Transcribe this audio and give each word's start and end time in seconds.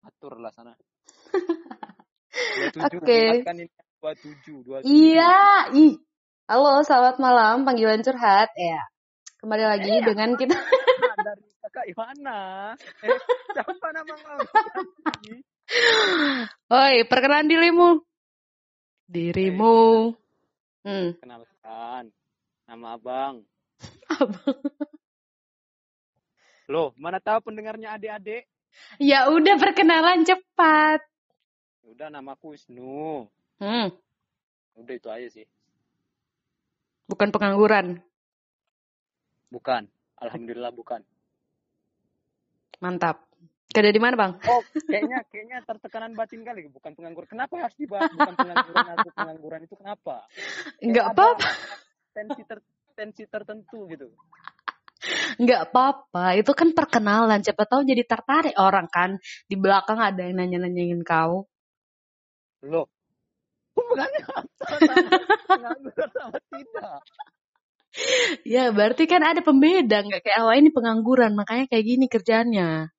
Atur 0.00 0.40
lah 0.40 0.48
sana. 0.56 0.72
Oke. 2.88 3.44
Kan 3.44 3.60
ini 3.60 3.68
27, 4.00 4.80
27. 4.80 4.88
Iya, 4.88 5.68
ih. 5.76 6.00
Halo, 6.48 6.80
selamat 6.88 7.20
malam. 7.20 7.68
Panggilan 7.68 8.00
curhat. 8.00 8.48
Ya. 8.56 8.80
Kembali 9.44 9.64
lagi 9.68 10.00
Eh, 10.00 10.02
dengan 10.04 10.40
kita. 10.40 10.56
Dari 10.56 11.44
kakak 11.68 11.84
Ivana. 11.84 12.72
Eh, 13.04 13.12
siapa 13.52 13.92
nama 13.92 14.16
kamu? 14.16 14.48
Oi, 16.64 17.04
perkenalan 17.04 17.44
dirimu. 17.44 18.00
Dirimu. 19.04 20.16
Hmm. 20.80 21.12
Kenalkan, 21.20 22.08
nama 22.64 22.96
abang. 22.96 23.44
Abang. 24.08 24.60
Loh, 26.72 26.94
mana 26.96 27.18
tahu 27.18 27.50
pendengarnya 27.50 27.98
adik-adik? 27.98 28.46
Ya 29.02 29.26
udah 29.26 29.58
perkenalan 29.58 30.22
cepat. 30.22 31.02
Udah, 31.82 32.08
namaku 32.08 32.54
Wisnu. 32.54 33.26
Hmm. 33.58 33.90
Udah 34.78 34.94
itu 34.94 35.10
aja 35.10 35.28
sih. 35.28 35.46
Bukan 37.10 37.34
pengangguran. 37.34 37.98
Bukan. 39.50 39.90
Alhamdulillah 40.22 40.70
bukan. 40.70 41.02
Mantap. 42.78 43.29
Kerja 43.70 43.94
di 43.94 44.02
mana, 44.02 44.18
Bang? 44.18 44.32
Oh, 44.50 44.66
kayaknya 44.90 45.22
kayaknya 45.30 45.62
tertekanan 45.62 46.18
batin 46.18 46.42
kali, 46.42 46.66
bukan 46.74 46.90
pengangguran. 46.90 47.30
Kenapa 47.30 47.54
harus 47.62 47.76
dibahas 47.78 48.10
bukan 48.10 48.34
pengangguran 48.34 48.86
atau 48.98 49.10
pengangguran 49.14 49.60
itu 49.62 49.74
kenapa? 49.78 50.26
Enggak 50.82 51.14
apa-apa. 51.14 51.48
Tensi 52.10 52.42
ter, 52.42 52.58
tensi 52.98 53.22
tertentu 53.30 53.86
gitu. 53.86 54.10
Enggak 55.38 55.70
apa-apa. 55.70 56.34
Itu 56.34 56.50
kan 56.50 56.74
perkenalan. 56.74 57.46
Siapa 57.46 57.62
tahu 57.62 57.86
jadi 57.86 58.02
tertarik 58.02 58.58
orang 58.58 58.90
kan. 58.90 59.22
Di 59.46 59.54
belakang 59.54 60.02
ada 60.02 60.18
yang 60.18 60.42
nanya-nanyain 60.42 61.06
kau. 61.06 61.46
Loh, 62.66 62.90
hubungannya 63.78 64.20
apa 64.34 64.76
pengangguran 65.46 66.10
sama 66.10 66.38
tidak? 66.50 66.98
Ya, 68.42 68.74
berarti 68.74 69.06
kan 69.06 69.22
ada 69.22 69.46
pembeda. 69.46 70.02
Enggak 70.02 70.26
kayak 70.26 70.42
awal 70.42 70.58
ini 70.58 70.74
pengangguran. 70.74 71.38
Makanya 71.38 71.70
kayak 71.70 71.86
gini 71.86 72.10
kerjaannya. 72.10 72.90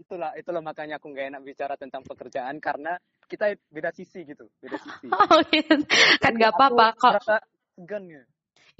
Itulah, 0.00 0.32
itulah 0.32 0.64
makanya 0.64 0.96
aku 0.96 1.12
nggak 1.12 1.36
enak 1.36 1.42
bicara 1.44 1.74
tentang 1.76 2.00
pekerjaan 2.00 2.56
karena 2.56 2.96
kita 3.28 3.52
beda 3.68 3.92
sisi 3.92 4.24
gitu, 4.24 4.48
beda 4.64 4.80
sisi. 4.80 5.06
Oh, 5.14 5.44
kan 6.24 6.32
nggak 6.32 6.56
apa-apa 6.56 6.96
kok. 6.96 7.12
segan 7.76 8.08
ya. 8.08 8.22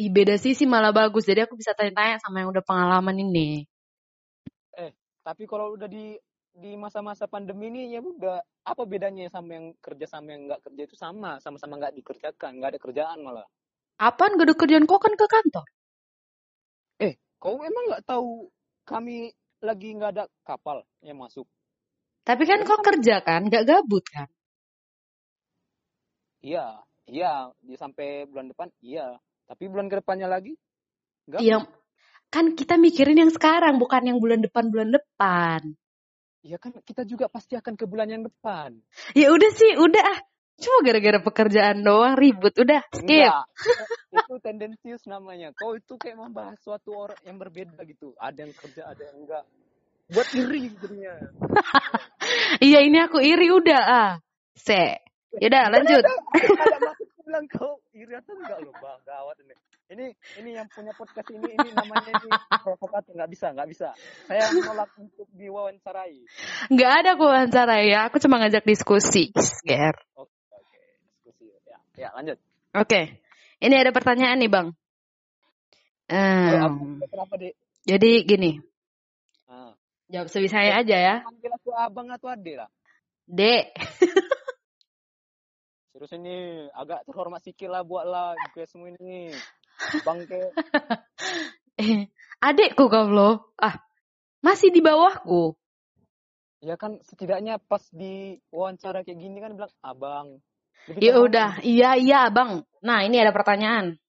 Ih, 0.00 0.08
beda 0.08 0.40
sisi 0.40 0.64
malah 0.64 0.96
bagus. 0.96 1.28
Jadi 1.28 1.44
aku 1.44 1.60
bisa 1.60 1.76
tanya-tanya 1.76 2.16
sama 2.24 2.40
yang 2.40 2.48
udah 2.48 2.64
pengalaman 2.64 3.20
ini. 3.20 3.68
Tapi 5.20 5.44
kalau 5.44 5.76
udah 5.76 5.86
di 5.86 6.16
di 6.50 6.74
masa-masa 6.74 7.28
pandemi 7.30 7.70
ini 7.70 7.94
ya 7.94 8.00
udah 8.02 8.40
apa 8.66 8.82
bedanya 8.82 9.30
sama 9.30 9.54
yang 9.54 9.66
kerja 9.78 10.08
sama 10.08 10.34
yang 10.34 10.50
nggak 10.50 10.64
kerja 10.66 10.82
itu 10.88 10.96
sama, 10.96 11.38
sama-sama 11.38 11.78
nggak 11.78 11.94
dikerjakan, 12.00 12.58
nggak 12.58 12.70
ada 12.74 12.80
kerjaan 12.80 13.18
malah. 13.22 13.46
Apaan 14.00 14.40
gak 14.40 14.48
ada 14.48 14.56
kerjaan 14.56 14.88
kok 14.88 14.96
kan 15.04 15.12
ke 15.12 15.26
kantor? 15.28 15.66
Kau 17.40 17.56
emang 17.64 17.84
nggak 17.88 18.04
tahu 18.04 18.52
kami 18.84 19.32
lagi 19.60 19.92
nggak 19.94 20.10
ada 20.16 20.24
kapal 20.44 20.82
yang 21.04 21.20
masuk? 21.20 21.46
Tapi 22.24 22.42
kan 22.44 22.62
kok 22.68 22.84
kerja 22.84 23.24
kan, 23.24 23.48
gak 23.48 23.64
gabut 23.64 24.04
kan? 24.04 24.28
Iya, 26.40 26.84
iya, 27.08 27.52
di 27.60 27.76
sampai 27.76 28.28
bulan 28.28 28.48
depan 28.52 28.68
iya. 28.80 29.16
Tapi 29.48 29.66
bulan 29.66 29.90
ke 29.90 29.98
depannya 30.00 30.28
lagi 30.30 30.56
nggak. 31.28 31.40
Iya, 31.42 31.64
kan 32.32 32.54
kita 32.54 32.78
mikirin 32.80 33.18
yang 33.18 33.32
sekarang, 33.32 33.76
bukan 33.82 34.02
yang 34.08 34.18
bulan 34.22 34.40
depan 34.40 34.70
bulan 34.70 34.94
depan. 34.94 35.76
Iya 36.40 36.56
kan 36.56 36.72
kita 36.80 37.04
juga 37.04 37.28
pasti 37.28 37.52
akan 37.52 37.76
ke 37.76 37.84
bulan 37.84 38.08
yang 38.08 38.24
depan. 38.24 38.80
Ya 39.12 39.28
udah 39.28 39.50
sih, 39.52 39.76
udah 39.76 40.00
ah. 40.00 40.20
Cuma 40.60 40.84
gara-gara 40.84 41.18
pekerjaan 41.24 41.80
doang 41.80 42.20
ribut, 42.20 42.52
udah 42.52 42.84
skip. 42.92 43.32
Enggak. 43.32 43.44
itu 44.28 44.36
tendensius 44.44 45.02
namanya. 45.08 45.56
Kau 45.56 45.72
itu 45.72 45.96
kayak 45.96 46.20
membahas 46.20 46.60
suatu 46.60 46.92
orang 46.92 47.16
yang 47.24 47.40
berbeda 47.40 47.80
gitu. 47.88 48.12
Ada 48.20 48.44
yang 48.44 48.52
kerja, 48.52 48.82
ada 48.92 49.02
yang 49.08 49.16
enggak. 49.24 49.44
Buat 50.12 50.28
iri 50.36 50.68
jadinya. 50.76 51.14
Iya 52.60 52.86
ini 52.86 52.98
aku 53.00 53.18
iri 53.18 53.50
udah 53.50 53.82
ah. 53.82 54.12
Se. 54.54 55.02
Yaudah 55.34 55.72
lanjut. 55.72 56.04
Ada, 56.04 56.78
maksud 56.92 57.08
bilang 57.26 57.46
kau 57.50 57.80
iri 57.96 58.12
atau 58.14 58.36
enggak 58.38 58.58
loh, 58.62 58.74
Bang. 58.78 59.00
Gawat 59.02 59.40
ini. 59.42 59.54
Ini 59.90 60.06
ini 60.38 60.50
yang 60.54 60.70
punya 60.70 60.94
podcast 60.94 61.26
ini 61.34 61.50
ini 61.50 61.70
namanya 61.74 62.14
ini 62.14 62.30
provokatif 62.62 63.10
nggak 63.10 63.30
bisa 63.34 63.46
nggak 63.50 63.68
bisa. 63.70 63.88
Saya 64.30 64.46
menolak 64.54 64.90
untuk 64.94 65.26
diwawancarai. 65.34 66.22
Nggak 66.70 66.92
ada 67.02 67.08
aku 67.18 67.24
wawancara 67.26 67.76
ya, 67.82 68.06
aku 68.06 68.22
cuma 68.22 68.38
ngajak 68.38 68.62
diskusi. 68.62 69.34
Ger. 69.66 69.98
Oke 70.14 70.39
ya 72.00 72.08
lanjut. 72.16 72.40
Oke, 72.72 73.20
ini 73.60 73.74
ada 73.76 73.92
pertanyaan 73.92 74.40
nih 74.40 74.48
bang. 74.48 74.68
Oh, 76.10 76.96
kenapa 77.06 77.34
dek? 77.38 77.54
jadi 77.86 78.10
gini, 78.26 78.58
Ah. 79.46 79.76
jawab 80.08 80.32
sebisanya 80.32 80.80
aja 80.80 80.96
ya. 80.96 81.14
Panggil 81.22 81.52
aku 81.54 81.70
abang 81.76 82.08
atau 82.08 82.32
adik 82.32 82.56
lah. 82.58 82.70
Dek. 83.28 83.76
Terus 86.00 86.16
ini 86.16 86.64
agak 86.72 87.04
terhormat 87.04 87.44
sikit 87.44 87.68
lah 87.68 87.84
buatlah 87.84 88.32
gue 88.56 88.64
semua 88.64 88.88
ini. 88.88 89.36
Bangke. 90.00 90.40
Eh, 91.80 92.12
adekku 92.44 92.92
kau 92.92 93.08
loh. 93.08 93.56
Ah, 93.56 93.80
masih 94.44 94.68
di 94.68 94.84
bawahku. 94.84 95.56
Ya 96.60 96.76
kan 96.76 97.00
setidaknya 97.08 97.56
pas 97.56 97.80
di 97.88 98.36
wawancara 98.52 99.00
kayak 99.00 99.16
gini 99.16 99.40
kan 99.40 99.56
bilang 99.56 99.72
abang. 99.80 100.44
Ya 100.98 101.20
udah, 101.20 101.60
iya 101.60 101.94
iya 102.00 102.32
bang. 102.32 102.64
Nah 102.82 103.04
ini 103.04 103.20
ada 103.20 103.30
pertanyaan. 103.30 104.00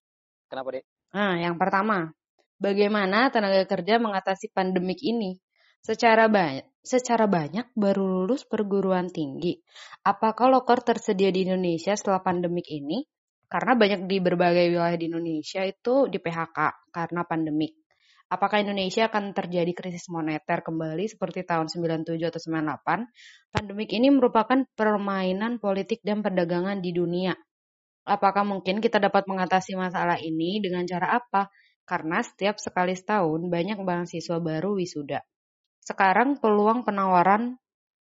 Kenapa 0.48 0.80
dek? 0.80 0.84
Nah 1.12 1.34
yang 1.38 1.60
pertama, 1.60 2.10
bagaimana 2.56 3.28
tenaga 3.28 3.62
kerja 3.68 4.00
mengatasi 4.00 4.50
pandemik 4.50 4.98
ini? 5.04 5.36
Secara 5.82 6.30
banyak, 6.30 6.64
secara 6.78 7.26
banyak 7.26 7.74
baru 7.74 8.22
lulus 8.22 8.46
perguruan 8.46 9.10
tinggi. 9.10 9.58
Apakah 10.06 10.46
loker 10.46 10.78
tersedia 10.78 11.34
di 11.34 11.42
Indonesia 11.42 11.92
setelah 11.98 12.22
pandemik 12.22 12.70
ini? 12.70 13.02
Karena 13.50 13.74
banyak 13.76 14.08
di 14.08 14.16
berbagai 14.22 14.70
wilayah 14.72 14.96
di 14.96 15.10
Indonesia 15.10 15.66
itu 15.66 16.06
di 16.06 16.16
PHK 16.22 16.88
karena 16.94 17.20
pandemik. 17.26 17.81
Apakah 18.32 18.64
Indonesia 18.64 19.12
akan 19.12 19.36
terjadi 19.36 19.76
krisis 19.76 20.08
moneter 20.08 20.64
kembali 20.64 21.04
seperti 21.04 21.44
tahun 21.44 21.68
97 21.68 22.16
atau 22.16 22.40
98? 22.40 23.52
Pandemik 23.52 23.92
ini 23.92 24.08
merupakan 24.08 24.64
permainan 24.72 25.60
politik 25.60 26.00
dan 26.00 26.24
perdagangan 26.24 26.80
di 26.80 26.96
dunia. 26.96 27.36
Apakah 28.08 28.48
mungkin 28.48 28.80
kita 28.80 28.96
dapat 28.96 29.28
mengatasi 29.28 29.76
masalah 29.76 30.16
ini 30.16 30.64
dengan 30.64 30.88
cara 30.88 31.20
apa? 31.20 31.52
Karena 31.84 32.24
setiap 32.24 32.56
sekali 32.56 32.96
setahun 32.96 33.52
banyak 33.52 33.76
mahasiswa 33.84 34.40
baru 34.40 34.80
wisuda. 34.80 35.20
Sekarang 35.84 36.40
peluang 36.40 36.88
penawaran 36.88 37.60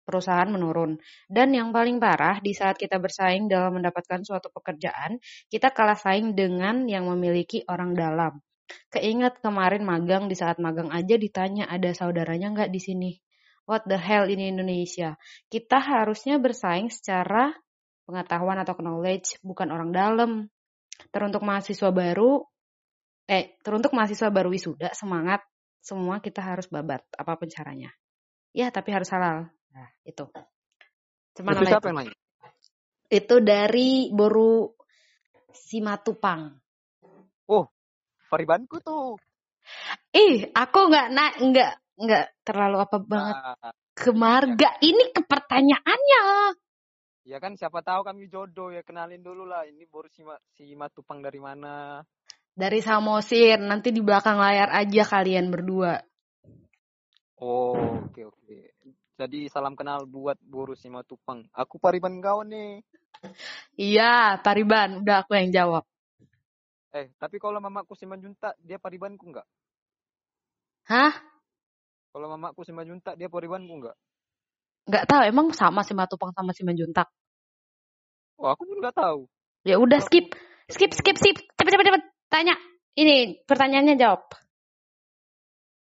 perusahaan 0.09 0.49
menurun. 0.49 0.97
Dan 1.29 1.53
yang 1.53 1.69
paling 1.69 2.01
parah, 2.01 2.41
di 2.41 2.57
saat 2.57 2.81
kita 2.81 2.97
bersaing 2.97 3.45
dalam 3.45 3.77
mendapatkan 3.77 4.25
suatu 4.25 4.49
pekerjaan, 4.49 5.21
kita 5.53 5.69
kalah 5.77 6.01
saing 6.01 6.33
dengan 6.33 6.89
yang 6.89 7.13
memiliki 7.13 7.61
orang 7.69 7.93
dalam. 7.93 8.41
Keinget 8.93 9.41
kemarin 9.43 9.83
magang, 9.83 10.31
di 10.31 10.37
saat 10.39 10.63
magang 10.63 10.91
aja 10.95 11.15
ditanya 11.19 11.67
ada 11.67 11.91
saudaranya 11.93 12.55
nggak 12.55 12.71
di 12.71 12.81
sini. 12.81 13.13
What 13.65 13.89
the 13.89 13.97
hell 13.97 14.29
ini 14.29 14.53
Indonesia? 14.53 15.17
Kita 15.49 15.81
harusnya 15.81 16.37
bersaing 16.37 16.93
secara 16.93 17.53
pengetahuan 18.05 18.61
atau 18.61 18.77
knowledge, 18.77 19.41
bukan 19.41 19.73
orang 19.73 19.91
dalam. 19.91 20.31
Teruntuk 21.11 21.43
mahasiswa 21.43 21.91
baru, 21.91 22.45
eh, 23.27 23.57
teruntuk 23.65 23.97
mahasiswa 23.97 24.29
baru 24.29 24.53
wisuda, 24.53 24.93
semangat. 24.93 25.41
Semua 25.85 26.21
kita 26.21 26.41
harus 26.41 26.69
babat, 26.69 27.05
apa 27.13 27.37
pun 27.37 27.49
caranya. 27.49 27.93
Ya, 28.57 28.73
tapi 28.73 28.95
harus 28.95 29.09
halal. 29.13 29.53
Nah, 29.75 29.89
itu. 30.07 30.25
Cuma 31.35 31.53
Itu 31.53 31.67
siapa 31.67 31.83
itu. 31.83 31.89
yang 31.91 31.99
nanya? 31.99 32.15
Itu 33.11 33.37
dari 33.43 34.09
Boru 34.15 34.71
Simatupang. 35.51 36.57
Oh, 37.51 37.74
Faribanku 38.35 38.83
tuh. 38.83 39.15
Ih, 40.11 40.51
aku 40.51 40.91
nggak 40.91 41.07
na 41.15 41.25
nggak 41.39 41.73
nggak 42.03 42.25
terlalu 42.43 42.77
apa 42.83 42.99
banget 42.99 43.37
Ah, 43.39 43.71
ke 43.95 44.11
marga. 44.11 44.75
Ini 44.83 45.15
ke 45.15 45.23
pertanyaannya. 45.23 46.25
ya 47.25 47.39
kan 47.41 47.55
siapa 47.57 47.81
tahu 47.81 48.05
kami 48.05 48.27
jodoh 48.29 48.75
ya 48.75 48.83
kenalin 48.83 49.23
dulu 49.23 49.47
lah. 49.47 49.63
Ini 49.71 49.87
baru 49.87 50.11
si, 50.11 50.27
si 50.59 50.75
Matupang 50.75 51.23
dari 51.23 51.39
mana? 51.39 52.03
Dari 52.55 52.83
Samosir, 52.83 53.63
nanti 53.63 53.95
di 53.95 54.03
belakang 54.03 54.39
layar 54.43 54.75
aja 54.75 55.03
kalian 55.07 55.55
berdua. 55.55 55.95
Oh, 57.39 58.03
oke 58.11 58.19
oke. 58.19 58.59
Jadi 59.15 59.47
salam 59.47 59.79
kenal 59.79 60.11
buat 60.11 60.43
Boru 60.43 60.75
si 60.75 60.91
Matupang. 60.91 61.47
Aku 61.55 61.79
Pariban 61.79 62.19
kau 62.19 62.43
nih. 62.43 62.83
Iya, 63.79 64.43
Pariban, 64.43 65.01
udah 65.07 65.23
aku 65.23 65.39
yang 65.39 65.55
jawab. 65.55 65.87
Eh, 66.95 67.11
tapi 67.19 67.43
kalau 67.43 67.59
mamaku 67.59 67.99
Simanjuntak, 67.99 68.55
dia 68.63 68.79
paribanku 68.79 69.27
enggak? 69.27 69.47
Hah? 70.87 71.11
Kalau 72.15 72.31
mamaku 72.31 72.63
Simanjuntak, 72.63 73.19
dia 73.19 73.27
paribanku 73.27 73.83
enggak? 73.83 73.99
Nggak 74.87 75.05
tahu, 75.11 75.23
emang 75.27 75.51
sama 75.51 75.83
si 75.83 75.91
Matupang 75.91 76.31
sama 76.31 76.55
si 76.55 76.63
Manjuntak? 76.63 77.11
Oh, 78.39 78.47
aku 78.47 78.63
pun 78.63 78.79
nggak 78.79 78.95
tahu. 78.95 79.27
Ya 79.67 79.83
udah 79.83 79.99
skip, 79.99 80.39
skip, 80.71 80.95
skip, 80.95 81.19
skip. 81.19 81.43
Cepet, 81.59 81.73
cepet, 81.75 81.87
cepet. 81.91 82.03
Tanya. 82.31 82.55
Ini 82.95 83.43
pertanyaannya 83.43 83.99
jawab. 83.99 84.23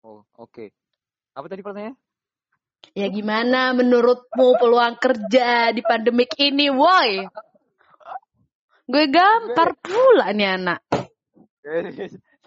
Oh, 0.04 0.28
oke. 0.36 0.68
Apa 1.32 1.46
tadi 1.48 1.64
pertanyaannya? 1.64 1.96
Ya 2.92 3.06
gimana 3.08 3.72
menurutmu 3.72 4.60
peluang 4.60 5.00
kerja 5.00 5.72
di 5.72 5.80
pandemik 5.80 6.36
ini, 6.36 6.68
woi? 6.68 7.24
Gue 8.88 9.04
gampar 9.12 9.76
pula 9.84 10.32
nih 10.32 10.56
anak. 10.56 10.80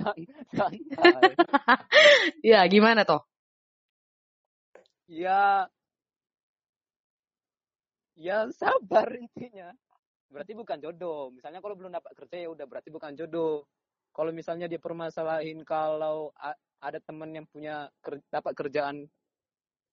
Ya 2.42 2.66
gimana 2.66 3.06
toh? 3.06 3.22
Ya, 5.06 5.70
ya 8.18 8.50
sabar 8.58 9.06
intinya. 9.14 9.70
Berarti 10.34 10.58
bukan 10.58 10.82
jodoh. 10.82 11.30
Misalnya 11.30 11.62
kalau 11.62 11.78
belum 11.78 11.94
dapat 11.94 12.18
kerja 12.18 12.42
ya 12.42 12.50
udah 12.50 12.66
berarti 12.66 12.90
bukan 12.90 13.14
jodoh. 13.14 13.70
Kalau 14.10 14.34
misalnya 14.34 14.66
dia 14.66 14.82
permasalahin 14.82 15.62
kalau 15.62 16.34
ada 16.82 16.98
teman 17.06 17.38
yang 17.38 17.46
punya 17.46 17.86
ker- 18.02 18.26
dapat 18.34 18.58
kerjaan 18.58 19.06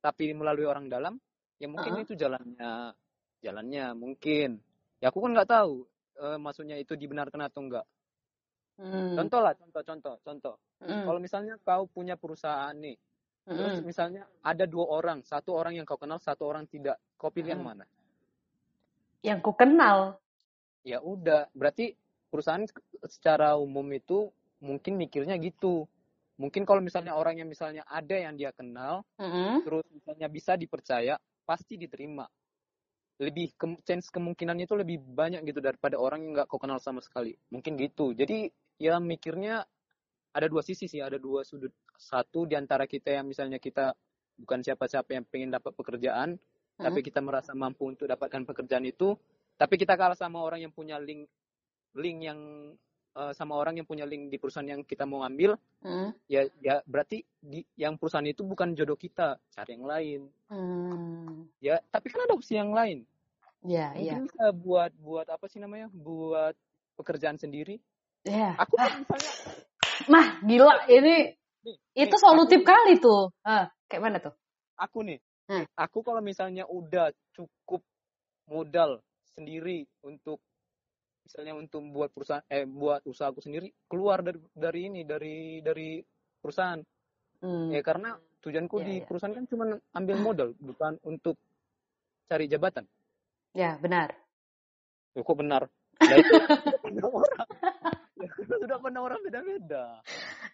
tapi 0.00 0.32
melalui 0.32 0.64
orang 0.64 0.88
dalam, 0.88 1.20
ya 1.60 1.68
mungkin 1.68 2.00
Heeh. 2.00 2.08
itu 2.08 2.16
jalannya, 2.16 2.96
jalannya 3.44 3.92
mungkin. 3.92 4.56
Ya 5.04 5.12
aku 5.12 5.20
kan 5.20 5.36
nggak 5.36 5.52
tahu 5.52 5.84
eh, 6.18 6.38
maksudnya 6.38 6.76
itu 6.76 6.98
dibenarkan 6.98 7.40
atau 7.46 7.60
enggak. 7.62 7.86
Hmm. 8.78 9.18
Contoh 9.18 9.40
lah, 9.42 9.54
contoh, 9.58 9.82
contoh, 9.82 10.14
contoh. 10.22 10.54
Hmm. 10.78 11.02
Kalau 11.02 11.18
misalnya 11.18 11.58
kau 11.66 11.90
punya 11.90 12.14
perusahaan 12.14 12.74
nih, 12.78 12.94
terus 13.42 13.82
Hmm. 13.82 13.86
misalnya 13.86 14.22
ada 14.42 14.66
dua 14.70 14.86
orang, 14.86 15.26
satu 15.26 15.50
orang 15.54 15.74
yang 15.74 15.86
kau 15.86 15.98
kenal, 15.98 16.22
satu 16.22 16.46
orang 16.46 16.66
tidak, 16.70 16.94
kau 17.18 17.30
pilih 17.34 17.58
yang 17.58 17.62
Hmm. 17.66 17.74
mana? 17.74 17.84
Yang 19.26 19.38
ku 19.42 19.52
kenal. 19.58 20.22
Ya 20.86 21.02
udah, 21.02 21.50
berarti 21.50 21.98
perusahaan 22.30 22.62
secara 23.10 23.58
umum 23.58 23.84
itu 23.90 24.30
mungkin 24.62 24.94
mikirnya 24.94 25.34
gitu. 25.42 25.90
Mungkin 26.38 26.62
kalau 26.62 26.78
misalnya 26.78 27.18
orang 27.18 27.42
yang 27.42 27.50
misalnya 27.50 27.82
ada 27.90 28.14
yang 28.14 28.38
dia 28.38 28.54
kenal, 28.54 29.02
Hmm. 29.18 29.58
terus 29.66 29.82
misalnya 29.90 30.30
bisa 30.30 30.54
dipercaya, 30.54 31.18
pasti 31.42 31.74
diterima. 31.74 32.30
Lebih 33.18 33.54
ke, 33.58 33.66
chance 33.82 34.10
kemungkinannya 34.14 34.66
itu 34.66 34.78
lebih 34.78 35.02
banyak 35.02 35.42
gitu 35.46 35.58
daripada 35.58 35.98
orang 35.98 36.22
yang 36.22 36.32
nggak 36.38 36.48
kau 36.50 36.62
kenal 36.62 36.78
sama 36.78 37.02
sekali. 37.02 37.34
Mungkin 37.50 37.74
gitu. 37.78 38.14
Jadi 38.14 38.50
ya 38.78 39.02
mikirnya 39.02 39.66
ada 40.30 40.46
dua 40.46 40.62
sisi 40.62 40.86
sih, 40.86 41.02
ada 41.02 41.18
dua 41.18 41.42
sudut. 41.42 41.74
Satu 41.98 42.46
di 42.46 42.54
antara 42.54 42.86
kita 42.86 43.10
yang 43.10 43.26
misalnya 43.26 43.58
kita 43.58 43.90
bukan 44.38 44.62
siapa-siapa 44.62 45.18
yang 45.18 45.26
pengen 45.26 45.50
dapat 45.50 45.74
pekerjaan, 45.74 46.38
Hmm. 46.78 46.86
tapi 46.86 47.02
kita 47.02 47.18
merasa 47.18 47.58
mampu 47.58 47.90
untuk 47.90 48.06
dapatkan 48.06 48.46
pekerjaan 48.46 48.86
itu, 48.86 49.18
tapi 49.58 49.74
kita 49.74 49.98
kalah 49.98 50.14
sama 50.14 50.38
orang 50.38 50.62
yang 50.62 50.70
punya 50.70 50.94
link 51.02 51.26
link 51.98 52.22
yang 52.22 52.38
eh, 53.18 53.32
sama 53.34 53.58
orang 53.58 53.74
yang 53.82 53.86
punya 53.88 54.06
link 54.06 54.30
di 54.30 54.38
perusahaan 54.38 54.66
yang 54.66 54.86
kita 54.86 55.02
mau 55.02 55.26
ambil, 55.26 55.58
Hmm. 55.82 56.14
ya 56.30 56.46
ya 56.62 56.78
berarti 56.86 57.26
di 57.42 57.66
yang 57.74 57.98
perusahaan 57.98 58.26
itu 58.26 58.46
bukan 58.46 58.78
jodoh 58.78 58.94
kita, 58.94 59.42
cari 59.50 59.74
yang 59.74 59.86
lain. 59.86 60.20
Hmm. 60.46 61.50
Ya, 61.58 61.82
tapi 61.90 62.14
kan 62.14 62.22
ada 62.22 62.38
opsi 62.38 62.54
yang 62.54 62.70
lain. 62.70 63.02
Ya, 63.66 63.90
ya. 63.98 64.14
Mungkin 64.22 64.30
bisa 64.30 64.54
buat 64.54 64.94
buat 65.02 65.26
apa 65.26 65.50
sih 65.50 65.58
namanya? 65.58 65.90
Buat 65.90 66.54
pekerjaan 66.94 67.42
sendiri. 67.42 67.82
Ya. 68.22 68.54
Aku 68.54 68.78
kan 68.78 69.02
misalnya 69.02 69.32
Nah, 70.06 70.38
gila 70.46 70.86
ini 70.86 71.34
nih, 71.66 71.76
itu 72.06 72.14
nih, 72.14 72.22
solutif 72.22 72.62
aku, 72.62 72.70
kali 72.70 72.94
tuh. 73.02 73.34
Ah, 73.42 73.66
kayak 73.90 74.02
mana 74.02 74.18
tuh? 74.22 74.34
aku 74.78 75.02
nih, 75.02 75.18
Hmm. 75.50 75.66
aku 75.74 76.06
kalau 76.06 76.22
misalnya 76.22 76.62
udah 76.70 77.10
cukup 77.34 77.82
modal 78.46 79.02
sendiri 79.34 79.90
untuk 80.06 80.38
misalnya 81.28 81.52
untuk 81.54 81.84
buat 81.92 82.08
perusahaan 82.08 82.40
eh 82.48 82.64
buat 82.64 83.04
usahaku 83.04 83.44
sendiri 83.44 83.68
keluar 83.84 84.24
dari 84.24 84.40
dari 84.56 84.80
ini 84.88 85.04
dari 85.04 85.60
dari 85.60 86.00
perusahaan 86.40 86.80
Hmm. 87.38 87.70
ya 87.70 87.78
karena 87.86 88.18
tujuanku 88.42 88.82
Ya, 88.82 88.86
di 88.88 88.94
ya. 88.98 89.04
perusahaan 89.06 89.30
kan 89.30 89.46
cuma 89.46 89.64
ambil 89.94 90.16
modal 90.18 90.48
bukan 90.58 90.98
untuk 91.04 91.38
cari 92.26 92.50
jabatan 92.50 92.82
Ya, 93.54 93.78
benar. 93.78 94.10
Loh, 95.14 95.22
kok 95.22 95.38
benar 95.38 95.70
nah 96.08 96.16
itu 96.16 96.34
sudah 96.34 96.78
pandang 96.82 97.10
orang 97.12 97.46
ya, 98.18 98.28
sudah 98.58 98.78
pandang 98.80 99.04
orang 99.06 99.20
beda-beda 99.22 99.84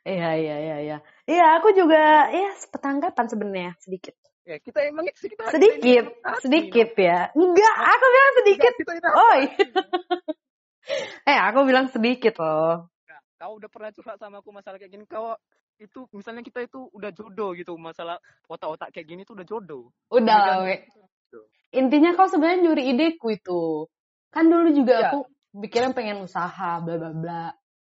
Iya, 0.05 0.31
iya, 0.37 0.57
iya, 0.61 0.77
iya. 0.85 0.99
Iya, 1.25 1.47
aku 1.57 1.73
juga 1.73 2.29
ya 2.29 2.53
petanggapan 2.69 3.25
sebenarnya 3.25 3.71
sedikit. 3.81 4.13
ya 4.45 4.61
kita 4.61 4.85
emang 4.85 5.09
kita 5.09 5.41
Sedikit, 5.49 6.05
sedikit 6.45 6.91
ya. 7.01 7.33
Enggak, 7.33 7.75
aku 7.81 8.05
bilang 8.05 8.29
Enggak, 8.29 8.37
sedikit. 8.45 8.73
kita 8.77 8.93
Oi. 9.09 9.41
Eh, 11.31 11.39
aku 11.39 11.65
bilang 11.65 11.89
sedikit 11.89 12.37
loh. 12.41 12.89
Nah, 13.09 13.21
kau 13.41 13.57
udah 13.57 13.69
pernah 13.73 13.91
curhat 13.93 14.21
sama 14.21 14.41
aku 14.45 14.53
masalah 14.53 14.77
kayak 14.77 14.93
gini 14.93 15.05
kau 15.09 15.33
itu 15.81 16.07
misalnya 16.15 16.45
kita 16.47 16.63
itu 16.63 16.87
udah 16.95 17.11
jodoh 17.11 17.51
gitu 17.59 17.75
masalah 17.75 18.21
otak-otak 18.47 18.95
kayak 18.95 19.11
gini 19.11 19.21
tuh 19.27 19.35
udah 19.35 19.47
jodoh 19.49 19.91
Udah 20.07 20.63
lah, 20.63 20.71
we. 20.71 20.87
gitu. 20.87 21.41
Intinya 21.75 22.15
kau 22.15 22.31
sebenarnya 22.31 22.71
nyuri 22.71 22.95
ideku 22.95 23.35
itu. 23.35 23.91
Kan 24.31 24.47
dulu 24.47 24.71
juga 24.71 24.95
Iya. 24.95 25.07
aku 25.11 25.19
pikiran 25.59 25.91
pengen 25.97 26.23
usaha, 26.23 26.79
bla 26.79 26.95
bla 26.95 27.11
bla. 27.11 27.45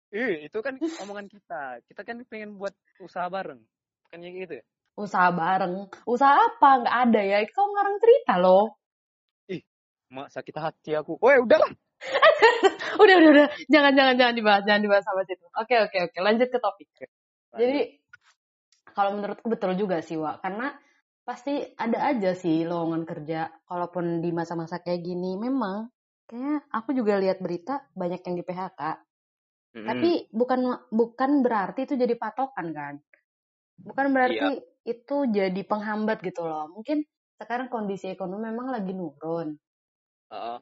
Eh, 0.09 0.47
itu 0.49 0.57
kan 0.63 0.79
omongan 1.03 1.27
kita. 1.29 1.83
Kita 1.85 2.01
kan 2.01 2.23
pengen 2.25 2.57
buat 2.57 2.73
usaha 2.97 3.27
bareng. 3.29 3.61
Kan 4.09 4.23
kayak 4.23 4.35
gitu 4.47 4.53
ya? 4.57 4.65
Usaha 4.97 5.29
bareng. 5.29 5.85
Usaha 6.09 6.33
apa? 6.33 6.69
Nggak 6.81 6.97
ada 7.11 7.21
ya. 7.21 7.37
Kau 7.53 7.69
ngarang 7.69 7.97
cerita 8.01 8.33
loh. 8.41 8.73
Mak 10.07 10.31
sakit 10.31 10.55
hati 10.55 10.95
aku. 10.95 11.19
Woi, 11.19 11.43
udahlah. 11.43 11.67
Udah, 13.03 13.15
udah, 13.21 13.29
udah. 13.33 13.47
Jangan, 13.69 13.93
jangan, 13.93 14.15
jangan 14.17 14.33
dibahas. 14.35 14.63
Jangan 14.65 14.81
dibahas 14.81 15.05
sama 15.05 15.21
situ. 15.27 15.45
Oke, 15.53 15.75
oke, 15.85 15.97
oke. 16.09 16.17
Lanjut 16.21 16.47
ke 16.49 16.59
topik. 16.59 16.87
Jadi, 17.57 17.79
kalau 18.93 19.17
menurutku 19.17 19.47
betul 19.49 19.77
juga 19.77 20.01
sih, 20.01 20.17
Wak. 20.17 20.41
Karena 20.41 20.73
pasti 21.27 21.59
ada 21.77 22.09
aja 22.09 22.33
sih 22.33 22.65
lowongan 22.65 23.03
kerja. 23.05 23.51
Kalaupun 23.67 24.23
di 24.23 24.29
masa-masa 24.33 24.81
kayak 24.81 25.01
gini, 25.05 25.37
memang 25.37 25.89
kayaknya 26.27 26.65
aku 26.73 26.89
juga 26.97 27.19
lihat 27.21 27.39
berita 27.39 27.85
banyak 27.93 28.21
yang 28.25 28.35
di 28.35 28.43
PHK. 28.45 28.81
Tapi 29.77 30.09
bukan 30.33 30.59
bukan 30.89 31.31
berarti 31.45 31.85
itu 31.85 31.93
jadi 31.95 32.15
patokan 32.17 32.67
kan? 32.73 32.93
Bukan 33.77 34.05
berarti 34.15 34.57
itu 34.87 35.17
jadi 35.29 35.61
penghambat 35.67 36.23
gitu 36.25 36.41
loh. 36.47 36.65
Mungkin 36.73 37.05
sekarang 37.37 37.69
kondisi 37.69 38.09
ekonomi 38.09 38.49
memang 38.49 38.73
lagi 38.73 38.91
nurun. 38.97 39.53
Heeh. 40.33 40.57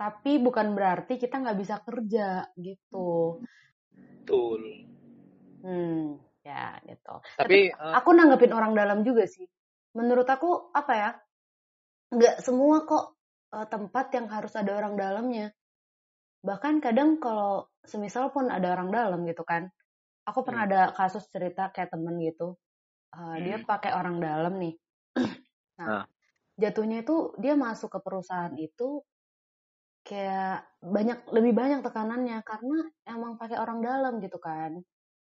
Tapi 0.00 0.40
bukan 0.40 0.72
berarti 0.72 1.20
kita 1.20 1.44
nggak 1.44 1.58
bisa 1.60 1.76
kerja 1.84 2.48
gitu. 2.56 3.36
betul. 3.92 4.60
Hmm, 5.60 6.16
ya 6.40 6.80
gitu. 6.88 7.20
Tapi 7.36 7.68
eh, 7.68 7.92
aku 7.92 8.16
nanggepin 8.16 8.56
orang 8.56 8.72
dalam 8.72 9.04
juga 9.04 9.28
sih. 9.28 9.44
Menurut 9.92 10.24
aku 10.24 10.72
apa 10.72 10.92
ya? 10.96 11.10
Nggak 12.16 12.40
semua 12.40 12.88
kok 12.88 13.20
eh, 13.52 13.66
tempat 13.68 14.06
yang 14.16 14.26
harus 14.32 14.56
ada 14.56 14.72
orang 14.72 14.96
dalamnya. 14.96 15.52
Bahkan 16.40 16.80
kadang 16.80 17.20
kalau 17.20 17.68
semisal 17.84 18.32
pun 18.32 18.48
ada 18.48 18.72
orang 18.72 18.88
dalam 18.88 19.20
gitu 19.28 19.44
kan. 19.44 19.68
Aku 20.24 20.40
pernah 20.40 20.64
Hmm. 20.64 20.72
ada 20.72 20.82
kasus 20.96 21.28
cerita 21.28 21.68
kayak 21.68 21.92
temen 21.92 22.16
gitu. 22.24 22.56
Dia 23.36 23.60
Hmm. 23.60 23.68
pakai 23.68 23.92
orang 23.92 24.16
dalam 24.16 24.56
nih. 24.56 24.74
Ah. 25.80 26.04
nah, 26.04 26.04
jatuhnya 26.60 27.00
itu 27.00 27.32
dia 27.40 27.56
masuk 27.56 27.88
ke 27.88 28.00
perusahaan 28.04 28.52
itu 28.60 29.00
kayak 30.10 30.50
banyak 30.94 31.18
lebih 31.36 31.52
banyak 31.60 31.80
tekanannya 31.86 32.36
karena 32.50 32.76
emang 33.14 33.32
pakai 33.40 33.56
orang 33.64 33.78
dalam 33.88 34.12
gitu 34.24 34.38
kan 34.48 34.72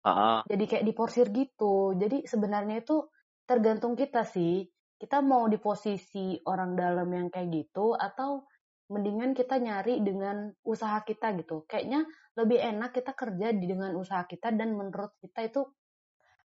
heeh. 0.04 0.44
jadi 0.50 0.64
kayak 0.70 0.86
diporsir 0.90 1.28
gitu. 1.34 1.94
Jadi 1.98 2.26
sebenarnya 2.26 2.82
itu 2.84 3.08
tergantung 3.50 3.94
kita 3.98 4.26
sih. 4.26 4.68
Kita 5.02 5.18
mau 5.26 5.50
di 5.50 5.58
posisi 5.58 6.38
orang 6.46 6.78
dalam 6.78 7.10
yang 7.10 7.28
kayak 7.34 7.50
gitu 7.50 7.98
atau 7.98 8.46
mendingan 8.92 9.32
kita 9.34 9.58
nyari 9.58 10.04
dengan 10.04 10.52
usaha 10.68 11.02
kita 11.08 11.34
gitu. 11.42 11.66
Kayaknya 11.66 12.06
lebih 12.38 12.60
enak 12.62 12.92
kita 12.98 13.12
kerja 13.18 13.48
di 13.56 13.66
dengan 13.66 13.96
usaha 13.98 14.24
kita 14.28 14.54
dan 14.54 14.76
menurut 14.78 15.16
kita 15.24 15.40
itu 15.48 15.62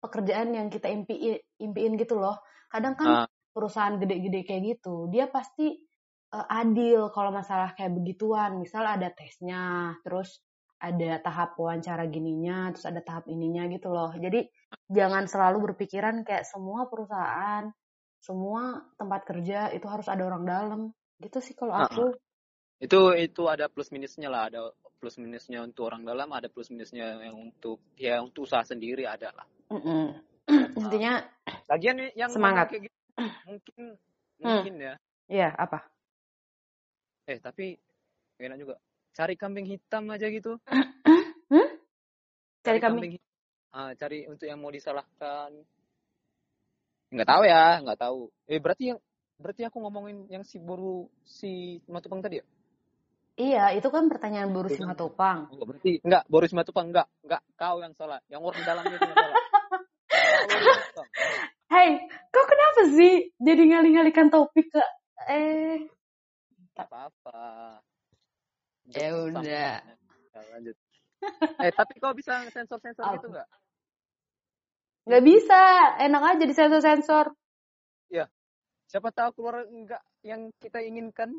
pekerjaan 0.02 0.52
yang 0.52 0.68
kita 0.68 0.88
impi 0.92 1.40
impiin 1.60 1.96
gitu 2.00 2.20
loh. 2.20 2.42
Kadang 2.68 2.94
kan 2.98 3.10
Ah. 3.10 3.26
perusahaan 3.54 3.96
gede-gede 4.02 4.40
kayak 4.48 4.62
gitu, 4.78 5.06
dia 5.14 5.30
pasti 5.30 5.78
eh, 6.34 6.46
adil 6.50 7.14
kalau 7.14 7.30
masalah 7.30 7.70
kayak 7.78 7.94
begituan. 7.94 8.58
Misal 8.58 8.82
ada 8.82 9.08
tesnya, 9.14 9.94
terus 10.02 10.42
ada 10.82 11.22
tahap 11.22 11.54
wawancara 11.56 12.10
gininya, 12.10 12.74
terus 12.74 12.84
ada 12.90 13.00
tahap 13.00 13.30
ininya 13.30 13.70
gitu 13.70 13.88
loh. 13.94 14.10
Jadi 14.18 14.44
jangan 14.90 15.30
selalu 15.30 15.72
berpikiran 15.72 16.26
kayak 16.26 16.44
semua 16.44 16.90
perusahaan, 16.90 17.70
semua 18.18 18.82
tempat 18.98 19.22
kerja 19.24 19.70
itu 19.72 19.86
harus 19.86 20.10
ada 20.10 20.26
orang 20.26 20.44
dalam. 20.44 20.80
Gitu 21.22 21.38
sih 21.40 21.54
kalau 21.54 21.78
aku. 21.78 22.12
Itu 22.82 23.14
itu 23.14 23.42
ada 23.48 23.70
plus 23.70 23.94
minusnya 23.94 24.28
lah, 24.28 24.50
ada 24.50 24.60
plus 25.04 25.20
minusnya 25.20 25.60
untuk 25.60 25.92
orang 25.92 26.00
dalam 26.08 26.32
ada 26.32 26.48
plus 26.48 26.72
minusnya 26.72 27.20
yang 27.20 27.36
untuk 27.36 27.76
ya 28.00 28.24
untuk 28.24 28.48
usaha 28.48 28.64
sendiri 28.64 29.04
ada 29.04 29.36
lah 29.36 29.44
Mm-mm. 29.68 30.16
Intinya, 30.80 31.20
lagian 31.68 32.08
yang 32.16 32.32
Semangat. 32.32 32.72
kayak 32.72 32.88
gitu 32.88 32.98
mungkin 33.52 33.82
Hmm. 34.40 34.60
mungkin 34.60 34.74
ya 34.80 34.94
ya 35.28 35.48
apa? 35.52 35.84
Eh 37.24 37.38
tapi 37.40 37.76
enak 38.36 38.58
juga 38.58 38.74
cari 39.14 39.34
kambing 39.34 39.64
hitam 39.64 40.10
aja 40.10 40.26
gitu 40.28 40.58
Hmm? 41.44 41.70
Cari 42.64 42.80
kambing. 42.80 43.12
hitam. 43.20 43.30
Ah, 43.70 43.92
cari 43.94 44.24
untuk 44.26 44.48
yang 44.48 44.58
mau 44.58 44.72
disalahkan 44.72 45.52
nggak 47.14 47.28
tahu 47.28 47.42
ya 47.46 47.78
nggak 47.78 48.00
tahu 48.00 48.18
eh 48.48 48.58
berarti 48.58 48.84
yang 48.90 48.98
berarti 49.38 49.62
aku 49.68 49.76
ngomongin 49.78 50.26
yang 50.26 50.42
si 50.42 50.58
boru 50.58 51.06
si 51.22 51.78
matupang 51.86 52.18
tadi 52.18 52.40
ya 52.42 52.46
Iya, 53.34 53.74
itu 53.74 53.90
kan 53.90 54.06
pertanyaan 54.06 54.54
Boru 54.54 54.70
Bukan. 54.70 54.78
Simatupang. 54.94 55.50
oh, 55.50 55.66
berarti 55.66 55.98
enggak 56.06 56.22
boru 56.30 56.46
si 56.46 56.54
matupang 56.54 56.86
enggak 56.94 57.10
enggak 57.26 57.42
kau 57.58 57.82
yang 57.82 57.90
salah 57.98 58.22
yang 58.30 58.38
orang 58.46 58.62
dalamnya 58.62 58.94
itu 58.94 59.10
yang 59.10 59.18
salah. 59.18 59.36
Hei, 61.74 61.98
kau 62.30 62.46
kenapa 62.46 62.80
sih 62.94 63.34
jadi 63.42 63.62
ngalih-ngalihkan 63.74 64.30
topik 64.30 64.70
ke 64.70 64.82
eh 65.26 65.82
apa-apa 66.82 67.78
Ya 68.84 69.16
udah. 69.16 69.40
Ya, 69.40 70.40
lanjut 70.52 70.76
eh 71.64 71.72
tapi 71.72 71.96
kau 72.02 72.12
bisa 72.12 72.44
sensor-sensor 72.52 73.00
Apa? 73.00 73.14
gitu 73.16 73.26
nggak 73.32 73.48
nggak 75.04 75.24
bisa, 75.24 75.60
enak 76.00 76.22
aja 76.32 76.44
di 76.48 76.54
sensor-sensor. 76.56 77.28
siapa 78.88 79.12
tahu 79.12 79.36
keluar 79.36 79.64
enggak 79.68 80.00
yang 80.24 80.48
kita 80.60 80.80
inginkan 80.80 81.32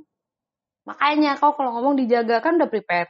Makanya 0.86 1.34
kau 1.42 1.58
kalau 1.58 1.74
ngomong 1.77 1.98
dijaga 1.98 2.46
kan 2.46 2.62
udah 2.62 2.70
prepare. 2.70 3.10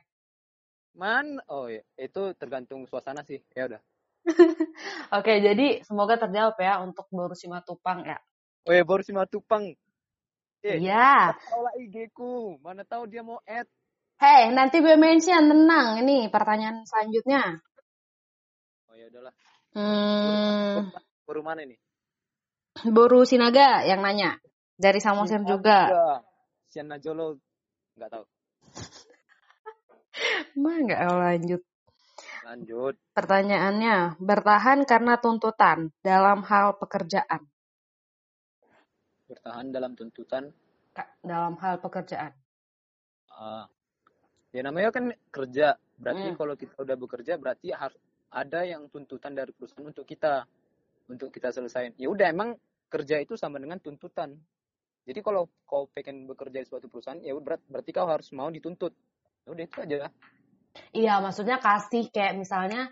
man 0.95 1.43
oh 1.51 1.67
ya 1.67 1.83
itu 1.99 2.31
tergantung 2.39 2.87
suasana 2.87 3.19
sih 3.27 3.43
ya 3.51 3.67
udah 3.67 3.81
Oke, 5.17 5.37
jadi 5.37 5.85
semoga 5.85 6.17
terjawab 6.17 6.57
ya 6.57 6.81
untuk 6.81 7.05
Boru 7.13 7.37
Simatupang 7.37 8.09
ya. 8.09 8.17
Weh, 8.65 8.81
baru 8.81 9.05
si 9.05 9.13
Matupang. 9.13 9.69
Eh, 10.65 10.81
Iya. 10.81 11.37
tahu 11.37 11.61
lah 11.61 11.73
IG 11.77 12.09
ku. 12.09 12.57
Mana 12.65 12.81
tahu 12.81 13.05
dia 13.05 13.21
mau 13.21 13.37
add. 13.45 13.69
Hei, 14.17 14.49
nanti 14.49 14.81
gue 14.81 14.97
mention 14.97 15.45
tenang. 15.45 16.01
Ini 16.01 16.33
pertanyaan 16.33 16.81
selanjutnya. 16.89 17.61
Oh 18.89 18.95
ya 18.97 19.05
udahlah. 19.13 19.33
Hmm, 19.75 20.89
Baru 21.27 21.43
mana 21.45 21.61
ini? 21.67 21.77
Boru 22.89 23.27
Sinaga 23.29 23.85
yang 23.85 24.01
nanya. 24.01 24.41
Dari 24.73 24.97
Samosir 24.97 25.45
juga. 25.45 25.85
Siana 26.71 26.97
Jolo 26.97 27.37
nggak 27.93 28.09
tahu. 28.09 28.25
Mah 30.63 30.77
nggak 30.81 31.01
lanjut. 31.05 31.61
Lanjut. 32.45 32.95
Pertanyaannya, 33.13 34.17
bertahan 34.17 34.87
karena 34.89 35.19
tuntutan 35.21 35.91
dalam 36.01 36.41
hal 36.47 36.73
pekerjaan. 36.79 37.45
Bertahan 39.25 39.73
dalam 39.73 39.97
tuntutan. 39.97 40.49
Dalam 41.21 41.57
hal 41.59 41.81
pekerjaan. 41.81 42.31
ah, 43.35 43.67
ya 44.55 44.63
namanya 44.63 44.95
kan 44.95 45.11
kerja. 45.27 45.75
Berarti 45.99 46.31
Hmm. 46.31 46.37
kalau 46.39 46.55
kita 46.55 46.71
udah 46.79 46.95
bekerja 46.95 47.35
berarti 47.35 47.67
harus 47.75 47.99
ada 48.31 48.63
yang 48.63 48.87
tuntutan 48.87 49.35
dari 49.35 49.51
perusahaan 49.51 49.83
untuk 49.91 50.07
kita 50.07 50.47
untuk 51.11 51.35
kita 51.35 51.51
selesaiin. 51.51 51.99
Ya 51.99 52.07
udah 52.07 52.31
emang 52.31 52.55
kerja 52.87 53.19
itu 53.19 53.35
sama 53.35 53.59
dengan 53.59 53.75
tuntutan. 53.83 54.39
Jadi 55.03 55.19
kalau 55.19 55.51
kau 55.67 55.91
pengen 55.91 56.25
bekerja 56.25 56.63
di 56.63 56.67
suatu 56.67 56.87
perusahaan, 56.87 57.19
ya 57.19 57.35
berat, 57.35 57.59
berarti 57.67 57.91
kau 57.91 58.07
harus 58.07 58.31
mau 58.31 58.47
dituntut. 58.47 58.95
Ya 59.43 59.49
udah 59.51 59.63
itu 59.67 59.77
aja. 59.83 59.97
Iya, 60.95 61.13
maksudnya 61.19 61.59
kasih 61.59 62.07
kayak 62.09 62.39
misalnya 62.39 62.87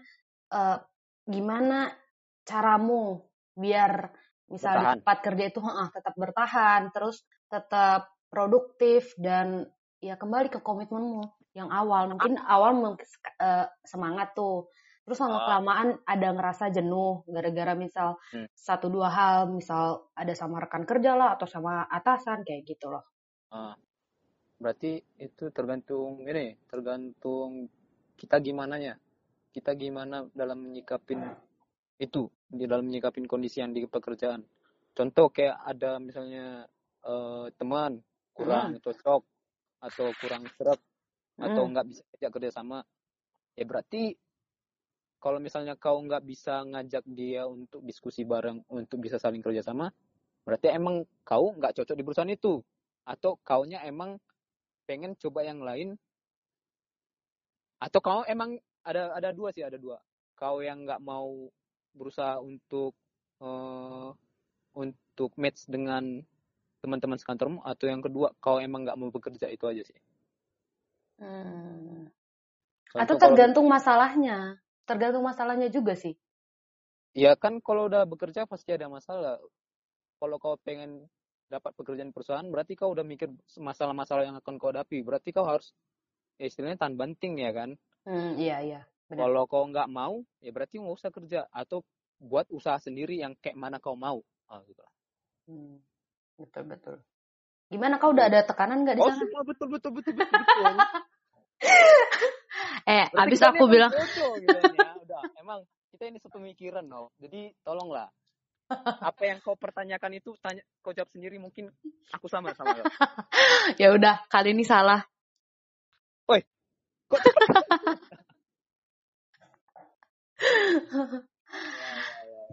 eh, 0.51 0.77
gimana 1.23 1.95
caramu 2.43 3.23
biar 3.55 4.11
misalnya 4.51 4.79
di 4.79 4.87
Bertahan. 4.87 4.97
tempat 5.01 5.17
kerja 5.23 5.43
itu 5.51 5.59
heeh, 5.63 5.87
tetap 5.95 6.13
bertahan, 6.17 6.81
terus 6.95 7.17
tetap 7.51 8.01
produktif 8.33 9.13
dan 9.19 9.67
ya 10.03 10.15
kembali 10.19 10.49
ke 10.51 10.59
komitmenmu 10.59 11.21
yang 11.53 11.69
awal. 11.69 12.09
Mungkin 12.11 12.35
awal 12.41 12.71
mungkin 12.75 13.05
eh, 13.39 13.65
semangat 13.85 14.33
tuh. 14.35 14.67
Terus 15.03 15.19
lama 15.19 15.35
Ah. 15.35 15.43
kelamaan 15.43 15.89
ada 16.07 16.27
ngerasa 16.31 16.71
jenuh 16.71 17.27
gara-gara 17.27 17.75
misal 17.75 18.15
Hmm. 18.31 18.47
satu 18.55 18.87
dua 18.87 19.11
hal, 19.11 19.51
misal 19.51 20.07
ada 20.15 20.31
sama 20.31 20.63
rekan 20.63 20.87
kerja 20.87 21.11
lah 21.19 21.35
atau 21.35 21.43
sama 21.43 21.83
atasan 21.91 22.41
kayak 22.47 22.63
gitu 22.63 22.87
loh. 22.87 23.03
Ah, 23.51 23.75
berarti 24.61 24.91
itu 25.19 25.43
tergantung 25.57 26.23
ini, 26.31 26.57
tergantung 26.71 27.67
kita 28.19 28.37
gimana 28.39 28.75
ya. 28.79 28.95
Kita 29.53 29.71
gimana 29.77 30.25
dalam 30.33 30.59
menyikapin 30.65 31.19
itu, 32.01 32.29
di 32.49 32.65
dalam 32.65 32.89
menyikapin 32.89 33.25
kondisi 33.29 33.61
yang 33.61 33.73
di 33.73 33.85
pekerjaan. 33.85 34.41
Contoh 34.93 35.29
kayak 35.33 35.57
ada 35.65 35.97
misalnya 35.97 36.65
eh, 37.03 37.47
teman 37.57 37.99
kurang 38.33 38.77
cocok 38.81 39.21
atau 39.83 40.07
kurang 40.21 40.47
serap 40.55 40.79
atau 41.37 41.63
Hmm. 41.65 41.71
nggak 41.73 41.85
bisa 41.89 42.29
kerja 42.29 42.49
sama, 42.53 42.85
ya 43.57 43.65
berarti 43.65 44.13
kalau 45.17 45.39
misalnya 45.41 45.73
kau 45.79 45.97
nggak 46.03 46.23
bisa 46.23 46.61
ngajak 46.67 47.03
dia 47.09 47.47
untuk 47.47 47.81
diskusi 47.83 48.21
bareng 48.21 48.61
untuk 48.69 49.01
bisa 49.01 49.17
saling 49.17 49.41
kerja 49.41 49.65
sama, 49.65 49.89
berarti 50.45 50.69
emang 50.71 51.03
kau 51.25 51.55
nggak 51.57 51.73
cocok 51.79 51.95
di 51.97 52.03
perusahaan 52.05 52.29
itu 52.29 52.61
atau 53.03 53.35
kaunya 53.43 53.83
emang 53.83 54.15
pengen 54.87 55.15
coba 55.15 55.43
yang 55.43 55.63
lain 55.63 55.95
atau 57.79 57.99
kau 57.99 58.21
emang 58.27 58.55
ada 58.83 59.11
ada 59.15 59.35
dua 59.35 59.51
sih 59.51 59.63
ada 59.63 59.75
dua 59.75 59.99
kau 60.35 60.59
yang 60.63 60.83
nggak 60.87 61.03
mau 61.03 61.47
berusaha 61.93 62.41
untuk 62.41 62.93
eh, 63.41 64.09
untuk 64.73 65.31
match 65.37 65.69
dengan 65.69 66.21
teman-teman 66.81 67.15
sekantormu 67.15 67.63
atau 67.63 67.85
yang 67.87 68.01
kedua 68.03 68.35
kau 68.41 68.59
emang 68.59 68.83
nggak 68.83 68.97
mau 68.99 69.07
bekerja 69.09 69.47
itu 69.47 69.63
aja 69.69 69.83
sih 69.85 69.99
Hmm. 71.13 72.09
Contoh 72.89 72.99
Atau 73.05 73.15
kalau- 73.15 73.21
tergantung 73.37 73.65
masalahnya. 73.69 74.57
Tergantung 74.83 75.23
masalahnya 75.23 75.69
juga 75.69 75.93
sih. 75.93 76.17
Ya 77.13 77.37
kan 77.37 77.61
kalau 77.61 77.85
udah 77.85 78.03
bekerja 78.09 78.49
pasti 78.49 78.73
ada 78.73 78.89
masalah. 78.89 79.37
Kalau 80.17 80.35
kau 80.41 80.57
pengen 80.65 81.05
dapat 81.47 81.77
pekerjaan 81.77 82.09
perusahaan, 82.09 82.43
berarti 82.49 82.73
kau 82.73 82.89
udah 82.91 83.05
mikir 83.05 83.29
masalah-masalah 83.61 84.25
yang 84.25 84.37
akan 84.41 84.57
kau 84.57 84.73
hadapi. 84.73 85.05
Berarti 85.05 85.29
kau 85.29 85.45
harus 85.45 85.69
ya 86.41 86.49
istilahnya 86.49 86.81
tahan 86.81 86.97
banting 86.97 87.37
ya 87.39 87.53
kan. 87.53 87.77
Hmm, 88.03 88.33
iya 88.41 88.57
iya. 88.65 88.81
Benar. 89.13 89.29
Kalau 89.29 89.43
kau 89.45 89.69
nggak 89.69 89.89
mau, 89.93 90.25
ya 90.41 90.49
berarti 90.49 90.81
nggak 90.81 90.97
usah 90.97 91.13
kerja 91.13 91.45
atau 91.53 91.85
buat 92.17 92.49
usaha 92.49 92.81
sendiri 92.81 93.21
yang 93.21 93.37
kayak 93.37 93.53
mana 93.53 93.77
kau 93.77 93.93
mau. 93.93 94.25
Ah, 94.49 94.65
gitu 94.65 94.81
lah. 94.81 94.93
Hmm, 95.45 95.77
betul 96.41 96.63
betul. 96.65 96.97
Gimana 97.69 98.01
kau 98.01 98.09
udah 98.09 98.25
ada 98.25 98.41
tekanan 98.41 98.81
nggak 98.81 98.97
di 98.97 99.01
Oh 99.05 99.13
sana? 99.13 99.21
semua 99.21 99.41
betul 99.45 99.67
betul 99.69 99.91
betul 99.93 100.13
betul 100.17 100.37
betul. 100.41 100.65
Eh, 102.83 103.07
Berarti 103.07 103.15
abis 103.15 103.39
kita 103.39 103.49
aku 103.55 103.63
bilang, 103.71 103.91
cocok 103.95 104.33
gitu 104.43 104.57
kan 104.59 104.73
ya. 104.75 104.91
Udah, 105.07 105.23
emang 105.39 105.59
kita 105.95 106.03
ini 106.11 106.19
sepemikiran 106.19 106.83
loh. 106.83 107.15
Jadi 107.15 107.55
tolonglah. 107.63 108.11
Apa 109.07 109.23
yang 109.23 109.39
kau 109.39 109.55
pertanyakan 109.55 110.19
itu 110.19 110.35
tanya 110.43 110.59
kau 110.83 110.91
jawab 110.91 111.07
sendiri 111.15 111.39
mungkin 111.39 111.71
aku 112.11 112.27
sama 112.27 112.51
sama 112.51 112.75
ya 113.79 113.95
udah 113.95 114.27
kali 114.27 114.51
ini 114.51 114.67
salah. 114.67 114.99
Kok 117.13 117.19
cepet? 117.21 117.45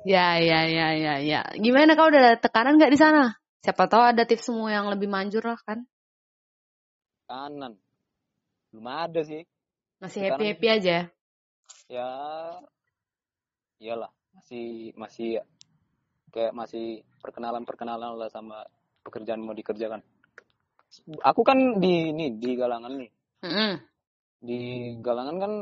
Ya 0.09 0.41
ya 0.41 0.61
ya 0.65 0.87
ya 0.97 1.15
ya. 1.21 1.41
Gimana 1.61 1.93
kau 1.93 2.09
udah 2.09 2.21
ada 2.21 2.33
tekanan 2.41 2.81
nggak 2.81 2.93
di 2.93 2.99
sana? 2.99 3.37
Siapa 3.61 3.85
tahu 3.85 4.01
ada 4.01 4.25
tips 4.25 4.49
semua 4.49 4.73
yang 4.73 4.89
lebih 4.89 5.13
manjur 5.13 5.45
lah 5.45 5.61
kan? 5.61 5.85
Kanan. 7.29 7.77
Belum 8.73 8.87
ada 8.89 9.21
sih. 9.21 9.45
Masih 10.01 10.25
Sekarang- 10.25 10.41
happy 10.41 10.47
happy 10.57 10.67
aja. 10.73 10.97
Ya 11.91 12.09
iyalah, 13.83 14.09
masih 14.33 14.97
masih 14.97 15.45
kayak 16.33 16.55
masih 16.57 17.05
perkenalan-perkenalan 17.21 18.17
lah 18.17 18.31
sama 18.33 18.65
pekerjaan 19.05 19.45
mau 19.45 19.53
dikerjakan. 19.53 20.01
Aku 21.21 21.45
kan 21.45 21.77
di 21.83 22.15
ini 22.15 22.33
di 22.41 22.57
Galangan 22.57 22.95
nih. 22.97 23.11
Mm-mm. 23.45 23.73
Di 24.41 24.61
Galangan 25.05 25.37
kan 25.37 25.53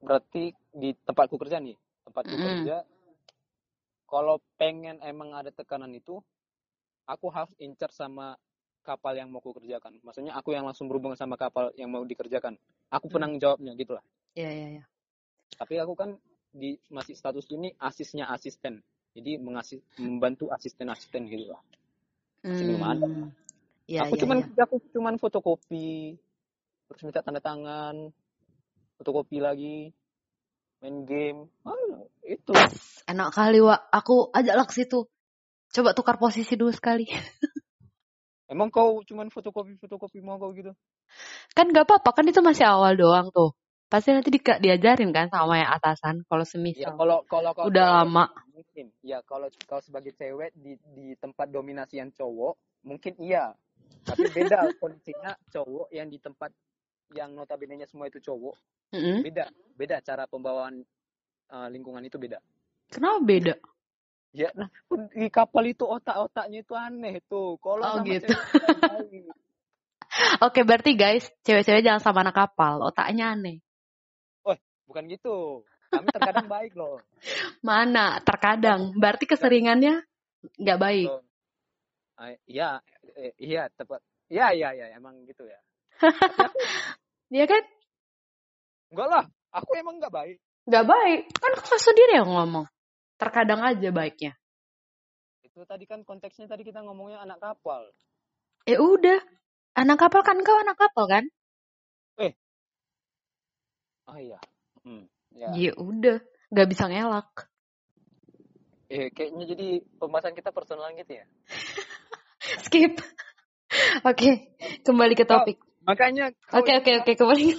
berarti 0.00 0.54
di 0.70 0.94
tempatku 1.06 1.36
kerja 1.36 1.58
nih. 1.58 1.76
Tempatku 2.06 2.34
Mm-mm. 2.34 2.46
kerja 2.46 2.76
kalau 4.10 4.42
pengen 4.58 4.98
emang 5.06 5.30
ada 5.34 5.54
tekanan 5.54 5.94
itu 5.94 6.18
aku 7.06 7.30
harus 7.30 7.54
incar 7.62 7.94
sama 7.94 8.34
kapal 8.82 9.14
yang 9.14 9.30
mau 9.30 9.38
aku 9.38 9.54
kerjakan. 9.62 10.02
Maksudnya 10.02 10.34
aku 10.34 10.50
yang 10.56 10.66
langsung 10.66 10.90
berhubungan 10.90 11.14
sama 11.14 11.38
kapal 11.38 11.70
yang 11.78 11.92
mau 11.92 12.02
dikerjakan. 12.02 12.58
Aku 12.90 13.06
Hmm. 13.06 13.14
penanggung 13.14 13.40
jawabnya 13.40 13.72
gitu 13.78 13.94
lah. 13.94 14.04
Iya 14.34 14.50
iya 14.50 14.68
iya. 14.78 14.84
Tapi 15.54 15.78
aku 15.78 15.94
kan 15.94 16.18
di 16.50 16.74
masih 16.90 17.14
status 17.14 17.46
ini 17.54 17.70
asisnya 17.78 18.26
asisten. 18.34 18.82
Jadi 19.14 19.38
mengasis, 19.42 19.82
membantu 19.98 20.50
asisten-asisten 20.54 21.26
gitu 21.30 21.50
lah. 21.50 21.62
Masih 22.46 22.64
belum 22.66 22.82
ada. 22.82 23.06
Iya 23.90 24.06
aku 24.06 24.14
iya. 24.14 24.22
cuman 24.22 24.36
iya. 24.38 24.62
aku 24.64 24.76
cuman 24.94 25.14
fotokopi, 25.18 26.14
terus 26.86 27.02
minta 27.02 27.22
tanda 27.26 27.42
tangan, 27.42 28.14
fotokopi 28.98 29.42
lagi, 29.42 29.90
main 30.80 30.96
game. 31.04 31.40
Ah, 31.62 32.04
itu. 32.24 32.52
Enak 33.08 33.30
kali, 33.36 33.60
Wak. 33.60 33.80
Aku 33.92 34.32
ajaklah 34.32 34.66
ke 34.66 34.74
situ. 34.74 35.06
Coba 35.70 35.94
tukar 35.94 36.16
posisi 36.18 36.56
dulu 36.58 36.72
sekali. 36.74 37.06
Emang 38.50 38.66
kau 38.74 38.98
cuman 39.06 39.30
fotokopi-fotokopi 39.30 40.18
mau 40.18 40.34
kau 40.34 40.50
gitu? 40.50 40.74
Kan 41.54 41.70
gak 41.70 41.86
apa-apa, 41.86 42.10
kan 42.18 42.26
itu 42.26 42.42
masih 42.42 42.66
awal 42.66 42.98
doang 42.98 43.30
tuh. 43.30 43.54
Pasti 43.86 44.10
nanti 44.10 44.30
di, 44.30 44.42
diajarin 44.42 45.10
kan 45.14 45.30
sama 45.30 45.62
yang 45.62 45.70
atasan 45.70 46.22
kalau 46.26 46.42
Ya 46.42 46.50
semisal. 46.50 46.94
kalau 46.98 47.22
kalau 47.30 47.50
kau 47.54 47.66
Udah 47.70 47.86
cewek 47.90 48.10
lama. 48.10 48.24
mungkin. 48.50 48.86
Ya 49.06 49.18
kalau 49.22 49.46
kau 49.66 49.78
sebagai 49.82 50.14
cewek 50.14 50.50
di 50.54 50.74
di 50.94 51.14
tempat 51.18 51.50
dominasi 51.50 51.98
yang 52.02 52.10
cowok 52.14 52.54
mungkin 52.86 53.14
iya. 53.22 53.54
Tapi 54.06 54.30
beda 54.30 54.66
kondisinya 54.82 55.34
cowok 55.50 55.90
yang 55.94 56.06
di 56.06 56.18
tempat 56.22 56.50
yang 57.14 57.34
notabene 57.34 57.82
semua 57.90 58.06
itu 58.06 58.22
cowok 58.22 58.54
Mm-mm. 58.94 59.26
beda 59.26 59.50
beda 59.74 59.96
cara 60.02 60.30
pembawaan 60.30 60.82
uh, 61.50 61.68
lingkungan 61.68 62.02
itu 62.06 62.16
beda. 62.16 62.38
Kenapa 62.90 63.18
beda? 63.22 63.54
Ya, 64.30 64.54
nah, 64.54 64.70
di 65.10 65.26
kapal 65.26 65.74
itu 65.74 65.82
otak-otaknya 65.82 66.62
itu 66.62 66.74
aneh 66.78 67.18
tuh. 67.26 67.58
Kalau 67.58 67.82
Oh, 67.82 67.98
sama 67.98 68.06
gitu. 68.06 68.30
cewek. 68.30 68.38
Oke, 70.46 70.62
berarti 70.62 70.94
guys, 70.94 71.26
cewek-cewek 71.42 71.82
jangan 71.82 72.02
sama 72.02 72.22
anak 72.22 72.38
kapal. 72.38 72.78
Otaknya 72.82 73.34
aneh. 73.34 73.58
bukan 74.90 75.06
gitu. 75.06 75.62
Kami 75.86 76.10
terkadang 76.10 76.50
baik 76.50 76.74
loh. 76.74 76.98
Mana? 77.66 78.18
Terkadang. 78.26 78.90
Berarti 78.98 79.30
keseringannya 79.30 80.02
nggak 80.58 80.80
baik. 80.82 81.06
Ah, 82.18 82.34
Iya, 82.50 82.82
eh, 83.14 83.30
iya 83.38 83.70
tepat. 83.70 84.02
Iya, 84.26 84.50
iya, 84.50 84.68
iya, 84.74 84.86
emang 84.98 85.22
gitu 85.30 85.46
ya. 85.46 85.62
Iya 87.30 87.46
kan? 87.46 87.62
enggak 88.90 89.06
lah, 89.06 89.24
aku 89.54 89.70
emang 89.78 90.02
enggak 90.02 90.10
baik. 90.10 90.36
Nggak 90.66 90.86
baik. 90.90 91.20
Kan 91.30 91.52
kau 91.62 91.78
sendiri 91.78 92.18
yang 92.18 92.26
ngomong. 92.26 92.66
Terkadang 93.22 93.62
aja 93.62 93.88
baiknya. 93.94 94.34
Itu 95.46 95.62
tadi 95.62 95.86
kan 95.86 96.02
konteksnya 96.02 96.50
tadi 96.50 96.66
kita 96.66 96.82
ngomongnya 96.82 97.22
anak 97.22 97.38
kapal. 97.38 97.86
Eh 98.66 98.82
udah. 98.82 99.22
Anak 99.78 100.02
kapal 100.02 100.26
kan 100.26 100.42
kau 100.42 100.58
anak 100.58 100.74
kapal 100.74 101.06
kan? 101.06 101.24
Oh 104.10 104.18
iya. 104.18 104.38
Hmm, 104.82 105.06
ya. 105.30 105.54
Ya 105.54 105.72
udah. 105.78 106.18
Nggak 106.50 106.68
bisa 106.74 106.90
ngelak. 106.90 107.30
Eh, 108.90 109.14
kayaknya 109.14 109.54
jadi 109.54 109.68
pembahasan 110.02 110.34
kita 110.34 110.50
personal 110.50 110.90
gitu 110.98 111.22
ya. 111.22 111.24
Skip. 112.66 112.98
Oke, 114.10 114.50
kembali 114.82 115.14
ke 115.14 115.22
topik. 115.22 115.62
Makanya 115.84 116.32
Oke, 116.52 116.72
oke, 116.80 116.92
oke, 117.04 117.12
kembali. 117.16 117.46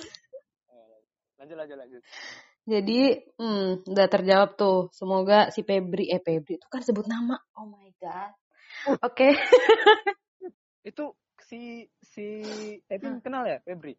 Eh, 0.72 0.98
lanjut 1.42 1.58
lanjut 1.58 1.78
lanjut. 1.78 2.02
Jadi, 2.70 3.02
hmm, 3.42 3.90
udah 3.90 4.08
terjawab 4.08 4.54
tuh. 4.54 4.94
Semoga 4.94 5.50
si 5.50 5.66
Febri, 5.66 6.06
eh 6.14 6.22
Febri 6.22 6.62
itu 6.62 6.68
kan 6.70 6.86
sebut 6.86 7.10
nama. 7.10 7.42
Oh 7.58 7.66
my 7.66 7.90
god. 7.98 8.38
Oke. 9.02 9.34
Itu 10.90 11.14
si 11.42 11.90
si 12.02 12.26
Evin 12.90 13.22
kenal 13.22 13.46
ya, 13.46 13.58
Febri? 13.66 13.98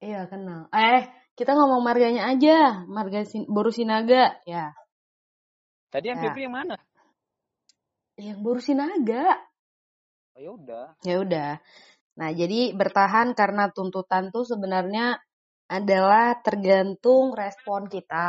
Iya 0.00 0.28
kenal. 0.28 0.68
Eh, 0.72 1.08
kita 1.36 1.52
ngomong 1.56 1.80
marganya 1.84 2.28
aja. 2.28 2.84
Marga 2.88 3.24
Sin 3.24 3.44
Boru 3.48 3.72
Sinaga. 3.72 4.36
Ya. 4.44 4.72
Tadi 5.88 6.12
yang 6.12 6.20
Ya. 6.20 6.24
Febri 6.28 6.44
yang 6.44 6.56
mana? 6.56 6.76
Yang 8.20 8.38
Boru 8.44 8.60
Sinaga. 8.60 9.36
Oh 10.36 10.40
ya 10.40 10.50
udah. 10.54 10.86
Ya 11.02 11.16
udah. 11.18 11.50
Nah, 12.18 12.30
jadi 12.34 12.74
bertahan 12.74 13.28
karena 13.40 13.70
tuntutan 13.76 14.24
tuh 14.34 14.42
sebenarnya 14.42 15.06
adalah 15.70 16.26
tergantung 16.46 17.36
respon 17.36 17.86
kita 17.86 18.28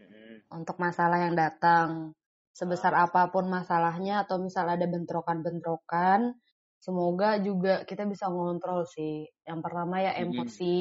Mm-mm. 0.00 0.42
untuk 0.52 0.76
masalah 0.84 1.18
yang 1.26 1.34
datang. 1.38 2.12
Sebesar 2.52 2.92
apa 2.92 3.30
pun 3.32 3.48
masalahnya 3.48 4.26
atau 4.26 4.36
misal 4.42 4.66
ada 4.68 4.84
bentrokan-bentrokan, 4.84 6.34
semoga 6.76 7.40
juga 7.40 7.86
kita 7.88 8.04
bisa 8.04 8.28
ngontrol 8.28 8.84
sih. 8.84 9.24
Yang 9.48 9.60
pertama 9.64 9.96
ya 10.04 10.12
Mm-mm. 10.18 10.28
emosi, 10.28 10.74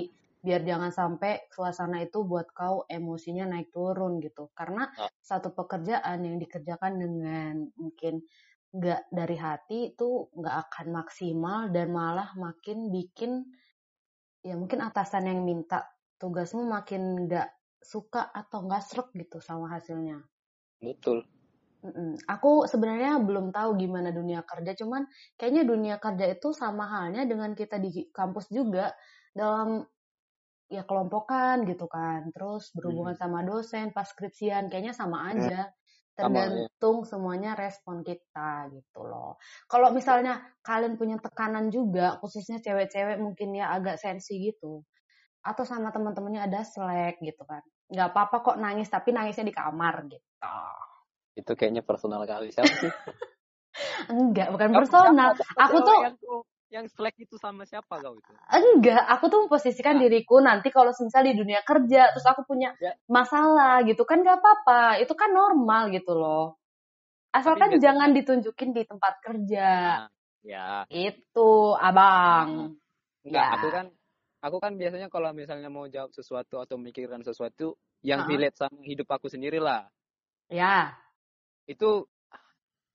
biar 0.43 0.62
jangan 0.67 0.91
sampai 0.91 1.47
suasana 1.55 2.03
itu 2.03 2.25
buat 2.27 2.51
kau 2.51 2.84
emosinya 2.89 3.45
naik 3.47 3.69
turun 3.71 4.19
gitu. 4.19 4.49
Karena 4.58 4.89
Ah. 4.97 5.10
satu 5.23 5.53
pekerjaan 5.55 6.19
yang 6.25 6.36
dikerjakan 6.41 6.93
dengan 6.99 7.53
mungkin 7.79 8.19
nggak 8.69 9.10
dari 9.10 9.38
hati 9.38 9.97
itu 9.97 10.29
nggak 10.29 10.55
akan 10.69 10.88
maksimal 10.93 11.73
dan 11.73 11.89
malah 11.89 12.29
makin 12.38 12.93
bikin 12.93 13.49
ya 14.45 14.53
mungkin 14.53 14.86
atasan 14.86 15.25
yang 15.25 15.41
minta 15.41 15.89
tugasmu 16.21 16.69
makin 16.69 17.25
nggak 17.25 17.49
suka 17.82 18.29
atau 18.29 18.67
nggak 18.67 18.84
srek 18.84 19.10
gitu 19.15 19.41
sama 19.41 19.71
hasilnya. 19.73 20.21
Betul. 20.79 21.25
Mm-mm. 21.79 22.19
Aku 22.27 22.67
sebenarnya 22.67 23.23
belum 23.23 23.55
tahu 23.55 23.79
gimana 23.79 24.12
dunia 24.12 24.43
kerja, 24.43 24.75
cuman 24.75 25.08
kayaknya 25.39 25.63
dunia 25.63 25.95
kerja 25.95 26.27
itu 26.27 26.51
sama 26.51 26.91
halnya 26.91 27.23
dengan 27.23 27.55
kita 27.55 27.79
di 27.79 28.12
kampus 28.12 28.51
juga 28.51 28.91
dalam 29.32 29.88
ya 30.67 30.84
kelompokan 30.84 31.63
gitu 31.63 31.88
kan, 31.88 32.29
terus 32.36 32.75
berhubungan 32.75 33.15
sama 33.15 33.47
dosen, 33.47 33.95
pas 33.95 34.05
skripsian, 34.12 34.67
kayaknya 34.67 34.91
sama 34.91 35.32
aja. 35.32 35.71
Sama, 36.19 36.36
ya. 36.36 36.67
Tergantung 36.67 37.08
semuanya 37.08 37.55
respon 37.55 38.03
kita 38.03 38.67
gitu 38.75 38.99
loh. 39.08 39.39
Kalau 39.71 39.95
misalnya 39.95 40.43
kalian 40.60 40.99
punya 40.99 41.15
tekanan 41.23 41.71
juga, 41.71 42.19
khususnya 42.19 42.60
cewek-cewek 42.60 43.15
mungkin 43.23 43.55
ya 43.55 43.71
agak 43.71 43.95
sensi 43.95 44.36
gitu, 44.51 44.84
atau 45.39 45.63
sama 45.63 45.95
teman-temannya 45.95 46.43
ada 46.43 46.67
slack 46.67 47.23
gitu 47.23 47.47
kan, 47.47 47.63
nggak 47.88 48.12
apa-apa 48.12 48.43
kok 48.43 48.58
nangis, 48.60 48.91
tapi 48.91 49.15
nangisnya 49.15 49.47
di 49.47 49.55
kamar 49.55 50.12
gitu. 50.12 50.27
Itu 51.39 51.55
kayaknya 51.55 51.88
personal 51.88 52.27
kali. 52.27 52.51
Siapa 52.51 52.67
sih? 52.67 52.91
Enggak, 54.12 54.51
bukan 54.51 54.75
personal. 54.75 55.39
Aku 55.55 55.77
tuh 55.79 55.99
yang, 56.69 56.86
slack 56.86 57.17
itu 57.17 57.36
sama 57.36 57.65
siapa 57.65 57.97
kau 57.97 58.13
itu? 58.13 58.32
enggak, 58.47 59.01
aku 59.10 59.25
tuh 59.25 59.39
memposisikan 59.45 59.97
Nah. 59.97 60.05
diriku 60.05 60.38
nanti 60.38 60.69
kalau 60.69 60.93
misal 60.93 61.21
di 61.21 61.34
dunia 61.34 61.65
kerja 61.65 62.13
terus 62.13 62.25
aku 62.25 62.45
punya 62.45 62.77
Ya. 62.77 62.93
masalah 63.05 63.82
gitu 63.84 64.05
kan 64.05 64.21
gak 64.21 64.38
apa-apa, 64.38 65.01
itu 65.01 65.13
kan 65.13 65.29
normal 65.29 65.89
gitu 65.89 66.13
loh. 66.13 66.62
Asalkan 67.29 67.73
biasanya- 67.73 67.84
jangan 67.84 68.10
ditunjukin 68.13 68.69
di 68.73 68.84
tempat 68.86 69.13
kerja. 69.19 69.69
Nah, 70.05 70.10
ya. 70.41 70.86
Itu, 70.88 71.73
Abang. 71.73 72.77
Enggak, 73.25 73.45
Ya. 73.45 73.53
aku 73.53 73.67
kan 73.69 73.86
aku 74.39 74.58
kan 74.58 74.71
biasanya 74.73 75.10
kalau 75.10 75.29
misalnya 75.34 75.67
mau 75.67 75.86
jawab 75.86 76.10
sesuatu 76.10 76.58
atau 76.58 76.77
memikirkan 76.77 77.21
sesuatu 77.21 77.75
yang 78.01 78.23
Ha-ha. 78.23 78.32
relate 78.32 78.55
sama 78.55 78.79
hidup 78.82 79.10
aku 79.10 79.27
sendiri 79.27 79.58
lah. 79.58 79.89
Ya, 80.47 80.93
Itu 81.65 82.10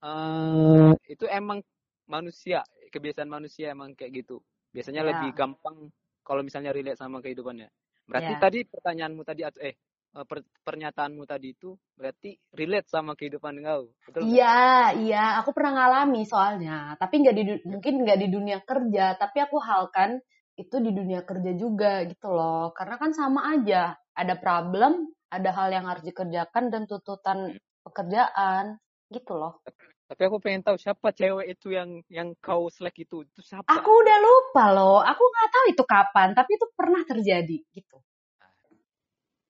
eh 0.02 0.90
itu 1.06 1.24
emang 1.26 1.62
manusia, 2.04 2.66
kebiasaan 2.94 3.26
manusia 3.26 3.74
emang 3.74 3.98
kayak 3.98 4.22
gitu. 4.22 4.38
Biasanya 4.70 5.02
Ya. 5.02 5.09
lebih 5.11 5.30
gampang 5.35 5.90
kalau 6.22 6.40
misalnya 6.46 6.70
relate 6.70 6.98
sama 7.02 7.18
kehidupannya. 7.18 7.66
Berarti 8.07 8.33
Ya. 8.37 8.38
tadi 8.38 8.59
pertanyaanmu 8.62 9.22
tadi 9.26 9.42
atau 9.42 9.61
eh 9.66 9.74
eh, 10.14 10.26
per- 10.30 10.46
pernyataanmu 10.62 11.26
tadi 11.26 11.59
itu 11.59 11.74
berarti 11.98 12.38
relate 12.54 12.87
sama 12.87 13.18
kehidupan 13.18 13.59
kau. 13.66 13.90
Betul? 14.07 14.22
Iya, 14.30 14.94
iya, 15.02 15.24
aku 15.42 15.50
pernah 15.50 15.72
ngalami 15.74 16.22
soalnya. 16.22 16.94
Tapi 16.94 17.14
nggak 17.26 17.35
di 17.35 17.42
du- 17.42 17.62
mungkin 17.66 17.94
nggak 18.07 18.18
di 18.22 18.28
dunia 18.30 18.59
kerja, 18.62 19.18
tapi 19.18 19.42
aku 19.42 19.59
halkan 19.59 20.22
itu 20.54 20.78
di 20.78 20.94
dunia 20.94 21.26
kerja 21.26 21.50
juga 21.59 22.07
gitu 22.07 22.30
loh. 22.30 22.70
Karena 22.78 22.94
kan 22.94 23.11
sama 23.11 23.50
aja, 23.59 23.98
ada 24.14 24.35
problem, 24.38 25.11
ada 25.35 25.50
hal 25.50 25.68
yang 25.74 25.90
harus 25.90 26.07
dikerjakan 26.07 26.70
dan 26.70 26.87
tuntutan 26.87 27.59
pekerjaan 27.83 28.78
gitu 29.11 29.35
loh. 29.35 29.59
Tapi 30.14 30.31
aku 30.31 30.38
pengen 30.38 30.62
tahu 30.62 30.79
siapa 30.79 31.11
cewek 31.11 31.59
itu 31.59 31.74
yang 31.74 31.98
yang 32.07 32.38
kau 32.38 32.70
slack 32.70 32.94
itu. 33.03 33.27
Itu 33.27 33.42
siapa? 33.42 33.66
Aku 33.66 33.90
udah 33.90 34.18
lupa 34.22 34.64
loh, 34.70 35.03
aku 35.03 35.22
nggak 35.27 35.48
tahu 35.50 35.64
itu 35.74 35.83
kapan, 35.83 36.29
tapi 36.38 36.55
itu 36.55 36.66
pernah 36.70 37.03
terjadi 37.03 37.59
gitu. 37.74 37.98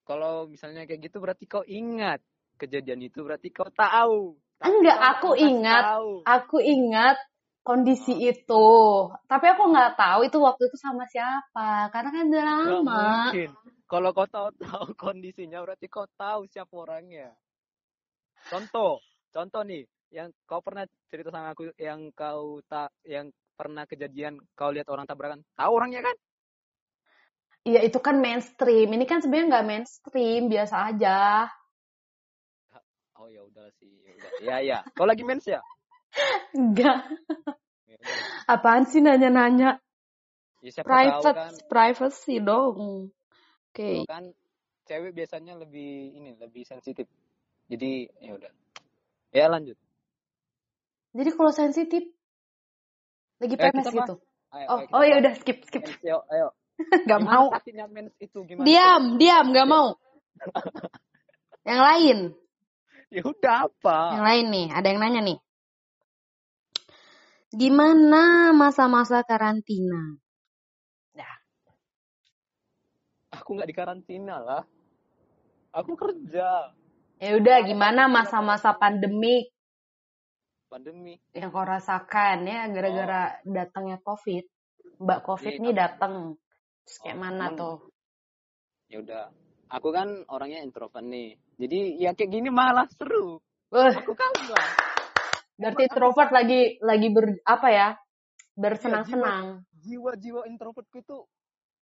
Kalau 0.08 0.48
misalnya 0.48 0.88
kayak 0.88 1.04
gitu 1.04 1.20
berarti 1.20 1.44
kau 1.44 1.60
ingat 1.68 2.24
kejadian 2.56 3.04
itu 3.04 3.20
berarti 3.20 3.52
kau 3.52 3.68
tahu. 3.76 4.40
Tapi 4.56 4.72
Enggak, 4.72 4.96
kau 4.96 5.04
aku 5.12 5.30
ingat. 5.36 5.84
tahu. 5.84 6.10
Aku 6.24 6.56
ingat 6.64 7.20
kondisi 7.60 8.16
itu, 8.24 8.68
tapi 9.28 9.44
aku 9.52 9.68
nggak 9.68 10.00
tahu 10.00 10.24
itu 10.24 10.40
waktu 10.40 10.64
itu 10.64 10.76
sama 10.80 11.04
siapa, 11.12 11.92
karena 11.92 12.08
kan 12.08 12.24
udah 12.32 12.44
lama. 12.48 12.72
mungkin. 12.88 13.52
Kalau 13.84 14.16
kau 14.16 14.24
tahu 14.24 14.48
tahu 14.64 14.96
kondisinya 14.96 15.60
berarti 15.60 15.92
kau 15.92 16.08
tahu 16.16 16.48
siapa 16.48 16.72
orangnya. 16.72 17.36
Contoh, 18.48 19.04
contoh 19.28 19.60
nih, 19.60 19.84
yang 20.14 20.30
kau 20.46 20.62
pernah 20.62 20.86
cerita 21.10 21.34
sama 21.34 21.50
aku 21.50 21.74
yang 21.74 22.14
kau 22.14 22.62
tak 22.70 22.94
yang 23.02 23.34
pernah 23.58 23.82
kejadian 23.82 24.38
kau 24.54 24.70
lihat 24.70 24.86
orang 24.86 25.10
tabrakan. 25.10 25.42
Tahu 25.58 25.72
orangnya 25.74 26.06
kan? 26.06 26.16
Iya 27.66 27.82
itu 27.82 27.98
kan 27.98 28.22
mainstream. 28.22 28.94
Ini 28.94 29.04
kan 29.10 29.18
sebenarnya 29.18 29.58
nggak 29.58 29.66
mainstream, 29.66 30.46
biasa 30.46 30.94
aja. 30.94 31.50
Oh 33.18 33.26
ya 33.26 33.42
udah 33.42 33.66
sih, 33.82 33.90
ya 34.06 34.12
udah. 34.14 34.30
Ya 34.38 34.56
ya. 34.62 34.78
Kau 34.94 35.06
lagi 35.08 35.26
mens 35.26 35.46
ya? 35.50 35.58
Enggak. 36.54 37.10
Ya. 37.90 37.98
Apaan 38.46 38.86
sih 38.86 39.02
nanya-nanya? 39.02 39.82
Ya, 40.62 40.70
siapa 40.70 40.86
tahu 40.86 40.94
Private, 40.94 41.36
kan. 41.36 41.52
privacy 41.66 42.36
dong. 42.38 43.10
Oke. 43.70 44.06
Kalau 44.06 44.06
kan 44.06 44.24
cewek 44.86 45.12
biasanya 45.16 45.58
lebih 45.58 46.14
ini 46.14 46.36
lebih 46.38 46.62
sensitif. 46.68 47.08
Jadi 47.66 48.06
ya 48.22 48.36
udah. 48.38 48.52
Ya 49.34 49.50
lanjut. 49.50 49.74
Jadi 51.14 51.30
kalau 51.32 51.52
sensitif 51.54 52.02
lagi 53.38 53.54
PMS 53.54 53.86
bahas. 53.86 53.94
gitu. 53.94 54.14
Ayo, 54.54 54.66
Oh, 54.70 54.78
ayo 54.82 54.88
oh 54.94 55.02
ya 55.02 55.14
udah 55.22 55.32
skip 55.38 55.58
skip. 55.66 55.82
mens. 55.82 55.98
Ayo, 56.02 56.18
ayo. 56.30 56.46
Gak 57.08 57.20
Gimana 57.22 57.38
mau. 57.38 57.86
mens 57.90 58.12
itu 58.18 58.38
gimana? 58.42 58.66
Diam, 58.66 59.02
diam, 59.18 59.46
gak 59.54 59.68
mau. 59.70 59.94
Yang 61.70 61.80
lain, 61.80 62.18
Ya 63.08 63.22
udah 63.24 63.70
apa? 63.70 63.98
yang 64.18 64.24
lain 64.26 64.46
nih, 64.52 64.66
ada 64.74 64.86
yang 64.90 65.00
nanya 65.00 65.20
nih. 65.24 65.38
Gimana 67.54 68.50
masa-masa 68.52 69.22
karantina? 69.22 70.18
Aku 73.40 73.54
nggak 73.54 73.70
di 73.70 73.76
karantina 73.76 74.42
lah. 74.42 74.62
Aku 75.74 75.94
kerja. 75.94 76.74
Ya 77.22 77.30
udah, 77.38 77.56
gimana 77.62 78.10
masa-masa 78.10 78.74
pandemik 78.74 79.53
Pandemi. 80.74 81.14
yang 81.30 81.54
kau 81.54 81.62
rasakan 81.62 82.42
ya 82.42 82.66
gara-gara 82.66 83.38
datangnya 83.46 84.02
COVID? 84.02 84.42
Mbak 84.98 85.20
COVID 85.22 85.52
Iya, 85.52 85.62
nih 85.62 85.72
datang. 85.72 86.14
Terus 86.82 86.96
kayak 86.98 87.14
Oh, 87.14 87.20
mana 87.20 87.44
emang- 87.46 87.54
tuh? 87.54 87.76
Ya 88.90 88.96
udah. 88.98 89.24
Aku 89.70 89.88
kan 89.90 90.08
orangnya 90.26 90.60
introvert 90.60 91.00
nih. 91.00 91.38
Jadi 91.54 91.78
ya 91.96 92.10
kayak 92.10 92.26
gini 92.28 92.50
malah 92.50 92.90
seru. 92.90 93.38
Wah, 93.70 93.94
Aku 93.94 94.14
kangen 94.14 94.50
berarti 95.54 95.82
introvert 95.86 96.30
lagi 96.30 96.60
lagi 96.80 97.08
ber 97.08 97.38
apa 97.46 97.68
ya? 97.70 97.88
Bersenang-senang, 98.52 99.62
Jiwa-jiwa 99.76 100.46
introvertku 100.46 100.98
itu 100.98 101.18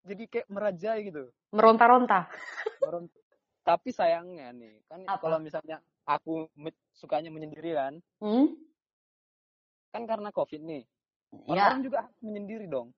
jadi 0.03 0.23
kayak 0.25 0.47
merajai 0.47 0.99
gitu. 1.05 1.31
meronta-ronta. 1.49 2.27
Meron- 2.81 3.11
Tapi 3.61 3.93
sayangnya 3.93 4.49
nih, 4.51 4.81
kan 4.83 5.05
Apa? 5.05 5.21
kalau 5.21 5.37
misalnya 5.37 5.77
aku 6.01 6.49
sukanya 6.91 7.29
menyendiri 7.29 7.71
kan, 7.71 7.93
Hmm? 8.17 8.57
Kan 9.91 10.03
karena 10.07 10.31
covid 10.31 10.61
nih. 10.63 10.83
Ya, 11.47 11.71
Orang 11.71 11.83
juga 11.83 12.03
harus 12.07 12.17
menyendiri 12.23 12.65
dong. 12.67 12.91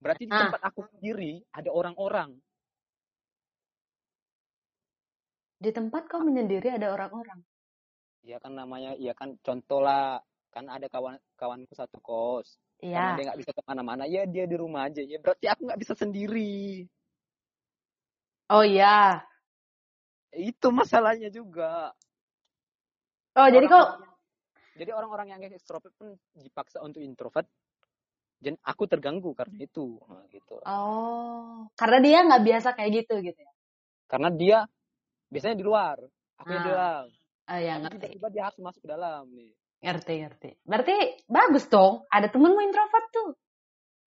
Berarti 0.00 0.24
di 0.28 0.32
Ah. 0.32 0.48
tempat 0.48 0.62
aku 0.68 0.80
sendiri 0.92 1.40
ada 1.52 1.70
orang-orang. 1.72 2.36
di 5.54 5.72
tempat 5.72 6.04
kau 6.12 6.20
menyendiri 6.20 6.68
ada 6.76 6.92
orang-orang. 6.92 7.40
Ya 8.20 8.36
kan 8.36 8.52
namanya, 8.52 8.92
ya 9.00 9.16
kan 9.16 9.32
contoh 9.40 9.80
lah. 9.80 10.20
Kan 10.52 10.68
ada 10.68 10.92
kawan 10.92 11.16
kawanku 11.40 11.72
satu 11.72 12.04
kos. 12.04 12.60
Karena 12.76 13.16
Iya. 13.16 13.16
dia 13.16 13.24
nggak 13.32 13.40
bisa 13.40 13.50
ke 13.56 13.62
mana-mana, 13.64 14.04
ya 14.04 14.28
dia 14.28 14.44
di 14.44 14.56
rumah 14.60 14.92
aja. 14.92 15.00
Ya 15.00 15.16
berarti 15.24 15.48
aku 15.48 15.64
nggak 15.64 15.80
bisa 15.80 15.94
sendiri. 15.96 16.84
Oh 18.52 18.60
iya. 18.60 19.24
Itu 20.36 20.68
masalahnya 20.68 21.32
juga. 21.32 21.96
Oh 23.34 23.48
jadi 23.48 23.64
kau 23.64 23.84
Jadi 24.74 24.90
orang-orang 24.90 25.34
yang 25.34 25.40
ekstrovert 25.54 25.94
pun 25.94 26.18
dipaksa 26.34 26.82
untuk 26.82 27.00
introvert. 27.00 27.46
Dan 28.38 28.58
aku 28.60 28.84
terganggu 28.84 29.32
karena 29.32 29.56
itu. 29.62 29.96
Nah, 30.04 30.26
gitu. 30.28 30.60
Oh, 30.66 31.64
karena 31.78 31.98
dia 32.02 32.18
nggak 32.26 32.42
biasa 32.44 32.68
kayak 32.76 32.90
gitu 33.06 33.14
gitu 33.24 33.40
ya. 33.40 33.52
Karena 34.10 34.28
dia 34.28 34.58
biasanya 35.32 35.56
di 35.56 35.64
luar. 35.64 35.96
Aku 36.42 36.50
yang 36.50 36.64
di 36.66 36.70
Ah, 36.70 36.74
dalam. 36.74 37.06
Oh 37.44 37.60
ya 37.60 37.74
ngerti, 37.76 37.96
tiba-tiba 38.08 38.28
dia 38.32 38.42
harus 38.48 38.58
masuk 38.60 38.80
ke 38.84 38.88
dalam 38.88 39.24
nih. 39.36 39.52
ngerti, 39.84 40.14
ngerti. 40.24 40.50
Berarti 40.64 40.96
bagus 41.28 41.68
dong. 41.68 42.08
Ada 42.08 42.32
temenmu 42.32 42.60
introvert 42.64 43.06
tuh. 43.12 43.30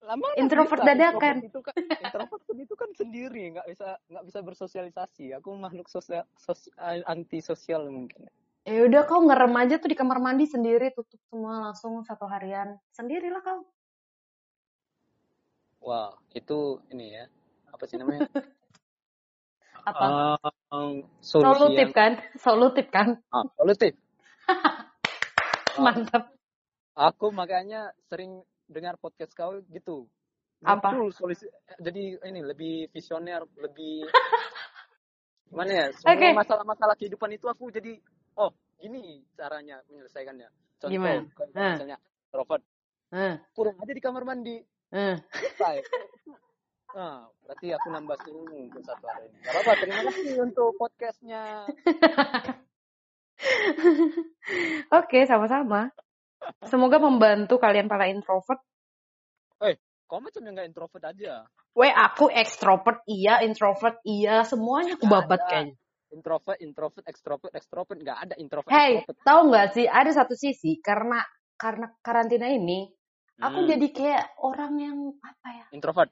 Lama 0.02 0.26
Introvert 0.38 0.80
dadakan. 0.86 1.42
Introvert 1.42 1.46
itu 1.50 1.60
kan 1.62 1.74
introvert 2.02 2.42
pun 2.46 2.56
itu 2.58 2.74
kan 2.78 2.90
sendiri, 2.94 3.42
nggak 3.54 3.66
bisa 3.66 3.88
nggak 4.10 4.24
bisa 4.26 4.38
bersosialisasi. 4.46 5.24
Aku 5.38 5.54
makhluk 5.58 5.90
sosial 5.90 6.22
sos, 6.38 6.70
anti 6.78 7.42
sosial 7.42 7.90
mungkin. 7.90 8.26
Ya 8.68 8.84
udah 8.84 9.08
kau 9.08 9.24
ngerem 9.24 9.56
aja 9.56 9.80
tuh 9.80 9.88
di 9.88 9.96
kamar 9.96 10.20
mandi 10.20 10.44
sendiri, 10.44 10.92
tutup 10.92 11.16
semua 11.32 11.72
langsung 11.72 12.04
satu 12.04 12.28
harian. 12.28 12.76
Sendirilah 12.92 13.40
kau. 13.40 13.64
Wah, 15.80 16.12
itu 16.36 16.76
ini 16.92 17.16
ya. 17.16 17.24
Apa 17.72 17.88
sih 17.88 17.96
namanya? 17.96 18.28
Apa? 19.88 20.36
Solusi 21.24 21.48
Solutif 21.48 21.88
yang 21.88 21.96
kan? 21.96 22.12
Solutif 22.36 22.86
kan? 22.92 23.08
ah, 23.32 23.48
solutif. 23.56 23.96
Mantap. 25.84 26.28
aku 26.98 27.30
makanya 27.32 27.94
sering 28.10 28.44
dengar 28.68 29.00
podcast 29.00 29.32
kau 29.32 29.64
gitu. 29.72 30.04
Apa? 30.60 30.92
Muncul 30.92 31.14
solusi 31.14 31.48
jadi 31.80 32.20
ini 32.20 32.44
lebih 32.44 32.92
visioner, 32.92 33.48
lebih 33.56 34.04
gimana 35.48 35.72
ya? 35.72 35.86
Semua 35.96 36.44
masalah-masalah 36.44 36.98
kehidupan 37.00 37.32
itu 37.32 37.48
aku 37.48 37.72
jadi 37.72 37.96
oh, 38.38 38.50
gini 38.78 39.22
caranya 39.34 39.82
menyelesaikannya. 39.90 40.48
Contoh 40.78 40.94
Gimana? 40.94 41.26
Hah. 41.58 41.74
misalnya 41.74 41.98
Robert 42.30 42.62
Eh, 43.08 43.40
kurang 43.56 43.80
aja 43.80 43.88
di 43.96 44.04
kamar 44.04 44.20
mandi 44.28 44.60
eh. 44.92 45.16
selesai. 45.32 45.80
Nah, 46.92 47.24
berarti 47.40 47.72
aku 47.72 47.88
nambah 47.88 48.20
ilmu 48.20 48.68
untuk 48.68 48.84
satu 48.84 49.08
hari 49.08 49.32
ini. 49.32 49.40
Gak 49.48 49.52
apa-apa, 49.64 49.72
terima 49.80 50.00
kasih 50.12 50.44
untuk 50.44 50.76
podcastnya. 50.76 51.64
Oke, 55.00 55.24
sama-sama. 55.24 55.88
Semoga 56.68 57.00
membantu 57.00 57.56
kalian 57.56 57.88
para 57.88 58.12
introvert. 58.12 58.60
Kau 60.08 60.24
macam 60.24 60.40
yang 60.40 60.56
gak 60.56 60.68
introvert 60.72 61.04
aja. 61.04 61.44
Weh, 61.76 61.92
aku 61.92 62.32
ekstrovert 62.32 63.04
iya, 63.04 63.44
introvert 63.44 64.00
iya, 64.08 64.40
semuanya 64.40 64.96
aku 64.96 65.04
babat 65.04 65.40
kayaknya. 65.44 65.76
Introvert, 66.08 66.56
introvert, 66.64 67.04
extrovert, 67.04 67.52
extrovert. 67.52 67.98
Gak 68.00 68.18
ada 68.28 68.34
introvert, 68.40 68.72
Hey, 68.72 69.04
extrovert. 69.04 69.24
tahu 69.28 69.40
nggak 69.52 69.66
sih 69.76 69.84
ada 69.84 70.10
satu 70.12 70.32
sisi 70.32 70.80
karena 70.80 71.20
karena 71.60 71.92
karantina 72.00 72.48
ini 72.48 72.88
aku 73.38 73.66
Hmm, 73.66 73.68
jadi 73.68 73.86
kayak 73.92 74.24
orang 74.40 74.72
yang 74.80 74.98
apa 75.20 75.48
ya? 75.52 75.66
Introvert. 75.76 76.10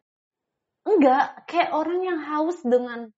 Enggak, 0.86 1.48
kayak 1.48 1.70
orang 1.74 2.00
yang 2.04 2.18
haus 2.20 2.60
dengan 2.62 3.10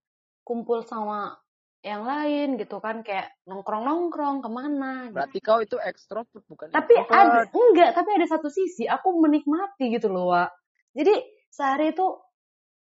kumpul 0.47 0.87
sama 0.87 1.37
yang 1.85 2.03
lain 2.03 2.59
gitu 2.59 2.83
kan 2.83 3.07
kayak 3.07 3.31
nongkrong-nongkrong 3.47 4.43
ke 4.43 4.51
mana 4.51 5.11
gitu. 5.11 5.15
Berarti 5.19 5.39
kau 5.43 5.59
itu 5.63 5.77
extrovert, 5.83 6.43
bukan 6.47 6.71
Tapi 6.75 6.95
ada 6.95 7.47
enggak, 7.51 7.91
tapi 7.95 8.11
ada 8.19 8.27
satu 8.27 8.49
sisi 8.51 8.87
aku 8.87 9.19
menikmati 9.19 9.91
gitu 9.93 10.11
loh, 10.11 10.31
Wak. 10.31 10.51
Jadi 10.95 11.15
sehari 11.51 11.91
itu 11.95 12.07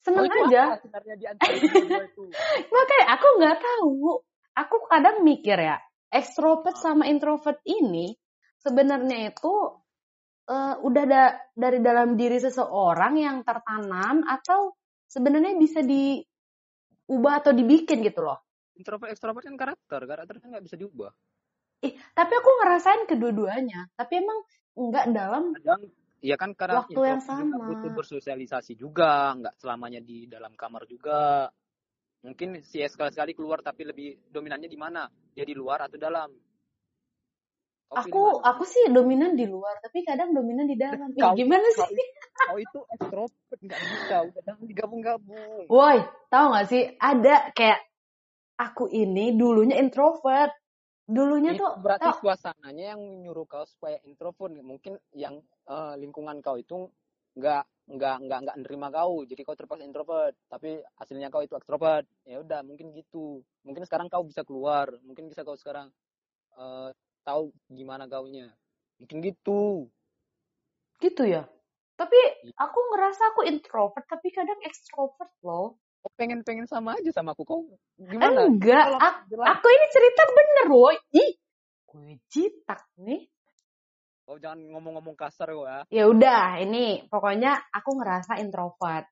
seneng 0.05 0.25
itu 0.27 0.39
aja. 0.49 0.77
sebenarnya 0.81 1.15
di 1.17 1.25
antara 1.27 1.53
itu? 2.10 2.23
Makanya 2.69 3.05
aku 3.15 3.27
nggak 3.41 3.57
tahu. 3.60 3.95
Aku 4.57 4.75
kadang 4.89 5.21
mikir 5.21 5.57
ya, 5.57 5.77
ekstrovert 6.10 6.73
Ah. 6.73 6.81
sama 6.81 7.05
introvert 7.05 7.62
ini 7.63 8.17
sebenarnya 8.57 9.29
itu 9.29 9.53
eh, 10.47 10.75
udah 10.79 11.03
ada 11.05 11.23
dari 11.53 11.77
dalam 11.83 12.15
diri 12.15 12.39
seseorang 12.39 13.13
yang 13.19 13.38
tertanam 13.43 14.23
atau 14.25 14.73
sebenarnya 15.05 15.60
bisa 15.60 15.83
diubah 15.83 17.33
atau 17.43 17.51
dibikin 17.53 18.01
gitu 18.01 18.23
loh. 18.23 18.39
Introvert, 18.73 19.12
extrovert 19.12 19.43
kan 19.45 19.57
karakter. 19.57 19.99
Karakter 20.05 20.36
kan 20.38 20.47
gak 20.53 20.65
bisa 20.65 20.77
diubah. 20.77 21.12
Ih, 21.86 21.93
tapi 22.13 22.33
aku 22.33 22.49
ngerasain 22.63 23.05
kedua-duanya. 23.05 23.86
Tapi 23.93 24.13
emang 24.17 24.39
nggak 24.77 25.05
dalam 25.13 25.53
Kadang, 25.57 25.81
ya 26.21 26.36
kan 26.36 26.53
karena 26.58 26.84
Waktu 26.84 27.01
yang 27.03 27.21
sama. 27.21 27.56
butuh 27.71 27.91
bersosialisasi 27.93 28.77
juga. 28.77 29.36
Nggak 29.38 29.56
selamanya 29.60 30.01
di 30.01 30.25
dalam 30.25 30.53
kamar 30.58 30.86
juga. 30.89 31.49
Mungkin 32.25 32.65
si 32.65 32.82
sekali-sekali 32.82 33.38
keluar 33.38 33.62
tapi 33.62 33.86
lebih 33.86 34.27
dominannya 34.27 34.67
di 34.67 34.80
mana? 34.80 35.06
Dia 35.32 35.45
di 35.45 35.53
luar 35.53 35.86
atau 35.86 35.97
dalam? 36.01 36.30
Kau 37.88 38.03
aku 38.03 38.23
aku 38.43 38.63
sih 38.67 38.91
dominan 38.91 39.39
di 39.39 39.47
luar, 39.47 39.80
tapi 39.80 40.03
kadang 40.03 40.36
dominan 40.36 40.67
di 40.67 40.75
dalam. 40.75 41.08
Kau, 41.15 41.32
gimana 41.32 41.63
kau, 41.71 41.88
sih? 41.88 42.08
kau 42.36 42.58
itu 42.60 42.80
extrovert 42.95 43.60
nggak 43.63 43.80
bisa 43.80 44.15
udah 44.27 44.41
jangan 44.45 44.63
digabung-gabung 44.67 45.65
Woi, 45.71 45.99
tahu 46.27 46.45
nggak 46.51 46.67
sih 46.67 46.84
ada 46.99 47.49
kayak 47.56 47.80
aku 48.60 48.91
ini 48.91 49.36
dulunya 49.36 49.80
introvert. 49.80 50.51
Dulunya 51.08 51.56
itu 51.56 51.63
tuh 51.63 51.80
berarti 51.80 52.12
tau, 52.12 52.19
suasananya 52.19 52.91
yang 52.95 52.99
menyuruh 52.99 53.47
kau 53.47 53.63
supaya 53.63 53.95
introvert 54.03 54.51
mungkin 54.60 54.99
yang 55.15 55.39
eh, 55.67 55.93
lingkungan 55.99 56.39
kau 56.41 56.56
itu 56.58 56.88
nggak 57.38 57.63
nggak 57.88 58.15
nggak 58.27 58.39
nggak 58.43 58.58
nerima 58.65 58.88
kau. 58.91 59.23
Jadi 59.23 59.41
kau 59.47 59.56
terpaksa 59.56 59.84
introvert. 59.88 60.36
Tapi 60.47 60.82
hasilnya 60.99 61.32
kau 61.32 61.43
itu 61.43 61.56
extrovert. 61.56 62.08
Ya 62.27 62.41
udah 62.43 62.63
mungkin 62.63 62.91
gitu. 62.91 63.43
Mungkin 63.63 63.84
sekarang 63.88 64.08
kau 64.12 64.23
bisa 64.27 64.43
keluar. 64.43 64.91
Mungkin 65.03 65.32
bisa 65.32 65.47
kau 65.47 65.56
sekarang 65.56 65.91
eh, 66.58 66.89
tahu 67.23 67.51
gimana 67.71 68.08
kaunya. 68.08 68.51
Mungkin 68.99 69.21
gitu. 69.23 69.88
Gitu 70.97 71.23
ya. 71.30 71.45
Tapi 71.97 72.17
aku 72.53 72.80
ngerasa 72.93 73.34
aku 73.34 73.41
introvert 73.49 74.06
tapi 74.06 74.30
kadang 74.30 74.58
extrovert 74.62 75.34
loh. 75.41 75.82
kau 75.97 76.13
pengen 76.13 76.45
pengen 76.45 76.69
sama 76.69 76.93
aja 76.93 77.10
sama 77.10 77.34
aku. 77.34 77.43
Kau 77.43 77.62
gimana? 77.97 78.45
Enggak, 78.47 78.86
Tolong 78.86 79.01
ak- 79.01 79.21
jelas. 79.27 79.47
aku 79.49 79.67
ini 79.67 79.86
cerita 79.89 80.21
bener 80.30 80.67
woi. 80.69 80.95
Ih, 81.12 81.32
gue 81.89 82.12
jitak 82.30 82.86
nih. 83.01 83.25
Kau 84.28 84.36
jangan 84.36 84.60
ngomong-ngomong 84.76 85.16
kasar 85.16 85.56
ya 85.56 85.88
Ya 85.88 86.04
udah, 86.12 86.60
ini 86.60 87.08
pokoknya 87.08 87.72
aku 87.72 87.96
ngerasa 87.96 88.44
introvert. 88.44 89.08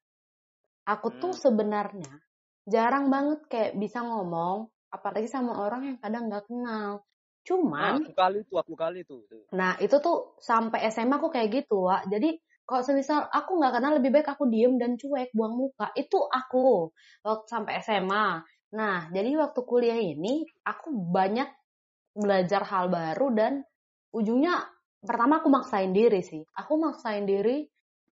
Aku 0.84 1.08
tuh 1.16 1.32
Hmm. 1.32 1.40
sebenarnya 1.40 2.14
jarang 2.68 3.08
banget 3.08 3.40
kayak 3.48 3.72
bisa 3.80 4.04
ngomong, 4.04 4.68
apalagi 4.92 5.32
sama 5.32 5.56
orang 5.56 5.96
yang 5.96 5.98
kadang 6.04 6.28
nggak 6.28 6.52
kenal. 6.52 7.00
Nah, 7.00 7.48
Cuman, 7.48 7.96
aku 8.04 8.12
kali 8.12 8.40
tuh, 8.44 8.58
aku 8.60 8.74
kali 8.76 9.00
tuh. 9.08 9.24
tuh. 9.32 9.46
nah 9.56 9.80
itu 9.80 9.96
tuh 10.04 10.36
sampai 10.44 10.84
SMA 10.92 11.16
aku 11.16 11.32
kayak 11.32 11.64
gitu, 11.64 11.88
Wak. 11.88 12.12
Jadi 12.12 12.36
kalau 12.68 12.82
semisal 12.84 13.24
aku 13.32 13.56
nggak 13.56 13.74
kenal 13.80 13.92
lebih 13.96 14.12
baik 14.20 14.28
aku 14.36 14.52
diem 14.52 14.76
dan 14.76 15.00
cuek, 15.00 15.32
buang 15.32 15.56
muka. 15.56 15.96
Itu 15.96 16.28
aku 16.28 16.92
waktu 17.24 17.46
sampai 17.48 17.80
SMA. 17.80 18.44
Nah, 18.76 19.08
jadi 19.16 19.32
waktu 19.40 19.62
kuliah 19.64 19.96
ini 19.96 20.44
aku 20.66 20.92
banyak 20.92 21.48
belajar 22.18 22.68
hal 22.68 22.92
baru 22.92 23.28
dan 23.32 23.54
ujungnya 24.12 24.75
pertama 25.06 25.40
aku 25.40 25.48
maksain 25.48 25.94
diri 25.94 26.22
sih. 26.26 26.42
Aku 26.58 26.76
maksain 26.82 27.24
diri 27.24 27.66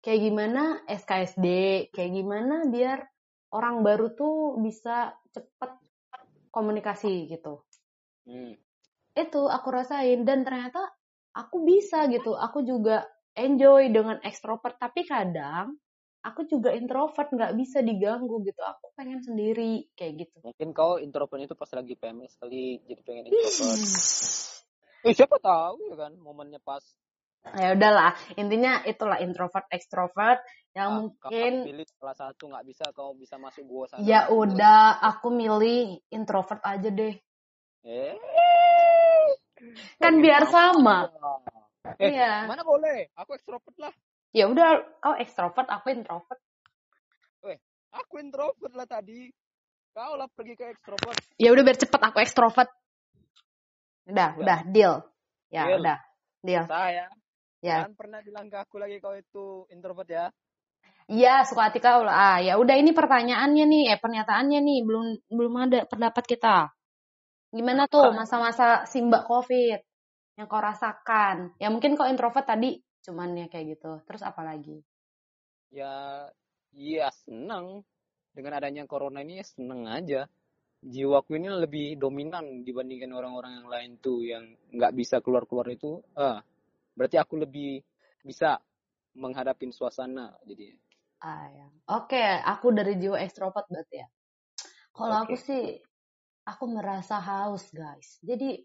kayak 0.05 0.21
gimana 0.21 0.63
SKSD, 0.85 1.47
kayak 1.95 2.13
gimana 2.13 2.67
biar 2.69 2.99
orang 3.55 3.83
baru 3.83 4.15
tuh 4.15 4.59
bisa 4.63 5.15
cepet 5.31 5.71
komunikasi 6.51 7.31
gitu. 7.31 7.63
Hmm. 8.27 8.55
Itu 9.15 9.47
aku 9.47 9.69
rasain 9.71 10.23
dan 10.27 10.43
ternyata 10.43 10.83
aku 11.35 11.63
bisa 11.63 12.11
gitu. 12.11 12.35
Aku 12.35 12.67
juga 12.67 13.07
enjoy 13.39 13.95
dengan 13.95 14.19
ekstrovert 14.27 14.77
tapi 14.77 15.07
kadang 15.07 15.79
aku 16.21 16.45
juga 16.45 16.77
introvert 16.77 17.33
nggak 17.33 17.55
bisa 17.57 17.81
diganggu 17.81 18.45
gitu. 18.45 18.61
Aku 18.61 18.93
pengen 18.95 19.25
sendiri 19.25 19.89
kayak 19.97 20.27
gitu. 20.27 20.37
Mungkin 20.45 20.77
kau 20.77 21.01
introvert 21.01 21.41
itu 21.43 21.57
pas 21.57 21.71
lagi 21.73 21.95
PMS 21.97 22.37
kali 22.37 22.83
jadi 22.85 23.01
pengen 23.03 23.25
introvert. 23.31 23.81
Eh, 25.01 25.15
siapa 25.17 25.41
tahu 25.41 25.81
ya 25.89 25.97
kan 25.97 26.13
momennya 26.21 26.61
pas. 26.61 26.85
Ya 27.57 27.73
udahlah, 27.73 28.13
intinya 28.37 28.85
itulah 28.85 29.17
introvert 29.25 29.65
ekstrovert 29.73 30.45
yang 30.77 30.91
Ah, 30.93 30.97
mungkin 31.09 31.53
Kau 31.65 31.69
pilih 31.73 31.87
salah 31.97 32.17
satu 32.17 32.43
nggak 32.53 32.65
bisa 32.69 32.85
kau 32.93 33.17
bisa 33.17 33.41
masuk 33.41 33.65
gua 33.65 33.89
sana. 33.89 34.05
ya 34.05 34.29
udah 34.29 35.01
aku 35.01 35.33
milih 35.33 36.05
introvert 36.13 36.61
aja 36.61 36.93
deh. 36.93 37.17
Eh. 37.89 38.13
Kan 39.97 40.21
biar 40.21 40.45
sama. 40.53 41.09
Eh, 41.97 42.13
Iya. 42.13 42.45
mana 42.45 42.61
boleh? 42.61 43.09
Aku 43.17 43.33
ekstrovert 43.41 43.73
lah. 43.81 43.93
Ya 44.37 44.45
udah 44.45 44.85
kau 45.01 45.17
ekstrovert, 45.17 45.65
aku 45.73 45.97
introvert. 45.97 46.41
Aku 47.91 48.23
introvert 48.23 48.71
lah 48.77 48.87
tadi. 48.87 49.27
Kau 49.91 50.15
lah 50.15 50.31
pergi 50.31 50.55
ke 50.55 50.71
ekstrovert. 50.71 51.19
Ya 51.43 51.51
udah 51.51 51.63
biar 51.67 51.75
cepet 51.75 51.99
aku 51.99 52.23
ekstrovert. 52.23 52.71
Udah, 54.09 54.29
Ya. 54.37 54.41
udah 54.41 54.59
deal. 54.71 54.95
Ya 55.51 55.63
Deal. 55.67 55.79
udah, 55.83 55.99
deal. 56.41 56.65
Saya. 56.71 57.07
Ya. 57.61 57.85
Jangan 57.85 57.93
pernah 57.99 58.21
bilang 58.25 58.47
ke 58.49 58.57
aku 58.57 58.81
lagi 58.81 58.97
kau 59.03 59.13
itu 59.13 59.69
introvert 59.69 60.09
ya. 60.09 60.27
Iya, 61.11 61.43
suka 61.45 61.69
hati 61.69 61.83
kau 61.83 62.07
lah. 62.07 62.15
Ah, 62.15 62.39
ya 62.39 62.55
udah 62.57 62.79
ini 62.79 62.95
pertanyaannya 62.95 63.65
nih, 63.67 63.85
eh 63.93 63.99
pernyataannya 63.99 64.61
nih, 64.63 64.79
belum 64.87 65.05
belum 65.29 65.55
ada 65.69 65.85
pendapat 65.91 66.25
kita. 66.25 66.71
Gimana 67.51 67.91
tuh 67.91 68.15
masa-masa 68.15 68.87
simbak 68.87 69.27
COVID 69.27 69.79
yang 70.39 70.47
kau 70.47 70.63
rasakan? 70.63 71.51
Ya 71.59 71.67
mungkin 71.69 71.99
kau 71.99 72.07
introvert 72.07 72.47
tadi, 72.47 72.79
cuman 73.03 73.35
ya 73.35 73.47
kayak 73.51 73.77
gitu. 73.77 73.99
Terus 74.07 74.23
apa 74.23 74.41
lagi? 74.47 74.79
Ya, 75.75 76.31
iya 76.71 77.11
senang. 77.27 77.83
Dengan 78.31 78.63
adanya 78.63 78.87
corona 78.87 79.27
ini 79.27 79.43
ya 79.43 79.45
seneng 79.45 79.91
aja. 79.91 80.31
Jiwaku 80.81 81.37
ini 81.37 81.53
lebih 81.53 82.01
dominan 82.01 82.65
dibandingkan 82.65 83.13
orang-orang 83.13 83.61
yang 83.61 83.69
lain 83.69 83.91
tuh 84.01 84.25
yang 84.25 84.45
nggak 84.73 84.97
bisa 84.97 85.21
keluar-keluar 85.21 85.69
itu. 85.69 86.01
Ah, 86.17 86.41
berarti 86.97 87.21
aku 87.21 87.37
lebih 87.37 87.85
bisa 88.25 88.57
menghadapin 89.13 89.69
suasana 89.77 90.33
jadi. 90.49 90.73
Ah 91.21 91.45
ya. 91.53 91.67
Oke, 92.01 92.25
aku 92.25 92.73
dari 92.73 92.97
jiwa 92.97 93.21
ekstrovert 93.21 93.69
berarti 93.69 93.97
ya. 94.01 94.09
Kalau 94.97 95.17
aku 95.21 95.37
Oke. 95.37 95.45
sih, 95.45 95.63
aku 96.49 96.65
merasa 96.73 97.21
haus 97.21 97.69
guys. 97.77 98.17
Jadi 98.25 98.57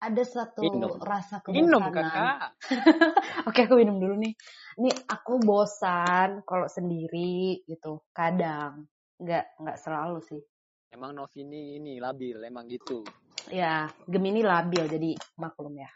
ada 0.00 0.22
satu 0.22 0.62
Minum. 0.70 1.02
rasa 1.02 1.42
Minum 1.50 1.82
kebosanan. 1.82 1.98
kakak. 1.98 2.54
Oke, 3.50 3.66
aku 3.66 3.74
minum 3.76 3.98
dulu 3.98 4.14
nih. 4.22 4.32
Ini 4.80 4.90
aku 5.10 5.42
bosan 5.42 6.46
kalau 6.46 6.70
sendiri 6.70 7.66
gitu. 7.66 8.06
Kadang, 8.14 8.86
nggak 9.18 9.58
nggak 9.60 9.78
selalu 9.82 10.22
sih. 10.24 10.40
Emang 10.90 11.14
Novi 11.14 11.46
ini 11.46 11.78
ini 11.78 12.02
labil, 12.02 12.42
emang 12.42 12.66
gitu. 12.66 13.06
Ya, 13.46 13.86
Gemini 14.10 14.42
labil 14.42 14.90
jadi 14.90 15.10
maklum 15.38 15.78
ya. 15.78 15.90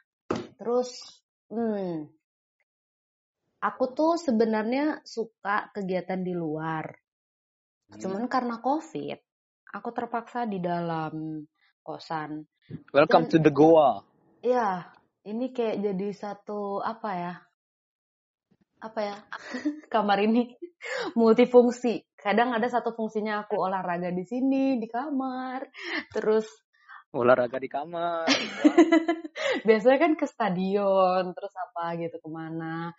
Terus, 0.54 1.02
hmm, 1.50 2.07
aku 3.59 3.85
tuh 3.90 4.14
sebenarnya 4.14 5.02
suka 5.02 5.74
kegiatan 5.74 6.22
di 6.22 6.30
luar. 6.30 6.94
Hmm. 7.90 7.98
Cuman 7.98 8.30
karena 8.30 8.62
COVID, 8.62 9.18
aku 9.74 9.88
terpaksa 9.90 10.46
di 10.46 10.62
dalam 10.62 11.42
kosan. 11.83 12.46
Welcome 12.94 13.26
Dan- 13.26 13.33
to 13.35 13.38
the 13.42 13.50
Goa. 13.50 13.98
Ya, 14.46 14.94
ini 15.26 15.50
kayak 15.50 15.83
jadi 15.83 16.09
satu 16.14 16.78
apa 16.78 17.11
ya? 17.18 17.35
Apa 18.85 19.01
ya? 19.01 19.16
Kamar 19.92 20.20
ini 20.20 20.53
multifungsi. 21.18 22.05
Kadang 22.20 22.53
ada 22.53 22.68
satu 22.68 22.92
fungsinya 22.92 23.44
aku 23.44 23.57
olahraga 23.57 24.12
di 24.12 24.25
sini 24.25 24.77
di 24.77 24.88
kamar. 24.88 25.64
Terus 26.12 26.49
Olahraga 27.14 27.62
di 27.62 27.70
kamar. 27.70 28.27
biasanya 29.68 29.99
kan 30.03 30.12
ke 30.18 30.27
stadion, 30.27 31.31
terus 31.31 31.55
apa 31.55 31.94
gitu 31.94 32.18
ke 32.18 32.27
mana. 32.27 32.90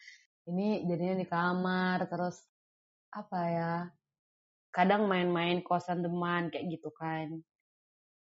Ini 0.47 0.87
jadinya 0.87 1.15
di 1.19 1.27
kamar, 1.27 2.07
terus 2.07 2.39
apa 3.11 3.39
ya? 3.51 3.73
Kadang 4.71 5.11
main-main 5.11 5.59
kosan 5.67 5.99
teman 5.99 6.47
kayak 6.47 6.63
gitu 6.79 6.95
kan. 6.95 7.43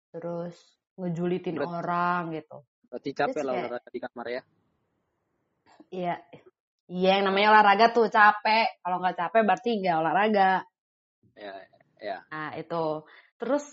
Terus 0.09 0.57
ngejulitin 0.97 1.61
Berarti- 1.61 1.75
orang 1.77 2.21
gitu. 2.41 2.57
Berarti 2.89 3.09
capek 3.13 3.41
lah 3.45 3.53
olahraga 3.53 3.89
di 3.93 4.01
kamar 4.01 4.25
ya. 4.33 4.41
Iya, 5.93 6.15
iya 6.93 7.17
yang 7.17 7.33
namanya 7.33 7.57
olahraga 7.57 7.89
tuh 7.89 8.05
capek. 8.13 8.77
Kalau 8.85 9.01
nggak 9.01 9.17
capek 9.17 9.41
berarti 9.41 9.69
nggak 9.81 9.97
olahraga. 9.97 10.51
Ya, 11.33 11.53
ya. 11.97 12.17
Nah 12.29 12.53
itu. 12.53 13.01
Terus 13.41 13.65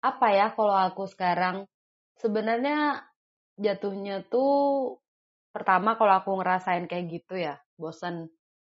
apa 0.00 0.26
ya 0.30 0.54
kalau 0.54 0.72
aku 0.72 1.10
sekarang 1.10 1.66
sebenarnya 2.22 3.02
jatuhnya 3.58 4.22
tuh 4.30 4.96
pertama 5.50 5.98
kalau 5.98 6.14
aku 6.14 6.30
ngerasain 6.38 6.86
kayak 6.86 7.10
gitu 7.10 7.34
ya 7.36 7.58
bosan 7.74 8.30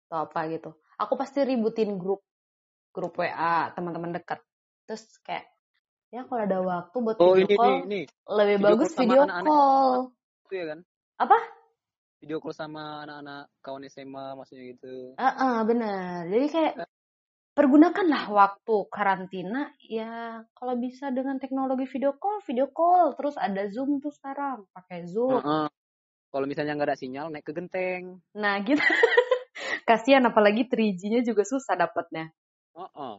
atau 0.07 0.31
apa 0.31 0.47
gitu. 0.47 0.71
Aku 1.03 1.19
pasti 1.19 1.43
ributin 1.43 1.99
grup 1.99 2.23
grup 2.95 3.19
WA 3.19 3.75
teman-teman 3.75 4.15
dekat. 4.15 4.39
Terus 4.87 5.03
kayak 5.27 5.51
ya 6.15 6.27
kalau 6.27 6.41
ada 6.47 6.59
waktu 6.63 6.97
buat 7.03 7.17
Oh 7.19 7.35
video 7.35 7.47
ini 7.47 7.55
call 7.59 7.71
nih, 7.71 7.83
nih. 7.87 8.05
lebih 8.27 8.57
Video 8.57 8.67
bagus 8.71 8.91
video 8.95 9.23
anak-anak. 9.27 9.47
call. 9.51 9.91
Itu 10.47 10.55
ya 10.55 10.65
kan? 10.71 10.79
Apa? 11.21 11.39
Video 12.21 12.37
call 12.37 12.53
sama 12.53 13.01
anak-anak 13.09 13.49
kawan 13.65 13.89
SMA 13.89 14.37
maksudnya 14.37 14.77
gitu. 14.77 15.17
Heeh, 15.17 15.57
benar. 15.65 16.29
Jadi 16.29 16.47
kayak 16.53 16.75
pergunakanlah 17.57 18.29
waktu 18.29 18.77
karantina 18.93 19.73
ya 19.89 20.45
kalau 20.53 20.77
bisa 20.77 21.09
dengan 21.09 21.41
teknologi 21.41 21.89
video 21.89 22.13
call, 22.21 22.45
video 22.45 22.69
call. 22.69 23.17
Terus 23.17 23.41
ada 23.41 23.65
Zoom 23.73 24.05
tuh 24.05 24.13
sekarang, 24.13 24.69
pakai 24.69 25.09
Zoom. 25.09 25.41
Heeh. 25.41 25.67
Kalau 26.31 26.47
misalnya 26.47 26.77
nggak 26.77 26.93
ada 26.93 27.01
sinyal, 27.01 27.33
naik 27.33 27.43
ke 27.49 27.57
genteng. 27.57 28.21
Nah, 28.37 28.61
gitu. 28.63 28.79
Kasihan 29.89 30.23
apalagi 30.29 30.69
3G-nya 30.69 31.25
juga 31.25 31.43
susah 31.43 31.75
dapatnya. 31.75 32.31
Heeh. 32.77 33.15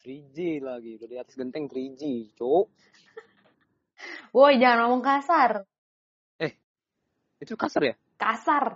3G 0.00 0.64
lagi, 0.64 0.96
udah 0.96 1.08
di 1.12 1.16
atas 1.20 1.36
genteng 1.36 1.68
3G, 1.68 2.32
cok. 2.34 2.66
Woi, 4.34 4.58
jangan 4.58 4.88
ngomong 4.88 5.02
kasar. 5.04 5.62
Itu 7.36 7.52
kasar 7.54 7.84
ya? 7.84 7.94
Kasar. 8.26 8.74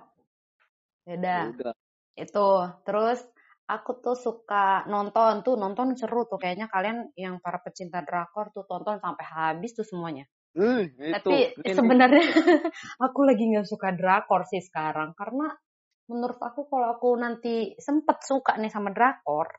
Beda. 1.02 1.50
udah. 1.50 1.74
Itu. 2.14 2.50
Terus 2.86 3.18
aku 3.66 3.98
tuh 3.98 4.14
suka 4.14 4.86
nonton 4.86 5.42
tuh, 5.42 5.58
nonton 5.58 5.98
seru 5.98 6.22
tuh 6.30 6.38
kayaknya 6.38 6.70
kalian 6.70 7.10
yang 7.18 7.42
para 7.42 7.58
pecinta 7.58 7.98
drakor 8.06 8.54
tuh 8.54 8.62
tonton 8.70 9.02
sampai 9.02 9.26
habis 9.26 9.74
tuh 9.74 9.82
semuanya. 9.82 10.22
Hmm, 10.54 10.86
itu. 10.86 11.14
Tapi 11.14 11.66
Ini 11.66 11.74
sebenarnya 11.74 12.22
aku 13.06 13.20
lagi 13.26 13.42
nggak 13.50 13.66
suka 13.66 13.90
drakor 13.94 14.46
sih 14.46 14.62
sekarang 14.62 15.18
karena 15.18 15.50
menurut 16.10 16.38
aku 16.42 16.66
kalau 16.66 16.94
aku 16.94 17.14
nanti 17.18 17.78
sempet 17.78 18.22
suka 18.26 18.58
nih 18.58 18.70
sama 18.70 18.90
drakor, 18.94 19.50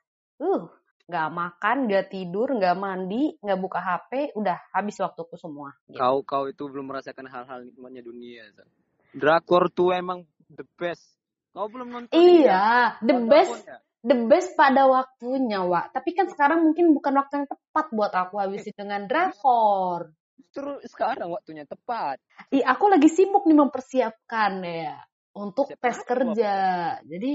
uh 0.43 0.63
nggak 1.11 1.29
makan, 1.35 1.77
nggak 1.91 2.07
tidur, 2.07 2.47
nggak 2.55 2.79
mandi, 2.79 3.35
nggak 3.43 3.59
buka 3.59 3.83
HP, 3.83 4.31
udah 4.39 4.71
habis 4.71 4.95
waktuku 5.03 5.35
semua. 5.35 5.75
Gitu. 5.83 5.99
kau 5.99 6.23
kau 6.23 6.47
itu 6.47 6.63
belum 6.71 6.87
merasakan 6.87 7.27
hal-hal 7.27 7.67
nikmatnya 7.67 7.99
dunia. 7.99 8.47
San. 8.55 8.67
Drakor 9.11 9.67
tuh 9.71 9.91
emang 9.91 10.23
the 10.47 10.63
best. 10.79 11.03
Kau 11.51 11.67
belum 11.67 11.91
nonton 11.91 12.15
Iya, 12.15 12.95
the 13.03 13.15
Wonder 13.15 13.31
best, 13.31 13.67
ya? 13.67 13.77
the 14.07 14.17
best 14.31 14.49
pada 14.55 14.87
waktunya, 14.87 15.59
Wak. 15.67 15.91
Tapi 15.91 16.15
kan 16.15 16.31
sekarang 16.31 16.63
mungkin 16.63 16.95
bukan 16.95 17.19
waktu 17.19 17.43
yang 17.43 17.47
tepat 17.51 17.85
buat 17.91 18.11
aku 18.15 18.39
habisin 18.39 18.71
dengan 18.71 19.03
drakor. 19.11 20.15
Justru 20.39 20.79
sekarang 20.87 21.35
waktunya 21.35 21.67
tepat. 21.67 22.23
Ih, 22.55 22.63
aku 22.63 22.87
lagi 22.87 23.11
sibuk 23.11 23.43
nih 23.43 23.59
mempersiapkan 23.59 24.63
ya 24.63 24.95
untuk 25.35 25.67
Siap 25.67 25.79
tes 25.83 25.97
apa? 25.99 26.07
kerja. 26.07 26.55
Jadi 27.03 27.33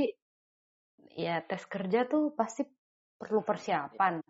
ya 1.16 1.44
tes 1.44 1.62
kerja 1.68 2.08
tuh 2.08 2.32
pasti 2.32 2.64
perlu 3.20 3.44
persiapan. 3.44 4.20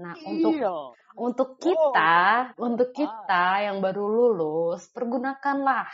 Nah, 0.00 0.14
untuk 0.24 0.52
Iya. 0.56 0.72
untuk 1.20 1.58
kita, 1.60 2.54
untuk 2.60 2.92
Ah. 2.92 2.96
kita 2.96 3.44
yang 3.66 3.82
baru 3.84 4.04
lulus, 4.08 4.88
pergunakanlah. 4.92 5.88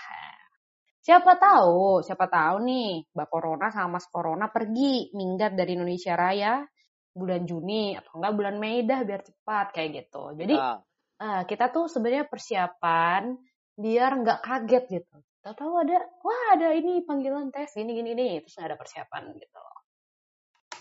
Siapa 1.07 1.39
tahu, 1.39 2.03
siapa 2.03 2.27
tahu 2.27 2.67
nih, 2.67 3.07
Mbak 3.15 3.29
Corona 3.31 3.71
sama 3.71 4.03
Mas 4.03 4.11
Corona 4.11 4.51
pergi 4.51 5.15
minggat 5.15 5.55
dari 5.55 5.79
Indonesia 5.79 6.19
Raya 6.19 6.67
bulan 7.15 7.47
Juni 7.47 7.95
atau 7.95 8.19
enggak 8.19 8.35
bulan 8.35 8.57
Mei 8.59 8.83
dah 8.83 9.07
biar 9.07 9.23
cepat 9.23 9.71
kayak 9.71 9.91
gitu. 10.03 10.35
Jadi 10.35 10.59
Ah, 10.59 10.83
eh, 11.23 11.43
kita 11.47 11.71
tuh 11.71 11.87
sebenarnya 11.87 12.27
persiapan 12.27 13.39
biar 13.79 14.11
nggak 14.19 14.41
kaget 14.43 14.85
gitu. 14.99 15.17
Tahu-tahu 15.47 15.73
ada, 15.87 15.99
wah 16.27 16.59
ada 16.59 16.75
ini 16.75 17.07
panggilan 17.07 17.55
tes 17.55 17.71
gini 17.79 17.95
gini 17.95 18.11
nih, 18.19 18.43
terus 18.43 18.59
ada 18.59 18.75
persiapan 18.75 19.31
gitu. 19.39 19.63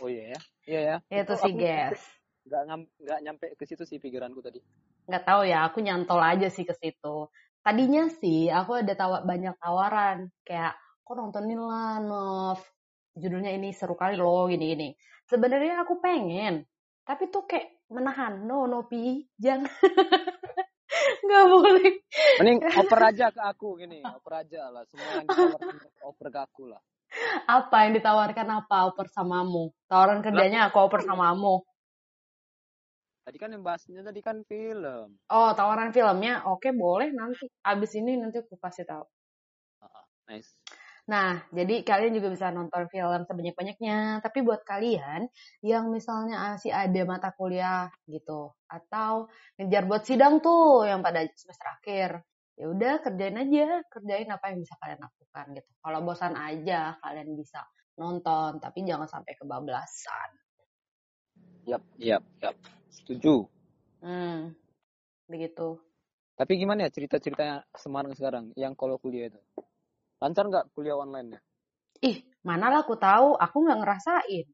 oh 0.01 0.09
iya 0.09 0.33
ya. 0.33 0.39
Iya 0.65 0.81
ya. 0.81 0.95
Itu 1.21 1.37
sih 1.37 1.53
aku 1.53 1.61
guys. 1.61 2.01
nggak 2.49 2.61
ngam- 2.65 2.91
nggak 2.97 3.19
nyampe 3.21 3.45
ke 3.61 3.63
situ 3.69 3.85
sih 3.85 4.01
pikiranku 4.01 4.41
tadi. 4.41 4.57
nggak 5.05 5.21
tahu 5.21 5.45
ya 5.45 5.69
aku 5.69 5.85
nyantol 5.85 6.17
aja 6.17 6.49
sih 6.49 6.65
ke 6.65 6.73
situ 6.73 7.29
tadinya 7.65 8.05
sih 8.21 8.53
aku 8.53 8.85
ada 8.85 8.93
tawa 8.93 9.25
banyak 9.25 9.57
tawaran 9.57 10.29
kayak 10.45 10.77
kok 11.01 11.15
nontonin 11.17 11.57
lah 11.57 11.97
Nov? 11.97 12.61
Judulnya 13.17 13.49
ini 13.57 13.73
seru 13.73 13.97
kali 13.97 14.19
loh 14.19 14.45
gini 14.45 14.65
gini 14.75 14.89
sebenarnya 15.25 15.81
aku 15.81 15.97
pengen 15.97 16.61
tapi 17.05 17.33
tuh 17.33 17.49
kayak 17.49 17.73
menahan 17.89 18.45
no 18.45 18.65
no 18.65 18.85
pi 18.85 19.25
jangan. 19.37 19.69
Nggak 21.25 21.45
boleh. 21.49 21.89
Mending 22.41 22.59
oper 22.65 22.99
aja 23.01 23.25
ke 23.29 23.41
aku 23.41 23.77
gini, 23.77 24.01
oper 24.01 24.41
aja 24.41 24.73
lah. 24.73 24.85
Semua 24.89 25.21
yang 25.21 25.27
oper 26.01 26.27
ke 26.33 26.39
aku 26.41 26.69
lah. 26.69 26.81
apa 27.45 27.85
yang 27.85 27.93
ditawarkan 27.93 28.47
apa? 28.65 28.89
Oper 28.89 29.05
samamu. 29.13 29.69
Tawaran 29.85 30.25
kerjanya 30.25 30.69
aku 30.69 30.81
oper 30.81 31.05
samamu 31.05 31.61
Tadi 33.25 33.41
kan 33.41 33.49
yang 33.49 33.65
bahasnya 33.65 34.05
tadi 34.05 34.21
kan 34.21 34.45
film. 34.45 35.17
oh 35.33 35.49
tawaran 35.57 35.89
filmnya 35.89 36.45
oke 36.45 36.69
boleh 36.77 37.09
nanti 37.09 37.49
abis 37.65 37.97
ini 37.97 38.21
nanti 38.21 38.37
aku 38.37 38.53
kasih 38.61 38.85
tahu 38.85 39.01
Ah, 39.81 40.05
nice. 40.29 40.53
Nah, 41.05 41.37
jadi 41.53 41.85
kalian 41.85 42.17
juga 42.17 42.33
bisa 42.33 42.49
nonton 42.49 42.89
film 42.89 43.21
sebanyak-banyaknya. 43.29 44.25
Tapi 44.25 44.41
buat 44.41 44.65
kalian 44.65 45.29
yang 45.61 45.93
misalnya 45.93 46.57
masih 46.57 46.73
ada 46.73 47.01
mata 47.05 47.29
kuliah 47.37 47.93
gitu, 48.09 48.53
atau 48.65 49.29
ngejar 49.61 49.85
buat 49.85 50.01
sidang 50.01 50.41
tuh 50.41 50.89
yang 50.89 51.05
pada 51.05 51.21
semester 51.37 51.67
akhir, 51.69 52.09
ya 52.57 52.65
udah 52.73 52.93
kerjain 53.05 53.37
aja, 53.37 53.85
kerjain 53.93 54.29
apa 54.33 54.49
yang 54.49 54.65
bisa 54.65 54.73
kalian 54.81 55.01
lakukan 55.05 55.45
gitu. 55.53 55.71
Kalau 55.77 55.99
bosan 56.01 56.33
aja, 56.33 56.97
kalian 57.05 57.29
bisa 57.37 57.61
nonton, 58.01 58.57
tapi 58.57 58.81
jangan 58.81 59.05
sampai 59.05 59.37
kebablasan. 59.37 60.29
Yap, 61.69 61.85
yap, 62.01 62.25
yap. 62.41 62.57
Setuju. 62.95 63.51
Hmm, 63.99 64.55
begitu. 65.27 65.79
Tapi 66.35 66.51
gimana 66.59 66.87
ya 66.87 66.91
cerita-ceritanya 66.91 67.63
Semarang 67.75 68.15
sekarang 68.15 68.45
yang 68.55 68.75
kalau 68.75 68.95
kuliah 68.99 69.27
itu? 69.31 69.39
Lancar 70.19 70.47
nggak 70.47 70.71
kuliah 70.75 70.95
online-nya? 70.95 71.39
Ih, 72.03 72.23
mana 72.43 72.71
lah 72.71 72.79
aku 72.83 72.95
tahu, 72.95 73.35
aku 73.35 73.57
nggak 73.63 73.79
ngerasain. 73.83 74.47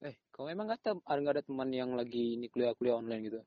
Eh, 0.00 0.14
kau 0.34 0.46
emang 0.50 0.70
nggak 0.70 0.82
tem- 0.82 1.04
ada 1.06 1.20
ada 1.38 1.42
teman 1.42 1.70
yang 1.70 1.94
lagi 1.94 2.38
ini 2.38 2.46
kuliah-kuliah 2.50 2.98
online 2.98 3.22
gitu? 3.26 3.40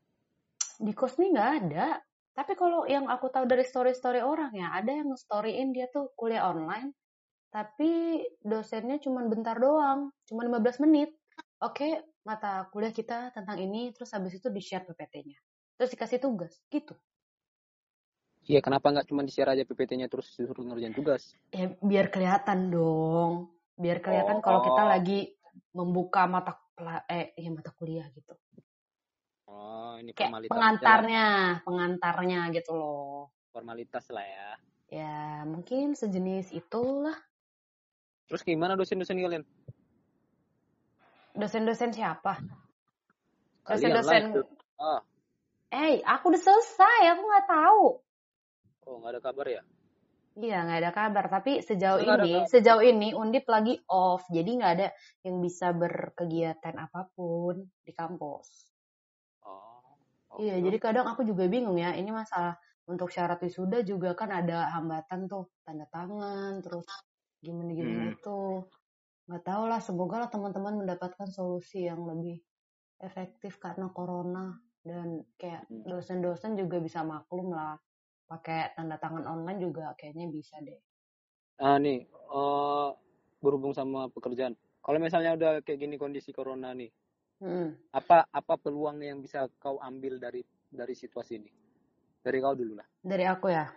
Di 0.79 0.93
kos 0.95 1.15
nih 1.19 1.31
nggak 1.33 1.51
ada. 1.63 1.87
Tapi 2.33 2.53
kalau 2.57 2.89
yang 2.89 3.05
aku 3.07 3.29
tahu 3.29 3.45
dari 3.45 3.61
story-story 3.61 4.25
orang 4.25 4.51
ya, 4.57 4.73
ada 4.73 4.89
yang 4.89 5.13
nge-storyin 5.13 5.69
dia 5.69 5.85
tuh 5.93 6.09
kuliah 6.17 6.49
online, 6.49 6.97
tapi 7.53 8.25
dosennya 8.41 8.97
cuma 8.97 9.21
bentar 9.29 9.53
doang, 9.61 10.09
cuma 10.25 10.41
15 10.41 10.81
menit. 10.81 11.13
Oke, 11.61 12.01
mata 12.23 12.67
kuliah 12.71 12.91
kita 12.95 13.31
tentang 13.35 13.59
ini, 13.59 13.91
terus 13.91 14.11
habis 14.15 14.39
itu 14.39 14.47
di-share 14.47 14.87
PPT-nya. 14.87 15.37
Terus 15.79 15.89
dikasih 15.91 16.19
tugas, 16.23 16.63
gitu. 16.71 16.95
Iya, 18.43 18.59
kenapa 18.59 18.91
nggak 18.91 19.07
cuma 19.07 19.23
di-share 19.23 19.55
aja 19.55 19.63
PPT-nya 19.63 20.11
terus 20.11 20.35
disuruh 20.35 20.67
ngerjain 20.67 20.91
tugas? 20.91 21.31
Ya, 21.51 21.71
biar 21.79 22.11
kelihatan 22.11 22.71
dong. 22.71 23.55
Biar 23.79 24.03
kelihatan 24.03 24.43
kalau 24.43 24.59
kita 24.59 24.83
Oh. 24.83 24.89
lagi 24.91 25.19
membuka 25.71 26.27
mata 26.27 26.59
eh 27.07 27.31
ya 27.37 27.49
mata 27.53 27.71
kuliah 27.77 28.09
gitu. 28.11 28.33
Oh, 29.47 29.95
ini 30.01 30.11
Kayak 30.11 30.33
formalitas 30.33 30.51
aja 30.51 30.59
pengantarnya, 30.59 31.25
pengantarnya 31.63 32.39
gitu 32.57 32.71
loh. 32.73 33.31
Formalitas 33.53 34.05
lah 34.09 34.25
ya. 34.25 34.49
Ya, 34.91 35.45
mungkin 35.47 35.93
sejenis 35.95 36.51
itulah. 36.51 37.15
Terus 38.27 38.41
gimana 38.43 38.73
dosen-dosen 38.75 39.19
kalian? 39.19 39.43
Dosen-dosen 41.33 41.89
siapa? 41.91 42.37
Dosen-dosen. 43.65 44.23
Ah, 44.77 45.01
Eh, 45.73 46.05
aku 46.05 46.29
udah 46.29 46.37
selesai, 46.37 47.17
aku 47.17 47.21
nggak 47.25 47.47
tahu. 47.49 47.83
oh 48.83 48.95
nggak 49.01 49.11
ada 49.17 49.21
kabar 49.25 49.47
ya? 49.49 49.61
Iya, 50.37 50.57
nggak 50.65 50.79
ada 50.85 50.91
kabar. 50.93 51.25
Tapi 51.33 51.65
sejauh 51.65 51.97
ada 52.05 52.25
ini, 52.25 52.45
sejauh 52.45 52.83
ini 52.85 53.09
Undip 53.17 53.49
lagi 53.49 53.81
off, 53.89 54.21
jadi 54.29 54.49
nggak 54.53 54.71
ada 54.77 54.87
yang 55.25 55.41
bisa 55.41 55.73
berkegiatan 55.73 56.77
apa 56.77 57.09
pun 57.17 57.65
di 57.81 57.89
kampus. 57.89 58.69
Oh. 59.41 59.81
Iya, 60.37 60.61
oke. 60.61 60.63
jadi 60.69 60.77
kadang 60.77 61.05
aku 61.09 61.25
juga 61.25 61.49
bingung 61.49 61.77
ya. 61.81 61.97
Ini 61.97 62.09
masalah 62.13 62.53
untuk 62.85 63.09
syarat 63.09 63.41
wisuda 63.41 63.81
juga 63.81 64.13
kan 64.13 64.29
ada 64.29 64.69
hambatan 64.77 65.25
tuh, 65.25 65.49
tanda 65.65 65.89
tangan, 65.89 66.61
terus 66.61 66.85
gimana-gimana 67.41 68.13
Hmm. 68.13 68.13
itu. 68.13 68.41
Nggak 69.23 69.43
tahu 69.47 69.63
lah, 69.71 69.79
semoga 69.79 70.15
lah 70.19 70.29
teman-teman 70.29 70.83
mendapatkan 70.83 71.27
solusi 71.31 71.87
yang 71.87 72.03
lebih 72.03 72.43
efektif 72.99 73.55
karena 73.59 73.87
corona 73.91 74.59
dan 74.83 75.23
kayak 75.39 75.63
Hmm. 75.71 75.87
dosen-dosen 75.87 76.59
juga 76.59 76.83
bisa 76.83 77.03
maklum 77.07 77.55
lah. 77.55 77.79
Pakai 78.27 78.75
tanda 78.75 78.99
tangan 78.99 79.23
online 79.27 79.59
juga 79.63 79.95
kayaknya 79.95 80.27
bisa 80.27 80.59
deh. 80.59 80.79
Ah 81.59 81.79
nih, 81.79 82.03
eh 82.07 82.89
berhubung 83.39 83.71
sama 83.75 84.07
pekerjaan. 84.11 84.55
Kalau 84.83 84.99
misalnya 84.99 85.35
udah 85.39 85.51
kayak 85.63 85.79
gini 85.79 85.95
kondisi 85.95 86.35
corona 86.35 86.75
nih, 86.75 86.91
Hmm. 87.43 87.75
apa 87.91 88.27
apa 88.31 88.53
peluang 88.59 89.03
yang 89.03 89.19
bisa 89.19 89.47
kau 89.59 89.79
ambil 89.79 90.19
dari 90.19 90.43
dari 90.71 90.95
situasi 90.95 91.39
ini? 91.39 91.51
Dari 92.23 92.37
kau 92.39 92.55
dulu 92.55 92.79
lah. 92.79 92.87
Dari 93.03 93.23
aku 93.27 93.47
ya. 93.51 93.67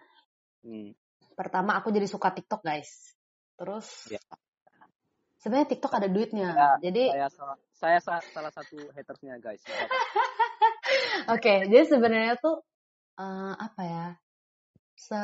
Hmm. 0.62 0.94
Pertama 1.34 1.78
aku 1.78 1.90
jadi 1.94 2.06
suka 2.10 2.30
TikTok 2.34 2.62
guys. 2.62 3.14
Terus 3.58 4.10
Ya. 4.10 4.22
Sebenarnya 5.40 5.68
TikTok 5.72 5.92
ada 5.96 6.08
duitnya. 6.08 6.48
Ya, 6.52 6.70
Jadi 6.80 7.02
Saya 7.12 7.28
salah, 7.30 7.56
saya 7.76 7.98
sa- 8.00 8.26
salah 8.32 8.52
satu 8.52 8.78
hatersnya 8.92 9.36
guys. 9.40 9.60
Nggak. 9.64 9.90
Oke, 11.34 11.66
jadi 11.66 11.84
sebenarnya 11.86 12.34
tuh 12.38 12.62
eh, 13.18 13.54
apa 13.56 13.82
ya? 13.82 14.06
Se 14.96 15.20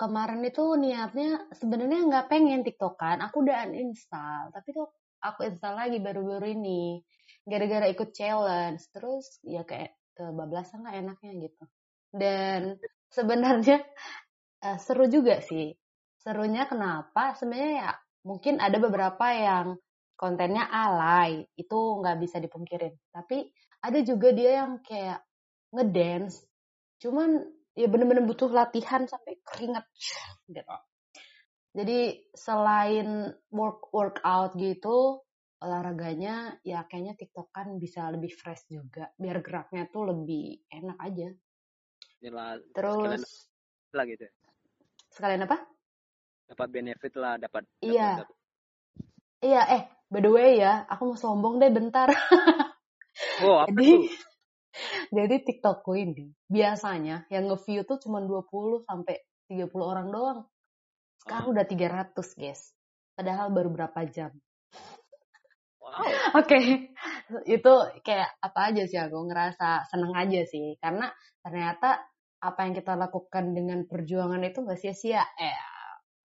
kemarin 0.00 0.40
itu 0.42 0.64
niatnya 0.80 1.52
sebenarnya 1.52 2.00
nggak 2.08 2.26
pengen 2.32 2.64
TikTokan, 2.64 3.20
aku 3.20 3.44
udah 3.44 3.68
uninstall, 3.68 4.50
tapi 4.50 4.72
tuh 4.72 4.88
aku 5.20 5.46
install 5.46 5.76
lagi 5.78 5.98
baru-baru 6.00 6.56
ini 6.56 6.98
gara-gara 7.44 7.86
ikut 7.92 8.10
challenge, 8.16 8.88
terus 8.90 9.38
ya 9.44 9.62
kayak 9.68 9.94
kebablasan 10.16 10.82
lah 10.86 10.96
enaknya 10.96 11.32
gitu. 11.44 11.64
Dan 12.12 12.80
sebenarnya 13.12 13.84
eh, 14.64 14.78
seru 14.80 15.06
juga 15.12 15.38
sih. 15.44 15.70
Serunya 16.22 16.70
kenapa? 16.70 17.34
Sebenarnya 17.34 17.72
ya 17.82 17.92
mungkin 18.22 18.58
ada 18.62 18.78
beberapa 18.78 19.26
yang 19.34 19.78
kontennya 20.14 20.70
alay, 20.70 21.46
itu 21.58 21.78
nggak 21.98 22.18
bisa 22.22 22.38
dipungkirin. 22.38 22.94
Tapi 23.10 23.50
ada 23.82 23.98
juga 24.06 24.30
dia 24.30 24.62
yang 24.62 24.78
kayak 24.80 25.20
ngedance 25.72 26.44
cuman 27.02 27.42
ya 27.74 27.88
bener-bener 27.88 28.22
butuh 28.22 28.52
latihan 28.52 29.08
sampai 29.08 29.40
keringat 29.42 29.88
gitu 30.46 30.62
jadi 31.72 32.20
selain 32.36 33.32
work 33.50 33.88
workout 33.90 34.54
gitu 34.60 35.24
olahraganya 35.58 36.60
ya 36.62 36.84
kayaknya 36.84 37.16
tiktokan 37.16 37.80
bisa 37.80 38.06
lebih 38.12 38.30
fresh 38.30 38.68
juga 38.68 39.08
biar 39.16 39.40
geraknya 39.40 39.88
tuh 39.88 40.12
lebih 40.12 40.62
enak 40.68 40.98
aja 41.00 41.28
Inilah 42.22 42.62
terus 42.70 43.50
lah 43.90 44.04
gitu. 44.06 44.28
ya. 44.28 44.32
sekalian 45.10 45.48
apa 45.48 45.58
Dapat 46.50 46.68
benefit 46.68 47.12
lah, 47.16 47.38
dapat. 47.38 47.62
Iya. 47.80 48.24
dapat- 48.24 48.38
iya 49.42 49.62
eh 49.74 49.82
by 50.06 50.22
the 50.22 50.30
way 50.30 50.62
ya 50.62 50.86
aku 50.86 51.02
mau 51.12 51.18
sombong 51.18 51.58
deh 51.58 51.66
bentar 51.74 52.06
Oh, 53.42 53.66
apa 53.66 53.74
jadi 53.74 53.90
tuh? 53.90 54.02
jadi 55.18 55.34
tiktokku 55.42 55.92
ini 55.98 56.30
biasanya 56.46 57.26
yang 57.26 57.50
nge-view 57.50 57.82
tuh 57.82 57.98
cuma 57.98 58.22
20 58.22 58.86
sampai 58.86 59.18
30 59.50 59.82
orang 59.82 60.14
doang 60.14 60.38
sekarang 61.18 61.58
udah 61.58 61.64
300 61.66 62.38
guys 62.38 62.70
padahal 63.18 63.50
baru 63.50 63.74
berapa 63.74 64.00
jam 64.06 64.30
Wow. 65.82 66.06
Oke, 66.40 66.88
itu 67.44 67.72
kayak 68.00 68.30
apa 68.38 68.60
aja 68.70 68.86
sih 68.86 68.96
aku 68.96 69.26
ngerasa 69.26 69.90
seneng 69.90 70.14
aja 70.14 70.40
sih 70.46 70.78
karena 70.78 71.10
ternyata 71.42 71.98
apa 72.38 72.60
yang 72.62 72.78
kita 72.78 72.94
lakukan 72.94 73.50
dengan 73.50 73.82
perjuangan 73.90 74.40
itu 74.40 74.62
gak 74.62 74.78
sia-sia. 74.78 75.26
Eh, 75.36 75.58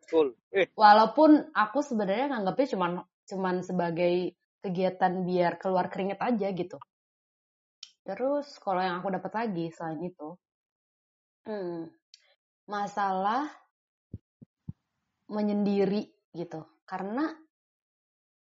Betul. 0.07 0.39
Eh, 0.55 0.71
walaupun 0.71 1.51
aku 1.51 1.83
sebenarnya 1.83 2.31
nganggapnya 2.31 2.67
cuman 2.79 2.91
cuman 3.27 3.55
sebagai 3.59 4.39
kegiatan 4.63 5.27
biar 5.27 5.59
keluar 5.59 5.91
keringet 5.91 6.23
aja 6.23 6.47
gitu. 6.55 6.79
Terus 8.07 8.55
kalau 8.63 8.79
yang 8.79 9.03
aku 9.03 9.11
dapat 9.11 9.35
lagi 9.35 9.67
selain 9.67 9.99
itu, 10.07 10.39
hmm, 11.43 11.91
masalah 12.71 13.51
menyendiri 15.27 16.07
gitu. 16.31 16.63
Karena 16.87 17.27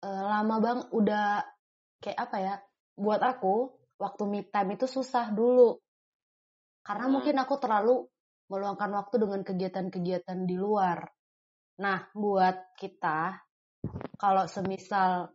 uh, 0.08 0.24
lama 0.24 0.56
bang 0.64 0.80
udah 0.96 1.44
kayak 2.00 2.32
apa 2.32 2.38
ya? 2.40 2.56
Buat 2.96 3.20
aku 3.28 3.76
waktu 4.00 4.24
me 4.24 4.48
time 4.48 4.80
itu 4.80 4.88
susah 4.88 5.36
dulu. 5.36 5.76
Karena 6.80 7.12
hmm. 7.12 7.14
mungkin 7.20 7.36
aku 7.44 7.60
terlalu 7.60 8.08
meluangkan 8.48 8.92
waktu 8.96 9.20
dengan 9.20 9.44
kegiatan-kegiatan 9.44 10.48
di 10.48 10.56
luar. 10.56 11.12
Nah, 11.80 12.12
buat 12.12 12.76
kita 12.76 13.40
kalau 14.20 14.46
semisal 14.46 15.32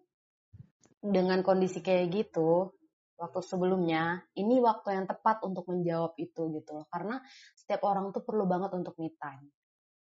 dengan 1.01 1.41
kondisi 1.41 1.81
kayak 1.81 2.13
gitu, 2.13 2.77
waktu 3.17 3.41
sebelumnya, 3.41 4.21
ini 4.37 4.61
waktu 4.61 4.93
yang 4.93 5.07
tepat 5.09 5.41
untuk 5.43 5.65
menjawab 5.73 6.13
itu 6.21 6.53
gitu 6.53 6.71
loh. 6.77 6.87
Karena 6.93 7.17
setiap 7.57 7.87
orang 7.89 8.13
tuh 8.13 8.23
perlu 8.23 8.45
banget 8.45 8.77
untuk 8.77 8.95
me 9.01 9.17
time. 9.17 9.49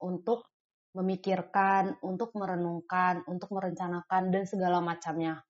Untuk 0.01 0.45
memikirkan, 0.91 2.03
untuk 2.03 2.36
merenungkan, 2.36 3.24
untuk 3.26 3.55
merencanakan 3.55 4.24
dan 4.30 4.43
segala 4.45 4.84
macamnya. 4.84 5.41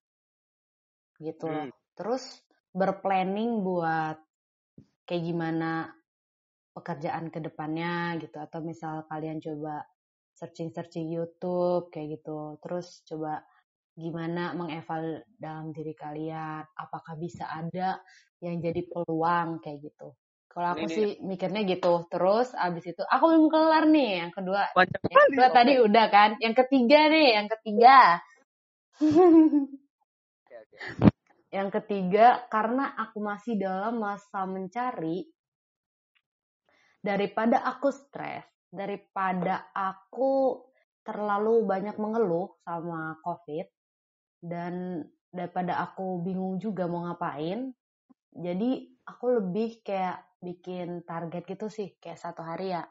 Gitu 1.18 1.46
loh. 1.46 1.68
Hmm. 1.68 1.74
Terus 1.98 2.24
berplanning 2.72 3.66
buat 3.66 4.16
kayak 5.04 5.24
gimana 5.28 5.92
pekerjaan 6.72 7.28
ke 7.28 7.44
depannya 7.44 8.16
gitu 8.24 8.40
atau 8.40 8.64
misal 8.64 9.04
kalian 9.12 9.44
coba 9.44 9.84
searching-searching 10.42 11.14
YouTube 11.14 11.94
kayak 11.94 12.18
gitu. 12.18 12.58
Terus 12.66 13.06
coba 13.06 13.46
gimana 13.94 14.58
mengeval 14.58 15.22
dalam 15.36 15.70
diri 15.76 15.92
kalian 15.94 16.64
apakah 16.74 17.14
bisa 17.20 17.46
ada 17.46 18.00
yang 18.42 18.58
jadi 18.64 18.82
peluang 18.88 19.62
kayak 19.62 19.84
gitu 19.84 20.16
kalau 20.52 20.76
aku 20.76 20.88
ini, 20.88 20.96
sih 20.96 21.08
ini. 21.16 21.24
mikirnya 21.28 21.62
gitu 21.68 22.08
terus 22.08 22.56
abis 22.56 22.96
itu 22.96 23.04
aku 23.04 23.24
belum 23.30 23.48
kelar 23.52 23.86
nih 23.88 24.12
yang 24.26 24.32
kedua 24.32 24.62
yang 24.76 25.26
kedua 25.32 25.48
okay. 25.48 25.56
tadi 25.56 25.74
udah 25.80 26.06
kan 26.12 26.30
yang 26.40 26.56
ketiga 26.56 27.00
nih 27.12 27.28
yang 27.36 27.48
ketiga 27.52 27.98
okay, 30.44 30.58
okay. 30.60 30.80
yang 31.52 31.70
ketiga 31.72 32.28
karena 32.48 32.96
aku 32.96 33.18
masih 33.20 33.60
dalam 33.60 34.00
masa 34.00 34.48
mencari 34.48 35.28
daripada 37.04 37.60
aku 37.60 37.92
stres 37.92 38.48
daripada 38.72 39.70
aku 39.76 40.64
terlalu 41.04 41.68
banyak 41.68 42.00
mengeluh 42.00 42.56
sama 42.64 43.20
covid 43.22 43.68
dan 44.42 45.06
daripada 45.30 45.84
aku 45.84 46.24
bingung 46.24 46.58
juga 46.58 46.88
mau 46.88 47.04
ngapain 47.06 47.76
jadi 48.32 48.88
aku 49.04 49.44
lebih 49.44 49.84
kayak 49.84 50.24
bikin 50.40 51.04
target 51.04 51.44
gitu 51.46 51.68
sih 51.68 52.00
kayak 52.00 52.18
satu 52.18 52.42
hari 52.42 52.72
ya. 52.72 52.84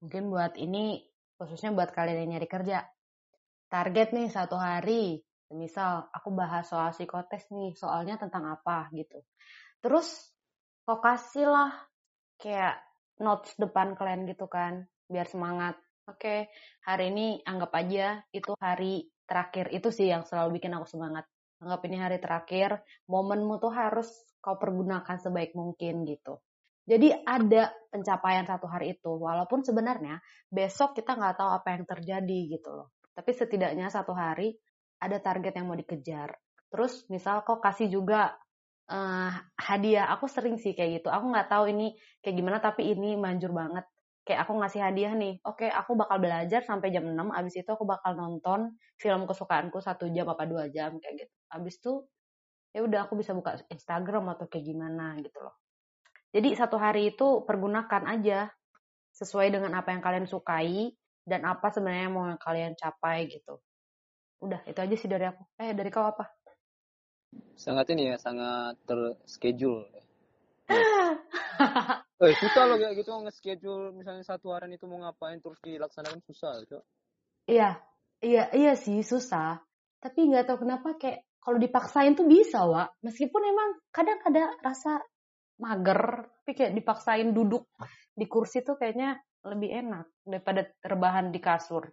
Mungkin 0.00 0.30
buat 0.30 0.54
ini 0.56 1.04
khususnya 1.36 1.74
buat 1.74 1.90
kalian 1.90 2.24
yang 2.24 2.30
nyari 2.38 2.48
kerja. 2.48 2.86
Target 3.70 4.14
nih 4.14 4.30
satu 4.30 4.56
hari 4.56 5.20
misal 5.50 6.06
aku 6.14 6.30
bahas 6.30 6.70
soal 6.70 6.94
psikotes 6.94 7.50
nih 7.50 7.74
soalnya 7.74 8.16
tentang 8.16 8.46
apa 8.46 8.86
gitu. 8.94 9.20
Terus 9.82 10.30
kok 10.86 11.02
lah 11.46 11.70
kayak 12.40 12.78
notes 13.20 13.54
depan 13.58 13.98
kalian 13.98 14.26
gitu 14.26 14.46
kan 14.46 14.86
biar 15.10 15.26
semangat. 15.26 15.74
Oke 16.06 16.48
hari 16.86 17.10
ini 17.10 17.42
anggap 17.42 17.74
aja 17.74 18.22
itu 18.30 18.54
hari 18.62 19.10
terakhir. 19.26 19.74
Itu 19.74 19.90
sih 19.90 20.10
yang 20.10 20.22
selalu 20.22 20.62
bikin 20.62 20.74
aku 20.74 20.86
semangat. 20.86 21.26
Anggap 21.60 21.80
ini 21.90 21.96
hari 22.00 22.18
terakhir 22.22 22.80
momenmu 23.10 23.60
tuh 23.60 23.74
harus 23.74 24.08
kau 24.40 24.56
pergunakan 24.56 25.20
sebaik 25.20 25.52
mungkin 25.52 26.08
gitu. 26.08 26.40
Jadi 26.88 27.12
ada 27.22 27.70
pencapaian 27.92 28.42
satu 28.48 28.66
hari 28.66 28.96
itu 28.98 29.12
walaupun 29.12 29.62
sebenarnya 29.62 30.18
besok 30.48 30.96
kita 30.96 31.14
nggak 31.14 31.36
tahu 31.38 31.50
apa 31.52 31.68
yang 31.76 31.84
terjadi 31.84 32.38
gitu 32.58 32.70
loh. 32.72 32.88
Tapi 33.12 33.30
setidaknya 33.30 33.92
satu 33.92 34.16
hari 34.16 34.56
ada 34.98 35.20
target 35.20 35.54
yang 35.60 35.68
mau 35.68 35.76
dikejar. 35.76 36.34
Terus 36.72 37.04
misal 37.12 37.44
kau 37.44 37.60
kasih 37.60 37.92
juga 37.92 38.34
uh, 38.90 39.32
hadiah. 39.60 40.10
Aku 40.16 40.26
sering 40.26 40.56
sih 40.56 40.72
kayak 40.72 41.04
gitu. 41.04 41.08
Aku 41.12 41.30
nggak 41.30 41.52
tahu 41.52 41.70
ini 41.70 41.94
kayak 42.24 42.34
gimana 42.34 42.58
tapi 42.58 42.90
ini 42.90 43.14
manjur 43.14 43.52
banget 43.52 43.84
kayak 44.30 44.46
aku 44.46 44.62
ngasih 44.62 44.78
hadiah 44.78 45.10
nih, 45.18 45.42
oke 45.42 45.66
okay, 45.66 45.70
aku 45.74 45.98
bakal 45.98 46.22
belajar 46.22 46.62
sampai 46.62 46.94
jam 46.94 47.02
6, 47.02 47.18
abis 47.34 47.54
itu 47.58 47.66
aku 47.66 47.82
bakal 47.82 48.14
nonton 48.14 48.78
film 48.94 49.26
kesukaanku 49.26 49.82
satu 49.82 50.06
jam 50.14 50.30
apa 50.30 50.46
dua 50.46 50.70
jam 50.70 51.02
kayak 51.02 51.26
gitu. 51.26 51.34
Abis 51.50 51.82
itu 51.82 52.06
ya 52.70 52.86
udah 52.86 53.10
aku 53.10 53.18
bisa 53.18 53.34
buka 53.34 53.58
Instagram 53.66 54.30
atau 54.38 54.46
kayak 54.46 54.70
gimana 54.70 55.18
gitu 55.18 55.34
loh. 55.42 55.58
Jadi 56.30 56.54
satu 56.54 56.78
hari 56.78 57.10
itu 57.10 57.42
pergunakan 57.42 58.06
aja 58.06 58.46
sesuai 59.18 59.50
dengan 59.50 59.74
apa 59.74 59.90
yang 59.90 59.98
kalian 59.98 60.30
sukai 60.30 60.94
dan 61.26 61.42
apa 61.42 61.74
sebenarnya 61.74 62.06
mau 62.14 62.30
yang 62.30 62.38
kalian 62.38 62.78
capai 62.78 63.26
gitu. 63.26 63.58
Udah 64.38 64.62
itu 64.62 64.78
aja 64.78 64.94
sih 64.94 65.10
dari 65.10 65.26
aku. 65.26 65.42
Eh 65.58 65.74
dari 65.74 65.90
kau 65.90 66.06
apa? 66.06 66.30
Sangat 67.58 67.90
ini 67.90 68.14
ya, 68.14 68.16
sangat 68.22 68.78
terschedule. 68.86 69.90
Eh 72.20 72.36
susah 72.36 72.68
loh 72.68 72.76
kayak 72.76 73.00
gitu 73.00 73.16
nge-schedule 73.16 73.96
misalnya 73.96 74.20
satu 74.20 74.52
hari 74.52 74.76
itu 74.76 74.84
mau 74.84 75.00
ngapain 75.00 75.40
terus 75.40 75.56
dilaksanakan 75.64 76.20
susah 76.28 76.60
gitu. 76.68 76.84
Iya, 77.48 77.80
iya, 78.20 78.52
iya 78.52 78.72
sih 78.76 79.00
susah. 79.00 79.56
Tapi 80.04 80.28
nggak 80.28 80.52
tahu 80.52 80.68
kenapa 80.68 81.00
kayak 81.00 81.24
kalau 81.40 81.56
dipaksain 81.56 82.12
tuh 82.12 82.28
bisa, 82.28 82.68
Wak. 82.68 83.00
Meskipun 83.00 83.40
emang 83.40 83.68
kadang 83.88 84.20
ada 84.20 84.52
rasa 84.60 85.00
mager, 85.56 86.28
tapi 86.44 86.52
kayak 86.52 86.72
dipaksain 86.76 87.32
duduk 87.32 87.72
di 88.12 88.28
kursi 88.28 88.60
tuh 88.60 88.76
kayaknya 88.76 89.16
lebih 89.48 89.72
enak 89.72 90.06
daripada 90.20 90.68
terbahan 90.84 91.32
di 91.32 91.40
kasur. 91.40 91.88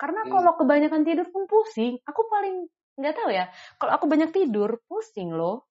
Karena 0.00 0.24
hmm. 0.24 0.32
kalau 0.32 0.52
kebanyakan 0.56 1.04
tidur 1.04 1.28
pun 1.28 1.44
pusing. 1.44 2.00
Aku 2.08 2.24
paling 2.32 2.64
nggak 2.96 3.14
tahu 3.16 3.30
ya. 3.32 3.52
Kalau 3.76 3.92
aku 4.00 4.04
banyak 4.08 4.32
tidur 4.32 4.80
pusing 4.88 5.36
loh. 5.36 5.68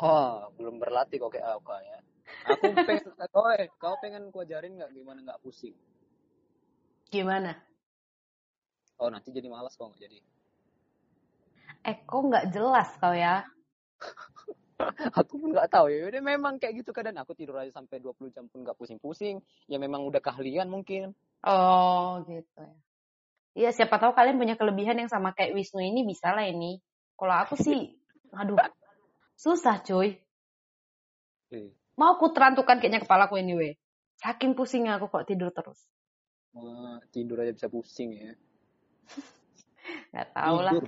Oh, 0.00 0.48
belum 0.56 0.80
berlatih 0.80 1.20
kok 1.20 1.36
kayak 1.36 1.60
aku 1.60 1.76
ya. 1.76 1.98
Aku 2.48 2.64
pengen, 2.86 3.04
kau, 3.34 3.46
eh, 3.52 3.68
kau 3.76 3.94
pengen 4.00 4.32
ku 4.32 4.40
ajarin 4.40 4.80
nggak 4.80 4.92
gimana 4.96 5.20
nggak 5.20 5.40
pusing? 5.44 5.76
Gimana? 7.12 7.52
Oh 8.96 9.12
nanti 9.12 9.28
jadi 9.34 9.50
malas 9.52 9.76
kok 9.76 9.92
nggak 9.92 10.00
jadi. 10.00 10.18
Eh 11.82 11.96
kok 12.06 12.22
nggak 12.24 12.48
jelas 12.54 12.88
kau 12.96 13.12
ya? 13.12 13.44
aku 15.18 15.32
pun 15.36 15.52
nggak 15.52 15.68
tahu 15.68 15.92
ya. 15.92 16.08
Udah 16.08 16.22
memang 16.22 16.56
kayak 16.56 16.82
gitu 16.82 16.90
kadang 16.96 17.18
aku 17.20 17.36
tidur 17.36 17.60
aja 17.60 17.70
sampai 17.74 18.00
20 18.00 18.32
jam 18.32 18.48
pun 18.48 18.64
nggak 18.64 18.78
pusing-pusing. 18.78 19.42
Ya 19.68 19.76
memang 19.76 20.06
udah 20.08 20.22
keahlian 20.22 20.72
mungkin. 20.72 21.12
Oh 21.44 22.22
gitu 22.24 22.48
ya. 22.56 22.74
Iya 23.52 23.70
siapa 23.76 24.00
tahu 24.00 24.16
kalian 24.16 24.40
punya 24.40 24.56
kelebihan 24.56 24.96
yang 24.96 25.12
sama 25.12 25.36
kayak 25.36 25.52
Wisnu 25.52 25.84
ini 25.84 26.08
bisa 26.08 26.32
lah 26.32 26.48
ini. 26.48 26.80
Kalau 27.12 27.36
aku 27.36 27.54
sih, 27.60 27.92
aduh, 28.40 28.56
susah 29.42 29.82
cuy. 29.82 30.22
Iya. 31.50 31.74
Mau 31.98 32.14
aku 32.14 32.30
terantukan 32.30 32.78
kayaknya 32.78 33.02
kepalaku 33.02 33.42
weh. 33.42 33.74
Saking 34.22 34.54
pusingnya 34.54 35.02
aku 35.02 35.10
kok 35.10 35.26
tidur 35.26 35.50
terus. 35.50 35.82
Wah, 36.54 37.02
tidur 37.10 37.42
aja 37.42 37.50
bisa 37.50 37.66
pusing 37.66 38.14
ya. 38.14 38.32
Gak 40.14 40.30
tau 40.30 40.62
lah. 40.62 40.78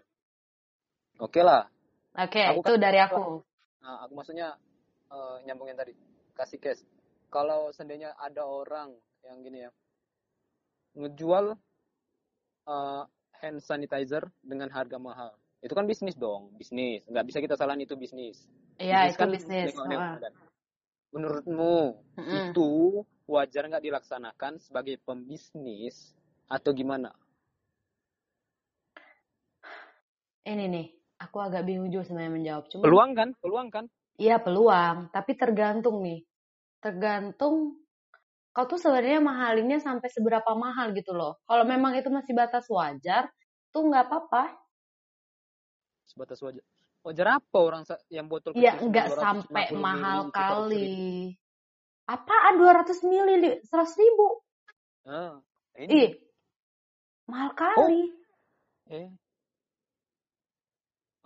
Oke 1.18 1.42
lah. 1.42 1.66
Oke, 2.14 2.38
okay, 2.38 2.54
itu 2.54 2.62
kan, 2.62 2.78
dari 2.78 3.02
aku. 3.02 3.42
Nah, 3.82 4.06
aku 4.06 4.12
maksudnya 4.14 4.54
uh, 5.10 5.42
nyambungin 5.42 5.74
tadi. 5.74 5.90
Kasih 6.38 6.62
cash. 6.62 6.86
Kalau 7.26 7.74
seandainya 7.74 8.14
ada 8.14 8.46
orang 8.46 8.94
yang 9.26 9.42
gini 9.42 9.66
ya. 9.66 9.70
Ngejual 10.94 11.58
uh, 12.70 13.02
hand 13.42 13.58
sanitizer 13.66 14.30
dengan 14.46 14.70
harga 14.70 14.94
mahal. 15.02 15.34
Itu 15.64 15.72
kan 15.72 15.88
bisnis 15.88 16.12
dong, 16.20 16.52
bisnis. 16.60 17.00
Nggak 17.08 17.24
bisa 17.24 17.38
kita 17.40 17.56
salahin 17.56 17.88
itu 17.88 17.96
bisnis. 17.96 18.44
Iya, 18.76 19.08
itu 19.08 19.16
kan 19.16 19.32
bisnis 19.32 19.72
menurutmu 21.14 22.02
mm-hmm. 22.18 22.38
itu 22.50 22.70
wajar 23.30 23.70
nggak 23.70 23.86
dilaksanakan 23.86 24.58
sebagai 24.58 24.98
pembisnis 25.06 26.12
atau 26.50 26.74
gimana? 26.74 27.14
Ini 30.44 30.68
nih, 30.68 30.86
aku 31.22 31.40
agak 31.40 31.64
bingung 31.64 31.88
juga 31.88 32.04
sebenarnya 32.10 32.34
menjawab. 32.34 32.64
Cuma 32.68 32.82
peluang 32.84 33.10
kan, 33.16 33.28
peluang 33.40 33.68
kan? 33.72 33.84
Iya 34.20 34.36
peluang, 34.42 35.08
tapi 35.08 35.32
tergantung 35.38 36.04
nih, 36.04 36.20
tergantung 36.84 37.80
kau 38.54 38.68
tuh 38.68 38.78
sebenarnya 38.78 39.24
mahalinnya 39.24 39.80
sampai 39.80 40.12
seberapa 40.12 40.52
mahal 40.52 40.92
gitu 40.92 41.16
loh. 41.16 41.40
Kalau 41.48 41.64
memang 41.64 41.96
itu 41.96 42.12
masih 42.12 42.36
batas 42.36 42.68
wajar, 42.68 43.32
tuh 43.72 43.88
nggak 43.88 44.12
apa-apa. 44.12 44.63
Sebatas 46.14 46.38
wajar. 46.46 46.64
Wajar 47.04 47.26
apa 47.42 47.58
orang 47.60 47.82
yang 48.08 48.30
botol 48.30 48.56
Ya 48.56 48.78
nggak 48.80 49.12
sampai 49.18 49.74
mahal 49.76 50.30
mili, 50.30 50.32
kali. 50.32 50.94
Apaan 52.06 52.54
200 52.56 53.02
mili 53.04 53.60
100 53.60 54.00
ribu? 54.00 54.40
Ah, 55.04 55.36
ini. 55.76 55.90
Ih, 55.90 56.10
mahal 57.28 57.50
kali. 57.52 58.08
Oh. 58.88 58.94
Eh. 58.94 59.08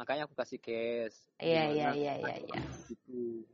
Makanya 0.01 0.24
aku 0.24 0.34
kasih 0.34 0.59
cash. 0.59 1.18
Iya 1.39 1.62
iya 1.70 1.89
iya 1.95 2.12
iya. 2.16 2.34
iya. 2.43 2.61
Gitu. 2.89 3.45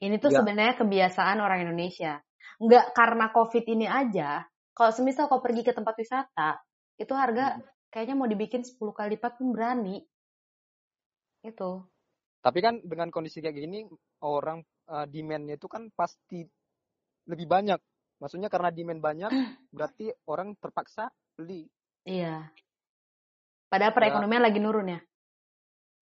Ini 0.00 0.16
tuh 0.22 0.30
Ya. 0.32 0.40
sebenarnya 0.40 0.76
kebiasaan 0.78 1.42
orang 1.42 1.68
Indonesia. 1.68 2.22
Nggak 2.62 2.94
karena 2.96 3.28
COVID 3.34 3.64
ini 3.66 3.86
aja. 3.90 4.46
Kalau 4.76 4.92
semisal 4.92 5.28
kau 5.28 5.40
pergi 5.40 5.64
ke 5.64 5.72
tempat 5.72 5.96
wisata, 5.96 6.60
itu 7.00 7.12
harga. 7.16 7.60
Kayaknya 7.90 8.14
mau 8.18 8.28
dibikin 8.28 8.62
10 8.62 8.76
kali 8.92 9.16
lipat 9.16 9.38
pun 9.40 9.52
berani. 9.54 10.02
Itu. 11.42 11.84
Tapi 12.42 12.58
kan 12.62 12.78
dengan 12.82 13.10
kondisi 13.10 13.42
kayak 13.42 13.58
gini 13.58 13.86
orang 14.22 14.62
uh, 14.86 15.06
demand-nya 15.10 15.58
itu 15.58 15.66
kan 15.66 15.90
pasti 15.94 16.46
lebih 17.26 17.46
banyak. 17.50 17.78
Maksudnya 18.22 18.48
karena 18.48 18.70
demand 18.70 19.00
banyak 19.02 19.30
berarti 19.76 20.14
orang 20.30 20.54
terpaksa 20.58 21.10
beli. 21.34 21.66
Iya. 22.06 22.46
Padahal 23.66 23.92
Ya. 23.92 23.96
perekonomian 23.98 24.42
lagi 24.46 24.58
nurun 24.62 24.94
ya. 24.94 25.00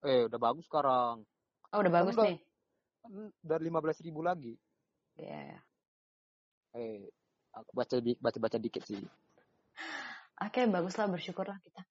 Eh 0.04 0.28
udah 0.28 0.40
bagus 0.40 0.68
sekarang. 0.68 1.24
Oh, 1.72 1.80
udah 1.80 1.94
bagus 1.96 2.14
udah. 2.20 2.28
nih. 2.28 2.38
Dari 3.40 3.64
15 3.72 4.06
ribu 4.06 4.20
lagi. 4.20 4.54
Iya. 5.16 5.64
Eh 6.76 7.08
aku 7.56 7.72
baca 7.72 7.96
baca 8.20 8.38
baca 8.44 8.58
dikit 8.60 8.84
sih. 8.84 9.00
Oke, 10.44 10.68
baguslah 10.68 11.08
bersyukurlah 11.08 11.56
kita. 11.64 11.82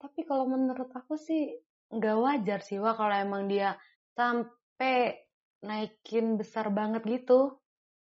Tapi 0.00 0.26
kalau 0.26 0.50
menurut 0.50 0.90
aku 0.90 1.14
sih 1.14 1.54
nggak 1.90 2.16
wajar 2.22 2.60
sih 2.62 2.78
wah 2.78 2.94
kalau 2.94 3.14
emang 3.14 3.50
dia 3.50 3.74
sampai 4.14 5.26
naikin 5.62 6.34
besar 6.34 6.74
banget 6.74 7.06
gitu. 7.06 7.54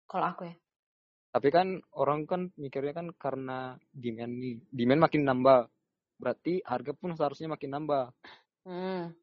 Kalau 0.10 0.26
aku 0.26 0.50
ya. 0.50 0.56
Tapi 1.32 1.48
kan 1.48 1.80
orang 1.96 2.28
kan 2.28 2.52
mikirnya 2.60 2.92
kan 2.92 3.08
karena 3.16 3.80
demand 3.96 4.34
nih, 4.36 4.56
demand 4.74 5.02
makin 5.08 5.24
nambah. 5.24 5.62
Berarti 6.20 6.60
harga 6.66 6.92
pun 6.92 7.16
seharusnya 7.16 7.54
makin 7.54 7.72
nambah. 7.72 8.06
Hmm. 8.68 9.16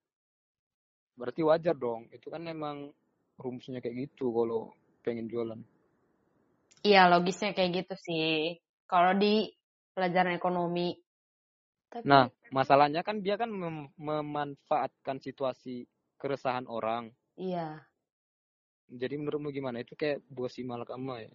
Berarti 1.18 1.42
wajar 1.42 1.76
dong. 1.76 2.08
Itu 2.14 2.30
kan 2.30 2.46
emang 2.48 2.94
rumusnya 3.36 3.82
kayak 3.82 4.08
gitu 4.08 4.30
kalau 4.32 4.72
pengen 5.02 5.28
jualan. 5.28 5.60
Iya, 6.86 7.10
logisnya 7.10 7.52
kayak 7.52 7.84
gitu 7.84 7.94
sih. 7.98 8.56
Kalau 8.88 9.12
di 9.18 9.57
pelajaran 9.98 10.38
ekonomi. 10.38 10.94
Tapi 11.90 12.06
Nah, 12.06 12.30
masalahnya 12.54 13.02
kan 13.02 13.18
dia 13.18 13.34
kan 13.34 13.50
mem- 13.50 13.90
memanfaatkan 13.98 15.18
situasi 15.18 15.90
keresahan 16.22 16.70
orang. 16.70 17.10
iya. 17.34 17.82
Jadi 19.00 19.14
menurutmu 19.20 19.48
gimana? 19.56 19.76
Itu 19.84 19.94
kayak 20.00 20.22
buah 20.30 20.50
si 20.54 20.60
malakama 20.70 21.14
ya. 21.24 21.30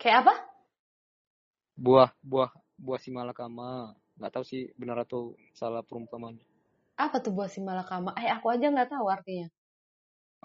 Kayak 0.00 0.18
apa? 0.24 0.34
Buah 1.84 2.10
buah 2.30 2.50
buah 2.84 3.00
si 3.04 3.10
malakama. 3.18 3.70
Nggak 4.18 4.32
tahu 4.34 4.44
sih 4.50 4.62
benar 4.80 4.98
atau 5.04 5.20
salah 5.58 5.82
perumpamaan. 5.88 6.36
Apa 7.04 7.16
tuh 7.24 7.32
buah 7.36 7.50
si 7.54 7.60
malakama? 7.68 8.10
Eh, 8.20 8.28
aku 8.36 8.46
aja 8.54 8.66
nggak 8.74 8.90
tahu 8.94 9.06
artinya. 9.16 9.46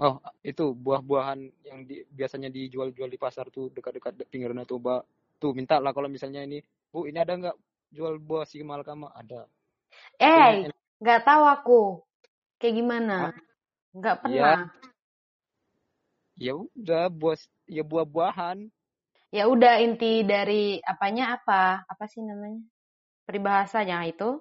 Oh, 0.06 0.18
itu 0.42 0.74
buah-buahan 0.86 1.40
yang 1.70 1.80
di, 1.90 2.02
biasanya 2.18 2.50
dijual-jual 2.50 3.10
di 3.14 3.20
pasar 3.26 3.46
tuh 3.54 3.70
dekat-dekat 3.76 4.14
pinggir 4.32 4.50
danau 4.50 4.66
Toba. 4.66 4.96
Tuh 5.44 5.52
minta 5.52 5.76
lah 5.84 5.92
kalau 5.92 6.08
misalnya 6.08 6.48
ini, 6.48 6.64
Bu, 6.88 7.04
ini 7.04 7.20
ada 7.20 7.36
nggak 7.36 7.58
jual 7.92 8.16
buah 8.16 8.48
si 8.48 8.64
malakama? 8.64 9.12
Ada. 9.12 9.44
Eh, 10.16 10.72
nggak 11.04 11.22
tahu 11.28 11.44
aku. 11.44 11.82
Kayak 12.56 12.76
gimana? 12.80 13.18
Nggak 13.92 14.24
Iya. 14.24 14.24
pernah. 14.24 14.60
Ya 16.40 16.54
udah 16.56 17.12
buah 17.12 17.36
ya 17.68 17.84
buah-buahan. 17.84 18.72
Ya 19.36 19.52
udah 19.52 19.84
inti 19.84 20.24
dari 20.24 20.80
apanya 20.80 21.36
apa? 21.36 21.84
Apa 21.92 22.08
sih 22.08 22.24
namanya? 22.24 22.64
Peribahasanya 23.28 24.00
itu. 24.08 24.40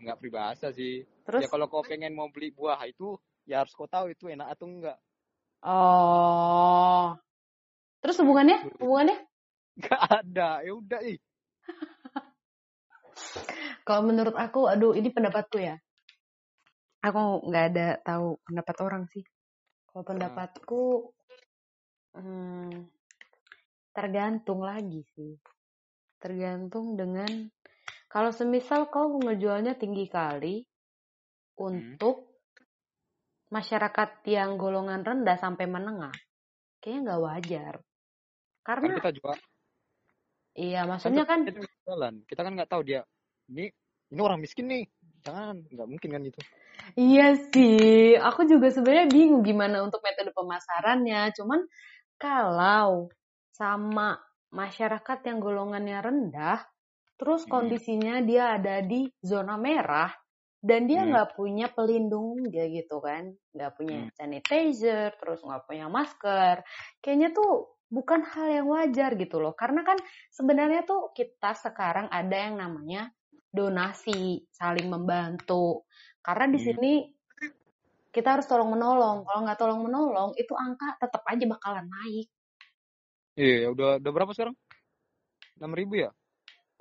Nggak 0.00 0.24
peribahasa 0.24 0.72
sih. 0.72 1.04
Terus 1.28 1.44
Ya 1.44 1.52
kalau 1.52 1.68
kau 1.68 1.84
pengen 1.84 2.16
mau 2.16 2.32
beli 2.32 2.48
buah 2.48 2.80
itu, 2.88 3.20
ya 3.44 3.60
harus 3.60 3.76
kau 3.76 3.84
tahu 3.84 4.08
itu 4.16 4.32
enak 4.32 4.56
atau 4.56 4.72
enggak. 4.72 4.96
oh. 5.68 7.12
Terus 8.00 8.16
hubungannya? 8.24 8.72
Hubungannya? 8.80 9.33
Nggak 9.78 10.02
ada. 10.22 10.48
Ya 10.62 10.72
udah 10.74 11.00
ih. 11.02 11.18
Kalau 13.84 14.02
menurut 14.06 14.34
aku, 14.34 14.66
aduh 14.66 14.96
ini 14.96 15.10
pendapatku 15.12 15.58
ya. 15.60 15.76
Aku 17.04 17.44
nggak 17.46 17.64
ada 17.74 17.88
tahu 18.00 18.40
pendapat 18.42 18.76
orang 18.80 19.04
sih. 19.12 19.24
Kalau 19.92 20.04
pendapatku, 20.08 20.82
hmm, 22.16 22.88
tergantung 23.92 24.64
lagi 24.64 25.04
sih. 25.14 25.36
Tergantung 26.18 26.96
dengan 26.96 27.28
kalau 28.08 28.32
semisal 28.32 28.88
kau 28.88 29.20
ngejualnya 29.20 29.76
tinggi 29.76 30.08
kali 30.08 30.64
untuk 31.60 32.34
masyarakat 33.52 34.24
yang 34.26 34.58
golongan 34.58 35.06
rendah 35.06 35.38
sampai 35.38 35.68
menengah, 35.70 36.14
kayaknya 36.82 37.00
nggak 37.06 37.22
wajar. 37.22 37.74
Karena 38.64 38.96
kita 38.98 39.12
jual. 39.14 39.38
Iya, 40.54 40.86
maksudnya 40.86 41.24
kan 41.26 41.44
kita 41.44 41.62
jualan. 41.84 42.14
Kita 42.24 42.40
kan 42.42 42.52
nggak 42.56 42.70
tahu 42.70 42.82
dia. 42.86 43.02
Ini 43.50 43.68
ini 44.14 44.20
orang 44.20 44.40
miskin 44.40 44.70
nih. 44.70 44.84
Jangan, 45.24 45.56
nggak 45.72 45.88
mungkin 45.88 46.10
kan 46.12 46.22
itu. 46.24 46.40
Iya 46.94 47.34
sih, 47.50 48.14
aku 48.20 48.44
juga 48.44 48.68
sebenarnya 48.68 49.08
bingung 49.08 49.40
gimana 49.40 49.80
untuk 49.82 50.04
metode 50.04 50.30
pemasarannya. 50.36 51.32
Cuman 51.32 51.60
kalau 52.20 53.08
sama 53.56 54.20
masyarakat 54.52 55.18
yang 55.26 55.38
golongannya 55.42 55.98
rendah, 56.04 56.60
terus 57.18 57.46
Hmm. 57.46 57.50
kondisinya 57.50 58.20
dia 58.22 58.54
ada 58.60 58.84
di 58.84 59.08
zona 59.24 59.56
merah 59.58 60.12
dan 60.60 60.86
dia 60.86 61.02
Hmm. 61.04 61.10
nggak 61.12 61.34
punya 61.34 61.66
pelindung 61.72 62.40
dia 62.52 62.68
gitu 62.70 63.00
kan, 63.02 63.32
nggak 63.56 63.72
punya 63.74 64.04
Hmm. 64.04 64.10
sanitizer, 64.14 65.12
terus 65.18 65.40
nggak 65.42 65.64
punya 65.66 65.86
masker, 65.88 66.62
kayaknya 67.02 67.32
tuh 67.34 67.73
bukan 67.90 68.20
hal 68.26 68.46
yang 68.50 68.66
wajar 68.70 69.10
gitu 69.18 69.36
loh. 69.42 69.52
Karena 69.56 69.82
kan 69.88 69.98
sebenarnya 70.32 70.84
tuh 70.88 71.12
kita 71.16 71.52
sekarang 71.56 72.06
ada 72.12 72.36
yang 72.36 72.56
namanya 72.60 73.10
donasi, 73.54 74.46
saling 74.50 74.88
membantu. 74.90 75.86
Karena 76.24 76.46
di 76.50 76.58
Hmm. 76.58 76.60
sini 76.60 76.92
kita 78.14 78.28
harus 78.38 78.46
tolong 78.50 78.70
menolong. 78.74 79.16
Kalau 79.28 79.40
nggak 79.44 79.58
tolong 79.60 79.80
menolong, 79.86 80.30
itu 80.42 80.52
angka 80.66 80.88
tetap 81.02 81.22
aja 81.32 81.44
bakalan 81.52 81.86
naik. 81.94 82.26
Iya, 83.40 83.66
udah 83.74 83.86
udah 84.00 84.10
berapa 84.14 84.32
sekarang? 84.34 84.56
6000 85.58 85.94
ya? 86.04 86.10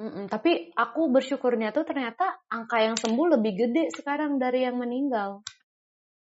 Mm-mm, 0.01 0.25
Tapi 0.33 0.51
aku 0.83 1.01
bersyukurnya 1.15 1.69
tuh 1.77 1.85
ternyata 1.89 2.25
angka 2.57 2.77
yang 2.85 2.95
sembuh 3.03 3.27
lebih 3.37 3.53
gede 3.61 3.83
sekarang 3.97 4.31
dari 4.43 4.59
yang 4.69 4.77
meninggal. 4.83 5.29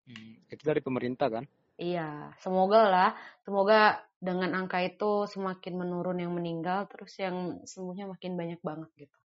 Hmm, 0.08 0.32
itu 0.54 0.64
dari 0.70 0.82
pemerintah 0.88 1.28
kan? 1.36 1.46
Iya, 1.84 2.02
semoga 2.44 2.78
lah. 2.92 3.08
Semoga 3.46 3.76
dengan 4.20 4.52
angka 4.54 4.84
itu 4.84 5.26
semakin 5.32 5.74
menurun 5.80 6.20
yang 6.20 6.36
meninggal, 6.36 6.86
terus 6.92 7.16
yang 7.16 7.64
sembuhnya 7.64 8.12
makin 8.12 8.36
banyak 8.36 8.60
banget 8.60 8.90
gitu. 9.00 9.18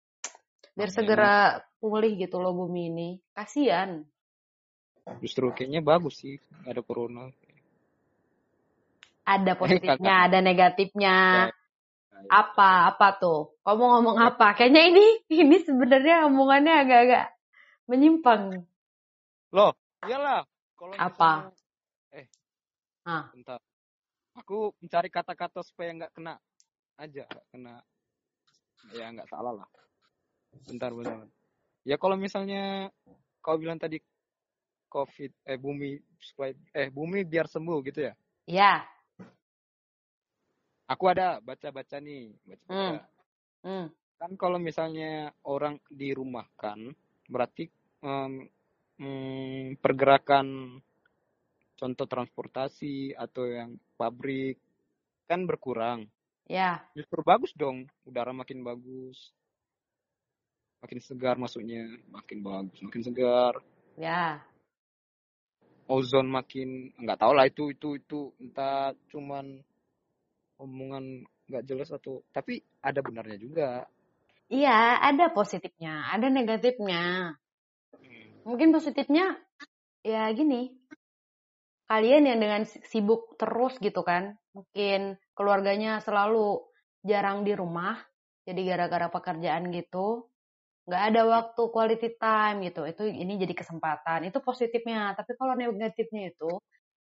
Biar 0.75 0.87
Amin. 0.91 0.95
segera 0.95 1.35
pulih 1.79 2.15
gitu 2.15 2.39
loh 2.39 2.55
bumi 2.55 2.91
ini. 2.91 3.09
Kasian. 3.31 4.03
Justru 5.21 5.51
kayaknya 5.51 5.83
bagus 5.83 6.23
sih 6.23 6.39
ada 6.65 6.79
corona. 6.81 7.27
Ada 9.27 9.53
positifnya, 9.59 10.31
ada 10.31 10.39
negatifnya. 10.39 11.47
Apa? 12.25 12.95
Apa 12.95 13.07
tuh? 13.19 13.53
Kamu 13.61 13.83
ngomong 13.99 14.17
apa? 14.17 14.55
Kayaknya 14.55 14.81
ini 14.95 15.05
ini 15.29 15.57
sebenarnya 15.61 16.25
omongannya 16.25 16.73
agak-agak 16.73 17.25
menyimpang. 17.85 18.65
Loh, 19.53 19.71
iyalah. 20.07 20.47
Kalau 20.75 20.95
Apa? 20.95 21.31
misalnya- 21.51 21.63
Eh, 22.15 22.25
Ah. 23.05 23.23
bentar. 23.29 23.59
Aku 24.35 24.75
mencari 24.83 25.07
kata-kata 25.07 25.63
supaya 25.63 25.95
nggak 25.95 26.11
kena 26.11 26.35
aja, 26.99 27.23
nggak 27.23 27.47
kena. 27.55 27.75
Ya 28.91 29.05
nggak 29.15 29.29
salah 29.31 29.63
lah. 29.63 29.69
Bentar, 30.67 30.91
bentar. 30.91 31.27
Ya 31.87 31.95
kalau 31.95 32.19
misalnya 32.19 32.91
kau 33.39 33.55
bilang 33.55 33.79
tadi 33.79 34.01
COVID, 34.91 35.31
eh 35.47 35.59
bumi 35.59 35.99
supaya 36.19 36.51
eh 36.71 36.87
bumi 36.91 37.23
biar 37.23 37.47
sembuh 37.47 37.79
gitu 37.87 38.11
ya. 38.11 38.13
Ya. 38.47 38.73
Aku 40.85 41.09
ada 41.09 41.41
baca-baca 41.41 41.97
nih, 41.97 42.35
baca-baca. 42.45 43.09
Hmm. 43.65 43.87
Kan 44.21 44.31
kalau 44.37 44.61
misalnya 44.61 45.33
orang 45.43 45.81
dirumahkan, 45.89 46.93
berarti 47.25 47.67
em, 48.05 48.47
mm, 49.01 49.81
pergerakan 49.81 50.77
contoh 51.75 52.07
transportasi 52.07 53.15
atau 53.15 53.43
yang 53.47 53.75
pabrik 53.99 54.59
kan 55.27 55.43
berkurang. 55.43 56.07
Ya. 56.45 56.85
Justru 56.93 57.25
bagus 57.25 57.51
dong, 57.57 57.89
udara 58.05 58.31
makin 58.31 58.61
bagus. 58.61 59.33
Makin 60.85 60.99
segar 61.01 61.35
masuknya, 61.41 61.89
makin 62.13 62.45
bagus, 62.45 62.77
makin 62.85 63.01
segar. 63.01 63.53
Ya. 63.97 64.45
Ozon 65.85 66.29
makin 66.29 66.93
nggak 66.97 67.21
tahu 67.21 67.33
lah 67.37 67.45
itu 67.45 67.69
itu 67.73 67.97
itu 68.01 68.33
entah 68.41 68.93
cuman 69.13 69.61
omongan 70.57 71.25
nggak 71.45 71.65
jelas 71.65 71.89
atau 71.93 72.25
tapi 72.33 72.61
ada 72.81 73.01
benarnya 73.05 73.37
juga. 73.37 73.69
Iya, 74.49 75.01
ada 75.01 75.33
positifnya, 75.33 76.09
ada 76.13 76.29
negatifnya. 76.29 77.33
Mungkin 78.45 78.69
positifnya 78.69 79.41
ya 80.05 80.29
gini. 80.37 80.69
Kalian 81.89 82.23
yang 82.29 82.39
dengan 82.41 82.61
sibuk 82.65 83.37
terus 83.37 83.77
gitu 83.81 84.01
kan, 84.05 84.37
mungkin 84.55 85.17
keluarganya 85.37 86.01
selalu 86.01 86.65
jarang 87.05 87.45
di 87.45 87.53
rumah, 87.53 88.01
jadi 88.47 88.61
gara-gara 88.75 89.07
pekerjaan 89.13 89.69
gitu, 89.73 90.29
nggak 90.89 91.03
ada 91.13 91.21
waktu 91.25 91.61
quality 91.73 92.09
time 92.21 92.57
gitu 92.69 92.85
itu 92.85 93.03
ini 93.09 93.37
jadi 93.41 93.53
kesempatan 93.57 94.29
itu 94.29 94.37
positifnya. 94.41 95.13
Tapi 95.17 95.31
kalau 95.39 95.53
negatifnya 95.57 96.33
itu 96.33 96.61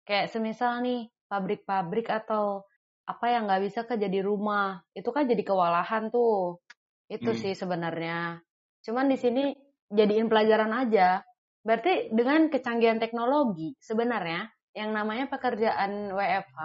kayak 0.07 0.29
semisal 0.33 0.81
nih 0.85 1.09
pabrik-pabrik 1.29 2.07
atau 2.09 2.65
apa 3.05 3.25
yang 3.29 3.45
nggak 3.49 3.63
bisa 3.69 3.79
kerja 3.89 4.07
di 4.09 4.21
rumah 4.21 4.81
itu 4.97 5.09
kan 5.13 5.25
jadi 5.29 5.41
kewalahan 5.45 6.09
tuh. 6.13 6.61
Itu 7.09 7.33
Hmm. 7.33 7.41
sih 7.41 7.53
sebenarnya. 7.57 8.41
Cuman 8.85 9.05
di 9.09 9.17
sini 9.17 9.53
jadiin 9.93 10.29
pelajaran 10.29 10.73
aja. 10.73 11.21
Berarti 11.65 12.13
dengan 12.13 12.49
kecanggihan 12.53 13.01
teknologi 13.01 13.73
sebenarnya 13.81 14.45
yang 14.79 14.91
namanya 14.97 15.25
pekerjaan 15.31 16.11
WFH 16.13 16.59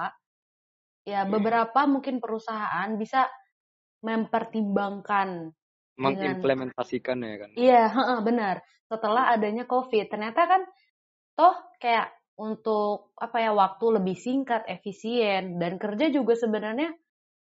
ya 1.09 1.21
beberapa 1.29 1.81
mungkin 1.89 2.21
perusahaan 2.25 2.91
bisa 3.03 3.31
mempertimbangkan 4.05 5.29
dengan 5.97 6.37
mengimplementasikan 6.41 7.19
ya 7.31 7.37
kan 7.43 7.51
Iya, 7.55 7.83
benar. 8.29 8.57
Setelah 8.91 9.35
adanya 9.35 9.65
COVID, 9.67 10.07
ternyata 10.11 10.43
kan 10.51 10.63
toh 11.39 11.55
kayak 11.83 12.09
untuk 12.41 13.13
apa 13.19 13.39
ya 13.45 13.53
waktu 13.53 13.87
lebih 14.01 14.17
singkat, 14.17 14.63
efisien 14.71 15.59
dan 15.63 15.77
kerja 15.83 16.07
juga 16.17 16.35
sebenarnya 16.39 16.91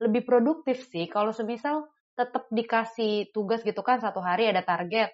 lebih 0.05 0.23
produktif 0.29 0.85
sih. 0.93 1.07
Kalau 1.09 1.33
semisal 1.33 1.89
tetap 2.19 2.45
dikasih 2.53 3.33
tugas 3.35 3.61
gitu 3.65 3.81
kan 3.87 3.99
satu 4.05 4.21
hari 4.21 4.51
ada 4.53 4.63
target, 4.67 5.11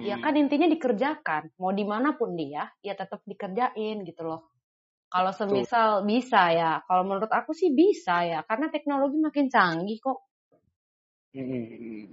ya 0.00 0.16
Hmm. 0.16 0.24
kan 0.24 0.34
intinya 0.38 0.68
dikerjakan. 0.70 1.42
Mau 1.60 1.72
di 1.74 1.84
mana 1.84 2.16
pun 2.18 2.34
dia, 2.38 2.70
ya 2.82 2.94
tetap 2.96 3.20
dikerjain 3.26 3.96
gitu 4.08 4.22
loh. 4.24 4.50
Kalau 5.10 5.34
semisal 5.34 6.06
bisa 6.06 6.54
ya, 6.54 6.86
kalau 6.86 7.02
menurut 7.02 7.26
aku 7.34 7.50
sih 7.50 7.74
bisa 7.74 8.22
ya, 8.22 8.46
karena 8.46 8.70
teknologi 8.70 9.18
makin 9.18 9.50
canggih 9.50 9.98
kok. 9.98 10.22
Hmm. 11.34 12.06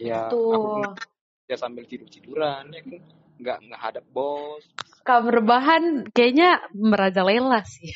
ya 0.00 0.32
Tuh. 0.32 0.52
aku 0.52 0.96
ya 1.44 1.56
sambil 1.60 1.84
tidur 1.84 2.08
tiduran 2.08 2.72
ya 2.72 2.80
kan 2.80 3.02
nggak 3.36 3.58
nggak 3.68 3.80
hadap 3.84 4.04
bos 4.08 4.64
Kamar 5.04 5.44
bahan 5.44 6.08
kayaknya 6.12 6.60
merajalela 6.72 7.64
sih. 7.68 7.92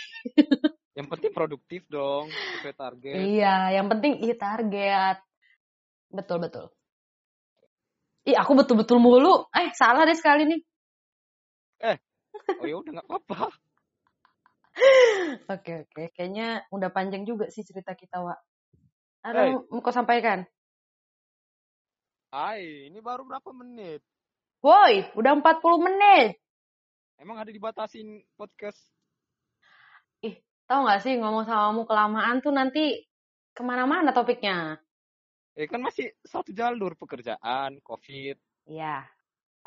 yang 0.97 1.09
penting 1.09 1.32
produktif 1.32 1.84
dong 1.88 2.28
sesuai 2.28 2.76
target 2.76 3.16
Iya, 3.16 3.76
yang 3.80 3.88
penting 3.93 4.20
ih 4.20 4.36
target. 4.36 5.20
Betul 6.12 6.45
betul. 6.45 6.68
Ih, 8.28 8.36
aku 8.36 8.53
betul-betul 8.57 9.01
mulu. 9.01 9.49
Eh, 9.53 9.72
salah 9.76 10.05
deh 10.05 10.16
sekali 10.16 10.45
nih. 10.49 10.61
oh 12.62 12.66
ya 12.70 12.76
udah 12.78 12.93
nggak 12.95 13.07
apa-apa 13.11 13.51
Oke 15.52 15.86
oke, 15.86 16.02
kayaknya 16.16 16.64
udah 16.72 16.88
panjang 16.92 17.28
juga 17.28 17.48
sih 17.48 17.64
cerita 17.64 17.92
kita, 17.92 18.20
Wak. 18.24 18.40
Ada 19.22 19.40
yang 19.48 19.68
mau 19.70 19.80
kau 19.84 19.94
sampaikan? 19.94 20.42
Hai, 22.32 22.88
ini 22.88 22.98
baru 23.04 23.28
berapa 23.28 23.52
menit? 23.52 24.00
Woi, 24.64 25.04
udah 25.18 25.32
40 25.36 25.84
menit. 25.84 26.40
Emang 27.20 27.36
ada 27.38 27.52
dibatasin 27.52 28.24
podcast? 28.34 28.80
Tahu 30.72 30.88
nggak 30.88 31.02
sih 31.04 31.20
ngomong 31.20 31.44
sama 31.44 31.68
kamu 31.68 31.82
kelamaan 31.84 32.36
tuh 32.40 32.54
nanti 32.54 33.04
ke 33.52 33.60
mana-mana 33.60 34.14
topiknya. 34.14 34.80
Eh 35.52 35.68
kan 35.68 35.84
masih 35.84 36.16
satu 36.24 36.48
jalur 36.54 36.96
pekerjaan, 36.96 37.76
covid. 37.84 38.40
Iya. 38.64 39.04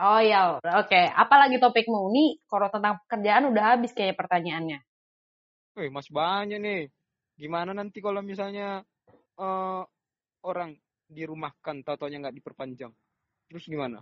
Oh 0.01 0.20
ya, 0.20 0.60
oke. 0.60 1.01
Apalagi 1.14 1.62
topikmu? 1.62 2.10
Nih, 2.10 2.41
kalau 2.49 2.68
tentang 2.74 2.99
pekerjaan 3.06 3.47
udah 3.53 3.78
habis 3.78 3.93
kayak 3.93 4.18
pertanyaannya. 4.18 4.82
Wih, 5.76 5.92
masih 5.92 6.12
banyak 6.16 6.60
nih. 6.60 6.82
Gimana 7.36 7.76
nanti 7.76 8.00
kalau 8.00 8.24
misalnya 8.24 8.80
eh, 9.36 9.84
orang 10.48 10.72
dirumahkan, 11.12 11.84
tau-taunya 11.84 12.24
nggak 12.24 12.38
diperpanjang? 12.40 12.92
Terus 13.52 13.68
gimana? 13.68 14.00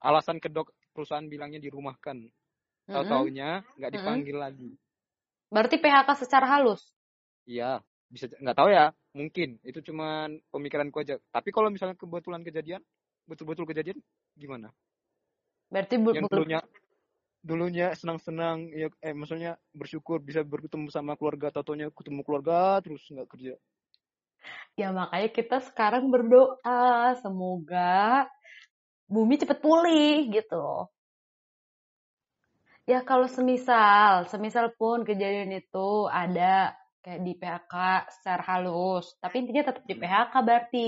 Alasan 0.00 0.40
kedok 0.40 0.72
perusahaan 0.94 1.26
bilangnya 1.26 1.58
dirumahkan, 1.62 2.16
Mm-mm. 2.22 2.90
tau-taunya 2.90 3.62
nggak 3.76 3.92
dipanggil 3.92 4.36
lagi. 4.38 4.70
Berarti 5.50 5.76
PHK 5.78 6.08
secara 6.26 6.46
halus. 6.58 6.82
Iya, 7.44 7.82
bisa 8.08 8.30
nggak 8.30 8.56
tahu 8.56 8.68
ya, 8.72 8.92
mungkin 9.12 9.58
itu 9.64 9.80
cuman 9.84 10.38
pemikiranku 10.48 11.02
aja. 11.02 11.20
Tapi 11.30 11.50
kalau 11.52 11.68
misalnya 11.68 11.94
kebetulan 11.98 12.42
kejadian, 12.46 12.82
betul-betul 13.28 13.68
kejadian, 13.68 13.98
gimana? 14.38 14.72
Berarti 15.68 15.94
bu- 16.00 16.16
Yang 16.16 16.26
dulunya 16.32 16.60
dulunya 17.48 17.86
senang-senang 18.00 18.58
ya 18.80 18.88
eh 19.06 19.14
maksudnya 19.16 19.52
bersyukur 19.72 20.20
bisa 20.28 20.40
bertemu 20.44 20.88
sama 20.92 21.12
keluarga 21.18 21.48
tatonya 21.56 21.86
ketemu 21.98 22.20
keluarga 22.26 22.78
terus 22.84 23.02
nggak 23.08 23.28
kerja 23.32 23.54
Ya 24.78 24.94
makanya 24.94 25.28
kita 25.34 25.58
sekarang 25.68 26.06
berdoa 26.14 27.18
semoga 27.18 28.30
bumi 29.10 29.34
cepet 29.40 29.58
pulih 29.58 30.30
gitu 30.30 30.54
loh. 30.54 30.84
Ya 32.88 33.04
kalau 33.04 33.28
semisal, 33.28 34.30
semisal 34.32 34.72
pun 34.78 35.04
kejadian 35.04 35.52
itu 35.52 36.08
ada 36.08 36.72
kayak 37.04 37.20
di 37.26 37.32
PHK 37.36 37.74
secara 38.16 38.42
halus, 38.48 39.12
tapi 39.20 39.44
intinya 39.44 39.68
tetap 39.68 39.84
di 39.84 39.96
PHK 39.98 40.34
berarti. 40.40 40.86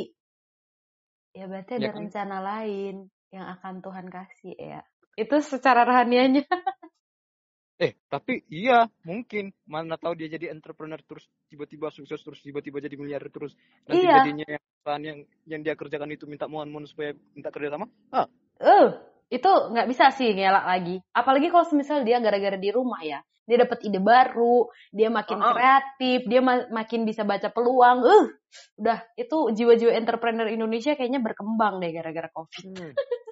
Ya 1.36 1.44
berarti 1.50 1.72
ada 1.76 1.82
Ya 1.84 1.90
kan? 1.92 2.00
rencana 2.00 2.36
lain 2.40 2.94
yang 3.34 3.46
akan 3.58 3.74
Tuhan 3.84 4.06
kasih 4.08 4.54
ya. 4.56 4.80
Itu 5.14 5.40
secara 5.40 5.82
rohanianya. 5.82 6.44
eh 7.80 7.96
tapi 8.12 8.44
iya 8.46 8.84
mungkin 9.02 9.56
mana 9.64 9.96
tahu 9.96 10.12
dia 10.12 10.28
jadi 10.28 10.52
entrepreneur 10.52 11.00
terus 11.00 11.24
tiba-tiba 11.48 11.88
sukses 11.88 12.20
terus 12.20 12.44
tiba-tiba 12.44 12.76
jadi 12.76 12.92
miliarder 12.92 13.32
terus 13.32 13.56
nanti 13.88 14.04
Iya. 14.04 14.20
jadinya 14.20 14.46
yang 14.46 14.60
perusahaan 14.60 15.00
yang 15.02 15.18
yang 15.48 15.60
dia 15.64 15.74
kerjakan 15.74 16.12
itu 16.12 16.28
minta 16.28 16.44
mohon-mohon 16.44 16.84
supaya 16.84 17.16
minta 17.32 17.48
kerja 17.48 17.72
sama 17.72 17.88
ah 18.12 18.28
Eh, 18.60 18.88
itu 19.32 19.48
nggak 19.48 19.88
bisa 19.88 20.12
sih 20.12 20.28
ngelak 20.28 20.66
lagi. 20.68 21.00
Apalagi 21.10 21.48
kalau 21.48 21.64
semisal 21.64 22.04
dia 22.04 22.20
gara-gara 22.20 22.60
di 22.60 22.68
rumah 22.68 23.00
ya. 23.00 23.24
Dia 23.48 23.64
dapat 23.64 23.80
ide 23.80 23.96
baru, 23.96 24.68
dia 24.92 25.08
makin 25.08 25.40
Ah. 25.40 25.50
kreatif, 25.50 26.28
dia 26.28 26.38
ma- 26.38 26.68
makin 26.68 27.02
bisa 27.02 27.24
baca 27.24 27.48
peluang. 27.48 28.04
Eh, 28.04 28.24
udah 28.76 28.98
itu 29.16 29.56
jiwa-jiwa 29.56 29.96
entrepreneur 29.96 30.44
Indonesia 30.46 30.92
kayaknya 30.92 31.24
berkembang 31.24 31.80
deh 31.80 31.88
gara-gara 31.90 32.28
Covid. 32.28 32.64
hmm. 32.68 32.92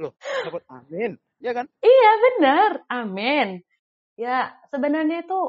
loh 0.00 0.16
dapat 0.48 0.62
amin 0.68 1.14
ya 1.40 1.52
kan 1.52 1.66
Iya, 1.80 2.10
benar. 2.24 2.70
Amin. 2.92 3.48
Ya, 4.16 4.52
sebenarnya 4.68 5.24
itu 5.24 5.40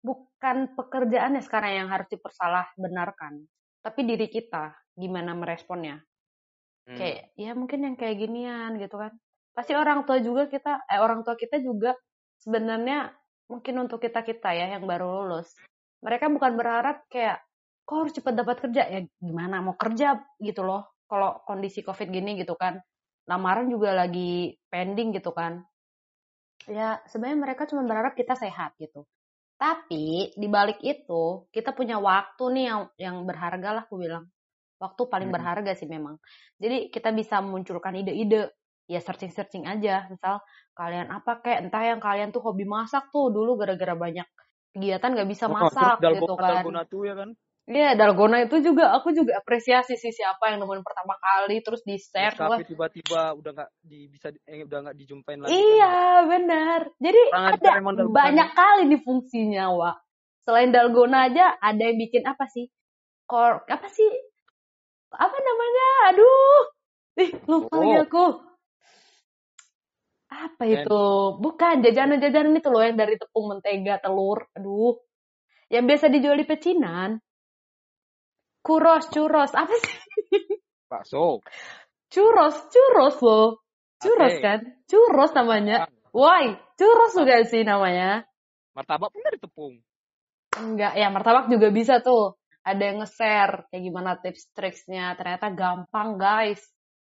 bukan 0.00 0.72
pekerjaannya 0.76 1.44
sekarang 1.44 1.84
yang 1.84 1.88
harus 1.92 2.08
dipersalah 2.08 2.72
benarkan, 2.80 3.44
tapi 3.84 4.08
diri 4.08 4.28
kita 4.32 4.72
gimana 4.96 5.36
meresponnya. 5.36 6.00
Hmm. 6.84 7.00
kayak 7.00 7.32
ya 7.40 7.56
mungkin 7.56 7.80
yang 7.80 7.96
kayak 7.96 8.16
ginian 8.20 8.76
gitu 8.76 9.00
kan 9.00 9.16
pasti 9.56 9.72
orang 9.72 10.04
tua 10.04 10.20
juga 10.20 10.52
kita 10.52 10.84
eh 10.84 11.00
orang 11.00 11.24
tua 11.24 11.32
kita 11.32 11.56
juga 11.64 11.96
sebenarnya 12.44 13.08
mungkin 13.48 13.88
untuk 13.88 14.04
kita 14.04 14.20
kita 14.20 14.52
ya 14.52 14.76
yang 14.76 14.84
baru 14.84 15.24
lulus 15.24 15.56
mereka 16.04 16.28
bukan 16.28 16.52
berharap 16.60 17.08
kayak 17.08 17.40
kok 17.88 17.96
harus 18.04 18.12
cepat 18.12 18.36
dapat 18.36 18.56
kerja 18.68 18.84
ya 18.84 19.00
gimana 19.16 19.64
mau 19.64 19.72
kerja 19.80 20.20
gitu 20.44 20.60
loh 20.60 20.92
kalau 21.08 21.40
kondisi 21.48 21.80
covid 21.80 22.12
gini 22.12 22.36
gitu 22.36 22.52
kan 22.52 22.76
lamaran 23.30 23.66
juga 23.74 23.90
lagi 24.00 24.56
pending 24.72 25.08
gitu 25.16 25.30
kan. 25.38 25.64
Ya 26.64 27.00
sebenarnya 27.10 27.40
mereka 27.44 27.62
cuma 27.68 27.84
berharap 27.84 28.16
kita 28.16 28.34
sehat 28.36 28.72
gitu. 28.80 29.04
Tapi 29.58 30.32
di 30.36 30.48
balik 30.56 30.80
itu 30.84 31.48
kita 31.54 31.70
punya 31.78 31.96
waktu 32.00 32.44
nih 32.56 32.64
yang 32.70 32.82
yang 33.00 33.16
berharga 33.28 33.68
lah 33.76 33.82
aku 33.88 33.96
bilang. 34.04 34.24
Waktu 34.82 35.02
paling 35.12 35.30
Hmm. 35.30 35.36
berharga 35.36 35.72
sih 35.76 35.88
memang. 35.88 36.16
Jadi 36.62 36.92
kita 36.94 37.10
bisa 37.14 37.40
memunculkan 37.44 37.94
ide-ide. 38.00 38.52
Ya 38.88 39.00
searching-searching 39.00 39.64
aja. 39.68 40.08
Misal 40.12 40.40
kalian 40.76 41.08
apa 41.12 41.40
kayak 41.44 41.58
entah 41.68 41.84
yang 41.90 42.00
kalian 42.02 42.30
tuh 42.34 42.42
hobi 42.44 42.64
masak 42.68 43.08
tuh. 43.14 43.32
Dulu 43.32 43.56
gara-gara 43.60 43.94
banyak 43.96 44.28
kegiatan 44.76 45.10
nggak 45.14 45.30
bisa 45.30 45.46
Oh, 45.48 45.54
masak 45.56 45.96
terus 46.00 46.20
gitu 46.20 46.34
kan. 46.36 46.64
dalgona 46.64 46.82
tuh 46.92 47.02
ya 47.08 47.14
kan 47.20 47.30
Iya, 47.64 47.96
dalgona 47.96 48.44
itu 48.44 48.60
juga 48.60 48.92
aku 48.92 49.16
juga 49.16 49.40
apresiasi 49.40 49.96
sih 49.96 50.12
siapa 50.12 50.52
yang 50.52 50.60
nemuin 50.60 50.84
pertama 50.84 51.16
kali 51.16 51.64
terus 51.64 51.80
di 51.80 51.96
share 51.96 52.36
Nescafe 52.36 52.68
tiba-tiba 52.68 53.32
udah 53.40 53.50
nggak 53.56 53.70
di 53.80 54.04
bisa 54.12 54.28
eh, 54.44 54.68
udah 54.68 54.78
nggak 54.84 54.96
dijumpain 55.00 55.40
lagi 55.40 55.48
kan. 55.48 55.64
Iya, 55.64 55.96
benar. 56.28 56.80
Jadi 57.00 57.22
Kurang 57.32 57.46
ada 57.56 58.04
banyak 58.04 58.48
kali 58.52 58.82
nih 58.92 59.00
fungsinya, 59.00 59.64
Wak. 59.80 59.96
Selain 60.44 60.76
dalgona 60.76 61.32
aja 61.32 61.56
ada 61.56 61.80
yang 61.80 61.96
bikin 61.96 62.28
apa 62.28 62.44
sih? 62.52 62.68
Kor 63.24 63.64
apa 63.64 63.88
sih? 63.88 64.12
Apa 65.08 65.38
namanya? 65.40 65.88
Aduh. 66.12 66.60
Ih, 67.16 67.32
lupa 67.48 67.72
Oh. 67.72 67.80
lagi 67.80 67.96
aku. 68.04 68.24
Apa 70.28 70.62
itu? 70.68 71.04
Bukan 71.40 71.80
jajanan-jajanan 71.80 72.60
itu 72.60 72.68
loh 72.68 72.82
yang 72.84 73.00
dari 73.00 73.16
tepung 73.16 73.56
mentega, 73.56 74.04
telur. 74.04 74.44
Aduh. 74.52 75.00
Yang 75.72 75.84
biasa 75.88 76.04
dijual 76.12 76.36
di 76.36 76.44
pecinan. 76.44 77.16
Kuros, 78.64 79.12
churros. 79.12 79.52
Apa 79.52 79.76
sih? 79.76 80.00
bakso 80.88 81.44
Churros, 82.08 82.56
churros 82.72 83.16
loh. 83.20 83.60
Churros 84.00 84.38
Oke. 84.38 84.42
kan? 84.44 84.60
Churros 84.88 85.32
namanya. 85.36 85.90
Woi, 86.14 86.54
churros 86.78 87.12
juga 87.12 87.42
sih 87.44 87.66
namanya. 87.66 88.24
Martabak 88.72 89.10
pun 89.10 89.20
dari 89.20 89.36
tepung. 89.36 89.74
Enggak, 90.54 90.94
ya 90.94 91.10
martabak 91.10 91.50
juga 91.50 91.74
bisa 91.74 91.98
tuh. 91.98 92.38
Ada 92.64 92.80
yang 92.80 92.98
nge-share 93.02 93.66
kayak 93.68 93.82
gimana 93.82 94.16
tips 94.22 94.48
triksnya. 94.54 95.18
Ternyata 95.18 95.50
gampang 95.52 96.16
guys. 96.16 96.62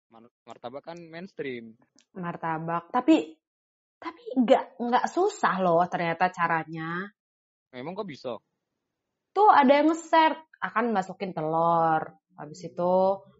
Mar- 0.08 0.32
Martabak 0.46 0.86
kan 0.86 0.96
mainstream. 1.02 1.74
Martabak. 2.14 2.88
Tapi 2.94 3.34
tapi 3.98 4.22
enggak 4.38 4.78
enggak 4.78 5.06
susah 5.10 5.58
loh 5.58 5.82
ternyata 5.90 6.30
caranya. 6.30 7.10
Memang 7.74 7.98
kok 7.98 8.06
bisa? 8.06 8.38
Tuh 9.34 9.50
ada 9.50 9.82
yang 9.82 9.90
nge-share 9.90 10.38
akan 10.62 10.94
masukin 10.94 11.34
telur. 11.34 12.14
Habis 12.38 12.64
itu 12.64 12.94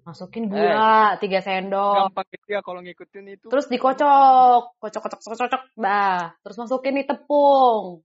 masukin 0.04 0.50
gula 0.50 1.16
3 1.16 1.40
sendok. 1.40 2.12
Gampang 2.12 2.26
gitu 2.28 2.46
ya 2.50 2.60
kalau 2.60 2.80
ngikutin 2.82 3.26
itu. 3.38 3.46
Terus 3.48 3.66
dikocok, 3.70 4.76
kocok 4.82 5.00
kocok 5.06 5.18
kocok 5.22 5.38
kocok, 5.48 5.62
dah. 5.78 6.34
Terus 6.42 6.56
masukin 6.58 6.92
nih 6.98 7.06
tepung. 7.08 8.02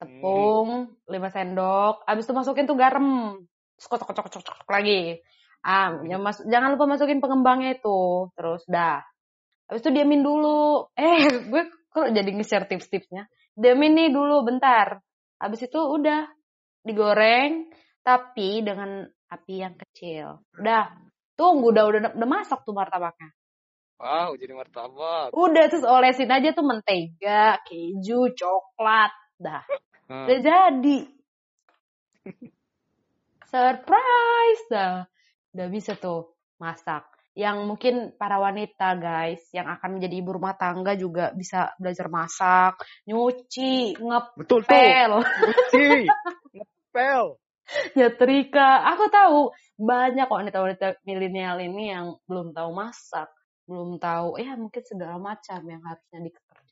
Tepung 0.00 0.96
5 1.08 1.28
sendok, 1.28 2.04
habis 2.08 2.24
itu 2.24 2.34
masukin 2.34 2.64
tuh 2.68 2.76
garam. 2.76 3.36
Terus 3.76 3.86
kocok 3.88 4.06
kocok 4.12 4.24
kocok, 4.28 4.42
kocok 4.44 4.68
lagi. 4.68 5.20
Ah, 5.60 5.92
jangan, 6.04 6.24
mas- 6.24 6.46
jangan 6.48 6.68
lupa 6.72 6.84
masukin 6.88 7.20
pengembangnya 7.20 7.76
itu. 7.76 8.32
Terus 8.32 8.64
dah. 8.64 9.04
Habis 9.68 9.84
itu 9.84 9.90
diamin 9.92 10.24
dulu. 10.24 10.88
Eh, 10.96 11.20
gue 11.52 11.62
kok 11.92 12.08
jadi 12.12 12.30
nge-share 12.32 12.66
tips-tipsnya. 12.68 13.28
Diamin 13.54 13.92
nih 13.92 14.08
dulu 14.08 14.40
bentar. 14.44 15.00
Habis 15.36 15.68
itu 15.68 15.80
udah 15.80 16.28
digoreng 16.80 17.68
tapi 18.00 18.64
dengan 18.64 19.04
api 19.30 19.54
yang 19.62 19.74
kecil. 19.78 20.42
Udah. 20.58 20.90
Tunggu 21.38 21.72
udah 21.72 21.84
udah 21.88 22.00
udah 22.20 22.28
masak 22.28 22.66
tuh 22.68 22.76
martabaknya. 22.76 23.32
Wow, 24.00 24.32
jadi 24.36 24.56
martabak. 24.56 25.32
Udah 25.36 25.64
terus 25.68 25.84
olesin 25.84 26.32
aja 26.32 26.56
tuh 26.56 26.64
mentega, 26.64 27.60
keju, 27.68 28.32
coklat. 28.32 29.12
Dah, 29.40 29.64
Nah, 30.10 30.26
udah 30.26 30.38
jadi. 30.40 30.98
Surprise 33.46 34.64
dah. 34.72 35.04
Udah 35.52 35.68
bisa 35.70 35.94
tuh 36.00 36.32
masak. 36.58 37.06
Yang 37.36 37.56
mungkin 37.62 37.94
para 38.18 38.42
wanita 38.42 38.98
guys 38.98 39.44
yang 39.54 39.70
akan 39.70 39.96
menjadi 39.96 40.18
ibu 40.18 40.34
rumah 40.34 40.58
tangga 40.58 40.98
juga 40.98 41.30
bisa 41.30 41.72
belajar 41.78 42.10
masak, 42.10 42.82
nyuci, 43.06 43.94
betul 44.34 44.66
tuh. 44.66 44.74
ngepel, 44.74 45.12
Cuci. 45.70 45.88
Ngepel. 46.58 47.38
nyetrika. 47.98 48.84
Aku 48.94 49.10
tahu 49.10 49.38
banyak 49.80 50.26
kok 50.28 50.38
wanita-wanita 50.44 50.86
milenial 51.08 51.56
ini 51.62 51.94
yang 51.94 52.06
belum 52.28 52.52
tahu 52.52 52.70
masak, 52.74 53.30
belum 53.64 53.96
tahu 53.96 54.36
ya 54.36 54.58
mungkin 54.58 54.82
segala 54.84 55.16
macam 55.16 55.60
yang 55.64 55.80
harusnya 55.80 56.18
dikerjakan. 56.20 56.62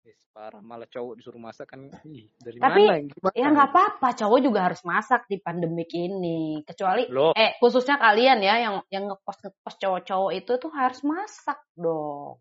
Yes, 0.00 0.24
parah 0.32 0.64
malah 0.64 0.88
cowok 0.88 1.20
disuruh 1.20 1.36
masak 1.36 1.76
kan. 1.76 1.92
Ih, 2.08 2.32
dari 2.40 2.56
Tapi, 2.56 2.82
mana? 2.88 3.04
Gimana? 3.04 3.34
Ya 3.36 3.46
nggak 3.52 3.68
apa-apa, 3.68 4.08
cowok 4.16 4.38
juga 4.40 4.60
harus 4.72 4.80
masak 4.80 5.28
di 5.28 5.36
pandemik 5.36 5.92
ini. 5.92 6.64
Kecuali 6.64 7.04
Loh, 7.12 7.36
eh 7.36 7.60
khususnya 7.60 8.00
kalian 8.00 8.40
ya 8.40 8.54
yang 8.64 8.74
yang 8.88 9.04
ngepost 9.12 9.44
ngepost 9.44 9.76
cowok-cowok 9.76 10.32
itu 10.32 10.52
tuh 10.56 10.72
harus 10.72 11.04
masak 11.04 11.60
dong. 11.76 12.40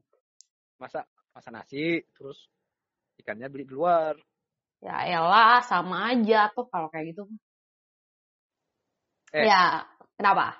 masa 0.80 1.03
masa 1.36 1.51
nasi 1.51 1.99
terus 2.16 2.47
ikannya 3.20 3.51
beli 3.51 3.68
di 3.68 3.76
luar. 3.76 4.16
Ya 4.80 5.03
elah 5.03 5.59
sama 5.67 6.15
aja 6.15 6.47
tuh 6.55 6.65
kalau 6.71 6.88
kayak 6.88 7.11
gitu. 7.11 7.27
Eh. 9.36 9.45
Ya, 9.45 9.84
kenapa? 10.15 10.55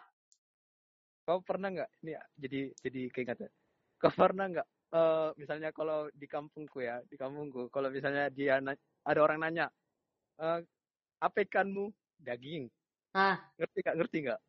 Kau 1.24 1.39
pernah 1.39 1.72
nggak? 1.72 1.89
Ini 2.03 2.11
ya, 2.20 2.24
jadi 2.36 2.59
jadi 2.84 3.01
keinget 3.15 3.38
ya. 3.47 3.49
Kau 4.01 4.11
pernah 4.11 4.51
nggak? 4.51 4.67
eh, 4.89 5.30
misalnya 5.38 5.70
kalau 5.70 6.09
di 6.09 6.26
kampungku 6.26 6.82
ya, 6.82 6.97
di 7.05 7.13
kampungku, 7.13 7.70
kalau 7.70 7.93
misalnya 7.93 8.26
dia 8.34 8.57
ada 8.57 9.22
orang 9.22 9.45
nanya, 9.45 9.70
eh, 10.41 10.59
apa 11.22 11.38
ikanmu? 11.45 11.93
Daging. 12.20 12.67
Nah, 13.15 13.39
Ngerti 13.55 13.80
nggak? 13.80 13.95
Ngerti 13.95 14.17
nggak? 14.28 14.39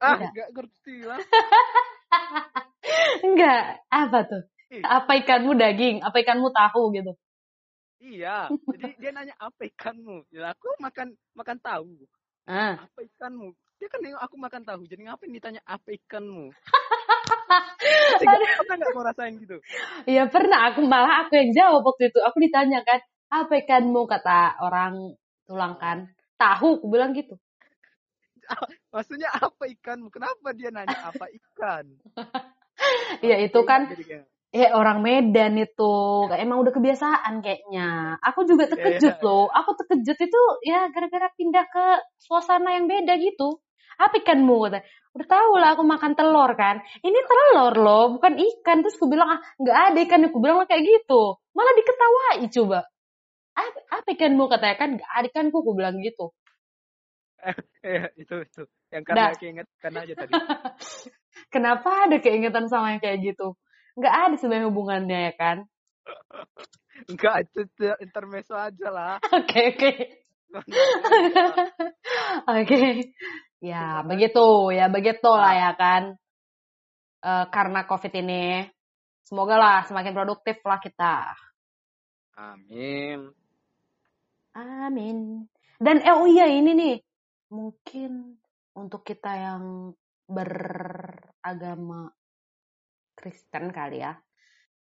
Ah, 0.00 0.16
Nggak. 0.16 0.48
ngerti 0.56 0.96
lah. 1.04 1.20
enggak, 3.26 3.62
apa 3.92 4.18
tuh? 4.24 4.42
Apa 4.80 5.12
ikanmu 5.20 5.52
daging? 5.58 6.00
Apa 6.00 6.24
ikanmu 6.24 6.48
tahu 6.54 6.94
gitu? 6.96 7.12
Iya, 8.00 8.48
jadi 8.72 8.96
dia 8.96 9.10
nanya 9.12 9.36
apa 9.36 9.68
ikanmu? 9.68 10.24
Ya 10.32 10.56
aku 10.56 10.72
makan 10.80 11.12
makan 11.36 11.58
tahu. 11.60 12.08
Ah, 12.48 12.80
Apa 12.88 13.04
ikanmu? 13.04 13.52
Dia 13.76 13.88
kan 13.92 14.00
nengok 14.00 14.24
aku 14.24 14.36
makan 14.40 14.62
tahu. 14.64 14.82
Jadi 14.88 15.04
ngapain 15.04 15.28
ditanya 15.28 15.60
apa 15.68 15.92
ikanmu? 15.92 16.48
Pernah 18.24 18.76
nggak 18.76 18.92
mau 18.96 19.04
rasain 19.04 19.36
gitu? 19.40 19.56
ya 20.08 20.28
pernah 20.28 20.72
aku 20.72 20.84
malah 20.84 21.24
aku 21.28 21.36
yang 21.36 21.52
jawab 21.52 21.84
waktu 21.84 22.08
itu. 22.08 22.20
Aku 22.24 22.36
ditanya 22.40 22.80
kan, 22.84 23.00
apa 23.28 23.52
ikanmu 23.64 24.08
kata 24.08 24.60
orang 24.64 25.16
tulang 25.44 25.76
kan? 25.76 26.08
Tahu, 26.40 26.80
aku 26.80 26.86
bilang 26.88 27.12
gitu. 27.12 27.36
Maksudnya 28.96 29.28
apa 29.28 29.68
ikanmu? 29.68 30.08
Kenapa 30.08 30.56
dia 30.56 30.72
nanya 30.72 30.96
apa 31.04 31.28
ikan? 31.28 31.84
Ya 33.20 33.36
itu 33.44 33.60
kan 33.68 33.92
Eh 34.50 34.66
orang 34.74 34.98
Medan 34.98 35.54
itu 35.62 35.94
emang 36.34 36.66
udah 36.66 36.74
kebiasaan 36.74 37.38
kayaknya. 37.38 38.18
Aku 38.18 38.42
juga 38.42 38.66
terkejut 38.66 39.22
Iya. 39.22 39.22
loh. 39.22 39.46
Aku 39.46 39.78
terkejut 39.78 40.18
itu 40.18 40.40
ya 40.66 40.90
gara-gara 40.90 41.30
pindah 41.38 41.70
ke 41.70 41.84
suasana 42.18 42.74
yang 42.74 42.90
beda 42.90 43.14
gitu. 43.22 43.62
Apa 43.94 44.18
ikanmu? 44.18 44.56
Kata. 44.66 44.82
Udah 45.14 45.26
tahu 45.30 45.52
lah 45.54 45.78
aku 45.78 45.86
makan 45.86 46.18
telur 46.18 46.50
kan. 46.58 46.82
Ini 46.98 47.18
telur 47.30 47.74
loh, 47.78 48.04
bukan 48.18 48.42
ikan. 48.42 48.82
Terus 48.82 48.98
aku 48.98 49.06
bilang 49.06 49.38
ah 49.38 49.40
nggak 49.62 49.78
ada 49.94 49.98
ikan. 50.10 50.26
Aku 50.26 50.42
bilang 50.42 50.66
kayak 50.66 50.82
gitu. 50.82 51.38
Malah 51.54 51.74
diketawai 51.78 52.38
coba. 52.50 52.80
Apa, 53.54 53.78
apa 54.02 54.08
ikanmu 54.18 54.44
katanya 54.50 54.76
kan 54.82 54.88
nggak 54.98 55.10
ada 55.14 55.26
ikanku. 55.30 55.56
Aku 55.62 55.72
bilang 55.78 55.94
gitu. 56.02 56.34
eh, 57.86 58.10
itu 58.18 58.34
itu 58.44 58.62
yang 58.90 59.06
karena 59.06 59.30
Dah. 59.30 59.38
keinget 59.38 59.66
karena 59.78 59.98
aja 60.02 60.14
tadi. 60.18 60.32
Kenapa 61.54 62.10
ada 62.10 62.18
keingetan 62.18 62.66
sama 62.66 62.98
yang 62.98 63.00
kayak 63.00 63.22
gitu? 63.22 63.54
Nggak 64.00 64.14
ada 64.16 64.34
sebenarnya 64.40 64.68
hubungannya 64.72 65.18
ya 65.28 65.32
kan? 65.36 65.56
Enggak, 67.08 67.48
itu, 67.48 67.64
intermezzo 68.00 68.56
aja 68.56 68.88
lah. 68.88 69.14
Oke 69.36 69.76
oke. 69.76 69.92
Oke. 72.58 72.82
Ya, 73.60 74.00
begitu. 74.02 74.72
Ya, 74.72 74.88
begitu 74.88 75.30
lah 75.30 75.52
ya 75.52 75.70
kan. 75.76 76.16
Eh, 77.20 77.46
karena 77.52 77.84
COVID 77.84 78.12
ini. 78.24 78.64
Semoga 79.22 79.54
lah 79.60 79.78
semakin 79.86 80.16
produktif 80.16 80.58
lah 80.66 80.80
kita. 80.82 81.36
Amin. 82.34 83.30
Amin. 84.56 85.46
Dan 85.78 86.02
eh, 86.02 86.14
oh 86.16 86.26
iya 86.26 86.50
ini 86.50 86.74
nih. 86.74 86.96
Mungkin 87.54 88.40
untuk 88.74 89.06
kita 89.06 89.30
yang 89.36 89.94
beragama 90.26 92.10
Kristen 93.20 93.68
kali 93.68 94.00
ya. 94.00 94.16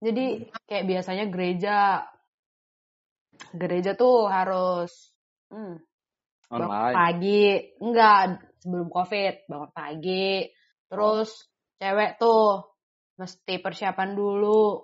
Jadi 0.03 0.51
kayak 0.66 0.85
biasanya 0.91 1.24
gereja 1.30 2.03
gereja 3.55 3.95
tuh 3.95 4.26
harus 4.26 4.91
hmm, 5.55 5.78
bangun 6.51 6.93
pagi. 6.93 7.62
Enggak 7.78 8.43
sebelum 8.59 8.91
covid 8.91 9.47
bangun 9.47 9.70
pagi. 9.70 10.51
Terus 10.91 11.30
cewek 11.78 12.18
tuh 12.18 12.74
mesti 13.16 13.55
persiapan 13.62 14.11
dulu. 14.18 14.82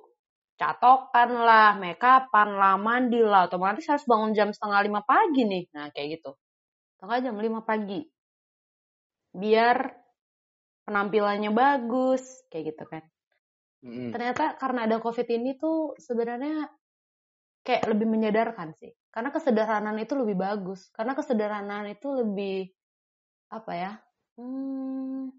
Catokan 0.55 1.31
lah 1.41 1.75
make 1.75 1.99
upan 1.99 2.49
lah 2.55 2.79
mandi 2.79 3.19
lah. 3.19 3.51
Otomatis 3.51 3.91
harus 3.91 4.07
bangun 4.07 4.31
jam 4.33 4.55
setengah 4.55 4.81
lima 4.87 5.03
pagi 5.03 5.43
nih. 5.43 5.67
Nah 5.75 5.91
kayak 5.91 6.23
gitu. 6.23 6.39
Setengah 6.97 7.19
jam 7.29 7.35
lima 7.43 7.61
pagi. 7.67 8.01
Biar 9.35 10.01
penampilannya 10.87 11.51
bagus 11.55 12.25
kayak 12.51 12.75
gitu 12.75 12.85
kan 12.89 13.05
Mm-mm. 13.81 14.12
ternyata 14.12 14.61
karena 14.61 14.85
ada 14.85 15.01
covid 15.01 15.24
ini 15.24 15.57
tuh 15.57 15.97
sebenarnya 15.97 16.68
kayak 17.64 17.89
lebih 17.89 18.07
menyadarkan 18.09 18.76
sih 18.76 18.93
karena 19.09 19.33
kesederhanaan 19.33 19.97
itu 20.01 20.12
lebih 20.16 20.37
bagus 20.37 20.93
karena 20.93 21.16
kesederhanaan 21.16 21.89
itu 21.89 22.09
lebih 22.12 22.68
apa 23.49 23.72
ya 23.72 23.93
hmm, 24.37 25.33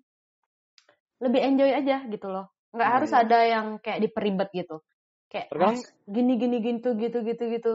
lebih 1.22 1.42
enjoy 1.42 1.70
aja 1.70 2.02
gitu 2.10 2.28
loh 2.30 2.50
nggak 2.74 2.88
Iya, 2.90 2.96
harus 2.98 3.12
iya. 3.14 3.22
ada 3.22 3.40
yang 3.46 3.68
kayak 3.78 4.00
diperibet 4.02 4.50
gitu 4.58 4.82
kayak 5.30 5.48
Tergantung- 5.54 5.86
harus 5.86 6.10
gini 6.10 6.34
gini 6.42 6.58
gitu 6.66 6.90
gitu 6.98 7.18
gitu 7.22 7.44
gitu 7.46 7.74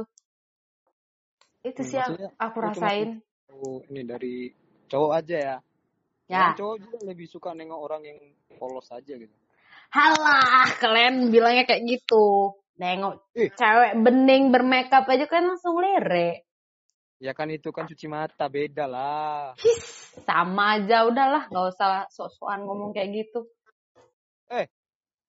itu 1.62 1.80
Hmm, 1.82 1.88
sih 1.90 1.98
yang 1.98 2.14
aku 2.38 2.58
rasain 2.62 3.10
Oh, 3.46 3.78
ini 3.88 4.02
dari 4.02 4.50
cowok 4.90 5.12
aja 5.22 5.36
ya. 5.38 5.56
ya 6.26 6.42
Orang 6.50 6.58
cowok 6.58 6.76
juga 6.82 6.98
lebih 7.06 7.26
suka 7.30 7.54
nengok 7.54 7.78
orang 7.78 8.02
yang 8.02 8.18
polos 8.58 8.90
aja 8.90 9.14
gitu. 9.14 9.32
Halah 9.90 10.66
kalian 10.76 11.30
bilangnya 11.30 11.64
kayak 11.64 11.84
gitu 11.84 12.52
nengok 12.76 13.22
Ih. 13.32 13.48
cewek 13.52 13.92
bening 14.00 14.50
bermakeup 14.50 15.06
aja 15.06 15.26
kan 15.26 15.46
langsung 15.46 15.78
lirik 15.78 16.44
Ya 17.16 17.32
kan 17.32 17.48
itu 17.48 17.72
kan 17.72 17.88
cuci 17.88 18.12
mata 18.12 18.44
beda 18.44 18.84
lah. 18.84 19.56
sama 20.28 20.76
aja 20.76 21.08
udahlah 21.08 21.48
nggak 21.48 21.66
usah 21.72 22.04
sok-sokan 22.12 22.68
ngomong 22.68 22.92
kayak 22.92 23.24
gitu 23.24 23.48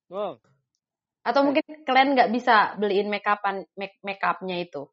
Oh, 0.07 0.39
Atau 1.27 1.43
Eh. 1.43 1.45
mungkin 1.51 1.63
kalian 1.83 2.15
nggak 2.15 2.31
bisa 2.31 2.75
beliin 2.79 3.11
makeupan 3.11 3.67
make 3.75 3.99
makeupnya 3.99 4.63
itu. 4.63 4.87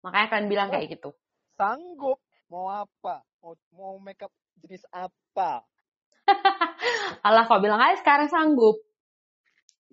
Makanya 0.00 0.26
kalian 0.32 0.48
bilang 0.48 0.68
Oh. 0.68 0.72
kayak 0.72 0.88
gitu. 0.88 1.10
Sanggup. 1.52 2.16
Mau 2.48 2.72
apa? 2.72 3.20
Mau, 3.44 3.52
mau 3.76 4.00
makeup 4.00 4.32
jenis 4.56 4.88
apa? 4.88 5.60
Alah 7.26 7.44
kok 7.44 7.60
bilang 7.60 7.76
aja 7.76 8.00
sekarang 8.00 8.32
sanggup. 8.32 8.80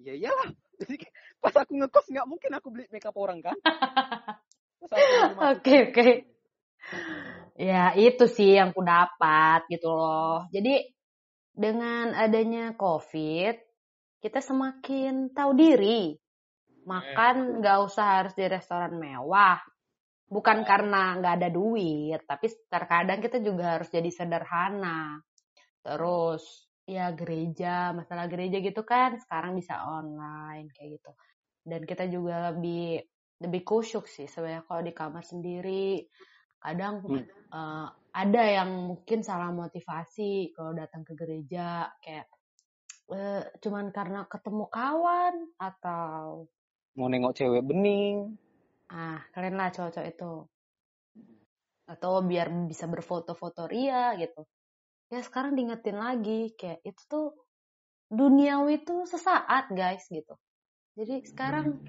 Ya 0.02 0.14
iyalah. 0.18 0.50
Jadi 0.82 1.06
pas 1.38 1.54
aku 1.54 1.78
ngekos 1.78 2.10
nggak 2.10 2.28
mungkin 2.28 2.52
aku 2.58 2.68
beli 2.74 2.86
makeup 2.90 3.16
orang 3.18 3.40
kan? 3.46 3.58
Oke, 5.54 5.94
oke. 5.94 6.08
Ya, 7.54 7.94
itu 7.94 8.26
sih 8.26 8.58
yang 8.58 8.74
ku 8.74 8.82
dapat 8.82 9.70
gitu 9.70 9.94
loh. 9.94 10.50
Jadi 10.50 10.90
dengan 11.54 12.18
adanya 12.18 12.74
COVID, 12.74 13.56
kita 14.26 14.42
semakin 14.42 15.30
tahu 15.38 15.52
diri. 15.54 16.18
Makan 16.90 17.62
nggak 17.62 17.78
usah 17.86 18.26
harus 18.26 18.34
di 18.34 18.50
restoran 18.50 18.98
mewah. 18.98 19.62
Bukan 20.26 20.66
karena 20.66 21.22
nggak 21.22 21.36
ada 21.38 21.50
duit, 21.54 22.26
tapi 22.26 22.50
terkadang 22.66 23.22
kita 23.22 23.38
juga 23.38 23.78
harus 23.78 23.94
jadi 23.94 24.10
sederhana. 24.10 25.22
Terus 25.86 26.71
ya 26.88 27.14
gereja, 27.16 27.94
masalah 27.96 28.26
gereja 28.32 28.58
gitu 28.64 28.82
kan 28.88 29.16
sekarang 29.22 29.54
bisa 29.60 29.82
online 29.86 30.68
kayak 30.76 31.00
gitu. 31.02 31.12
Dan 31.66 31.82
kita 31.90 32.06
juga 32.10 32.52
lebih 32.54 33.02
lebih 33.42 33.62
kusyuk 33.66 34.06
sih 34.10 34.28
sebenarnya 34.30 34.64
kalau 34.70 34.82
di 34.86 34.94
kamar 34.94 35.24
sendiri. 35.26 36.06
Kadang 36.62 36.96
Hmm. 37.08 37.26
eh, 37.54 37.88
ada 38.12 38.44
yang 38.44 38.70
mungkin 38.92 39.20
salah 39.24 39.50
motivasi 39.56 40.52
kalau 40.56 40.72
datang 40.76 41.04
ke 41.08 41.14
gereja 41.18 41.90
kayak 42.04 42.28
eh, 43.18 43.44
cuman 43.64 43.86
karena 43.98 44.20
ketemu 44.32 44.66
kawan 44.72 45.36
atau 45.60 46.48
mau 46.98 47.08
nengok 47.12 47.36
cewek 47.38 47.64
bening. 47.70 48.18
ah 49.00 49.20
kalian 49.34 49.56
lah 49.60 49.70
cowok-cowok 49.76 50.08
itu 50.14 50.32
atau 51.94 52.14
biar 52.30 52.48
bisa 52.72 52.86
berfoto-foto 52.94 53.62
ria 53.74 54.04
gitu 54.22 54.42
ya 55.12 55.20
sekarang 55.20 55.60
diingetin 55.60 56.00
lagi 56.00 56.56
kayak 56.56 56.80
itu 56.88 57.02
tuh 57.12 57.28
duniawi 58.08 58.80
itu 58.80 59.04
sesaat 59.04 59.68
guys 59.76 60.08
gitu. 60.08 60.40
Jadi 60.96 61.28
sekarang 61.28 61.84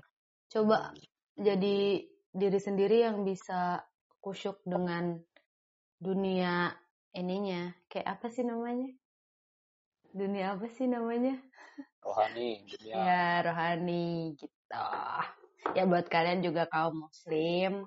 coba 0.51 0.91
jadi 1.39 2.03
diri 2.35 2.61
sendiri 2.61 3.07
yang 3.07 3.23
bisa 3.23 3.83
kusyuk 4.19 4.59
dengan 4.67 5.23
dunia 6.03 6.75
ininya. 7.15 7.71
Kayak 7.87 8.19
apa 8.19 8.27
sih 8.31 8.43
namanya? 8.43 8.91
Dunia 10.11 10.59
apa 10.59 10.67
sih 10.67 10.87
namanya? 10.91 11.39
Rohani, 12.03 12.67
dunia. 12.67 12.95
ya 12.99 13.27
rohani 13.47 14.35
gitu. 14.35 14.87
Ya 15.79 15.87
buat 15.87 16.11
kalian 16.11 16.43
juga 16.43 16.67
kaum 16.67 17.07
muslim 17.07 17.87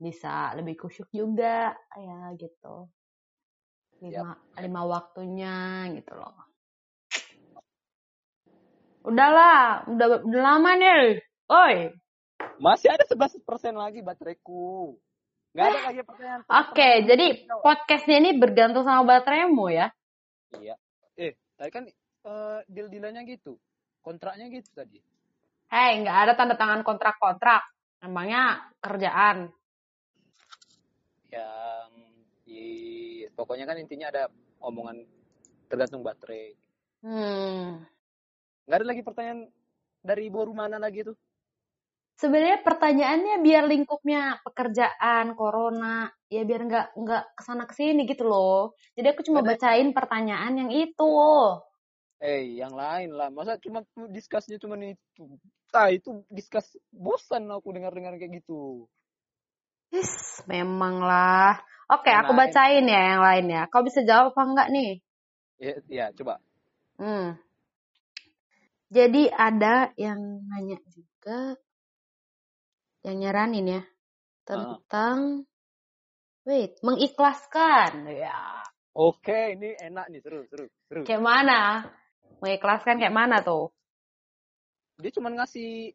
bisa 0.00 0.56
lebih 0.56 0.80
kusyuk 0.80 1.12
juga 1.12 1.76
ya 1.92 2.32
gitu 2.40 2.88
lima 4.00 4.32
lima 4.56 4.82
waktunya 4.84 5.56
gitu 5.94 6.12
loh 6.16 6.32
udahlah 9.00 9.88
udah 9.88 10.06
udah 10.24 10.42
lama 10.42 10.70
nih 10.76 11.20
oi 11.48 11.76
Masih 12.60 12.92
ada 12.92 13.04
11% 13.04 13.40
lagi 13.72 14.00
bateraiku. 14.00 14.92
Nggak 15.52 15.64
ada 15.66 15.80
lagi 15.88 16.00
pertanyaan. 16.04 16.40
oke 16.44 16.88
jadi 17.04 17.26
podcastnya 17.60 18.16
ini 18.20 18.30
bergantung 18.36 18.84
sama 18.84 19.04
bateraimu 19.04 19.66
ya 19.72 19.88
Iya. 20.50 20.76
Eh, 21.16 21.32
tadi 21.56 21.70
kan 21.70 21.84
eh, 21.88 22.58
deal-dealannya 22.68 23.24
gitu. 23.28 23.56
Kontraknya 24.00 24.48
gitu 24.48 24.68
tadi. 24.72 25.00
hei 25.68 26.00
nggak 26.00 26.16
ada 26.16 26.32
tanda 26.34 26.56
tangan 26.56 26.80
kontrak-kontrak 26.82 27.62
emangnya 28.00 28.72
kerjaan 28.80 29.52
Yang 31.30 31.90
di 32.42 32.64
pokoknya 33.40 33.64
kan 33.64 33.80
intinya 33.80 34.12
ada 34.12 34.28
omongan 34.60 35.00
tergantung 35.72 36.04
baterai. 36.04 36.52
hmm 37.00 37.88
Nggak 38.68 38.76
ada 38.76 38.86
lagi 38.86 39.02
pertanyaan 39.02 39.40
dari 40.04 40.28
ibu 40.28 40.44
rumana 40.44 40.76
lagi 40.76 41.08
tuh. 41.08 41.16
Sebenarnya 42.20 42.60
pertanyaannya 42.60 43.40
biar 43.40 43.64
lingkupnya 43.64 44.44
pekerjaan, 44.44 45.32
corona, 45.32 46.12
ya 46.28 46.44
biar 46.44 46.68
nggak 46.68 46.86
nggak 46.92 47.22
ke 47.32 47.42
sana 47.42 47.64
ke 47.64 47.72
sini 47.72 48.04
gitu 48.04 48.28
loh. 48.28 48.76
Jadi 48.92 49.06
aku 49.08 49.24
cuma 49.24 49.40
Ada- 49.40 49.56
bacain 49.56 49.88
pertanyaan 49.96 50.52
yang 50.60 50.70
itu. 50.70 51.16
Eh, 52.20 52.60
yang 52.60 52.76
lain 52.76 53.16
lah. 53.16 53.32
Masa 53.32 53.56
cuma 53.56 53.80
discussnya 54.12 54.60
cuma 54.60 54.76
itu. 54.76 55.40
Ah, 55.72 55.88
itu 55.88 56.20
discuss 56.28 56.76
bosan 56.92 57.48
aku 57.48 57.72
dengar-dengar 57.72 58.20
kayak 58.20 58.44
gitu. 58.44 58.84
Is, 59.88 60.44
memang 60.44 61.00
lah. 61.00 61.56
Oke, 61.90 62.06
Yang 62.06 62.22
aku 62.22 62.32
bacain 62.38 62.86
ya 62.86 63.00
yang 63.14 63.22
lain 63.26 63.46
ya. 63.50 63.62
Kau 63.66 63.82
bisa 63.82 64.06
jawab 64.06 64.30
apa 64.30 64.42
enggak 64.46 64.68
nih? 64.70 64.90
Ya, 65.58 65.74
ya 65.90 66.06
coba. 66.14 66.38
Hmm. 66.94 67.34
Jadi 68.90 69.26
ada 69.30 69.90
yang 69.98 70.46
nanya 70.46 70.78
juga, 70.90 71.54
yang 73.06 73.16
nyaranin 73.22 73.66
ya 73.78 73.82
tentang, 74.42 75.46
wait, 76.42 76.78
mengikhlaskan. 76.82 78.06
Ya, 78.10 78.66
Oke, 78.90 79.54
ini 79.54 79.78
enak 79.78 80.10
nih, 80.10 80.20
seru, 80.22 80.42
seru, 80.50 80.66
seru. 80.90 81.06
kayak 81.06 81.22
mana? 81.22 81.86
Mengikhlaskan 82.42 82.98
kayak 82.98 83.14
mana 83.14 83.38
tuh? 83.38 83.70
Dia 84.98 85.14
cuma 85.14 85.30
ngasih 85.30 85.94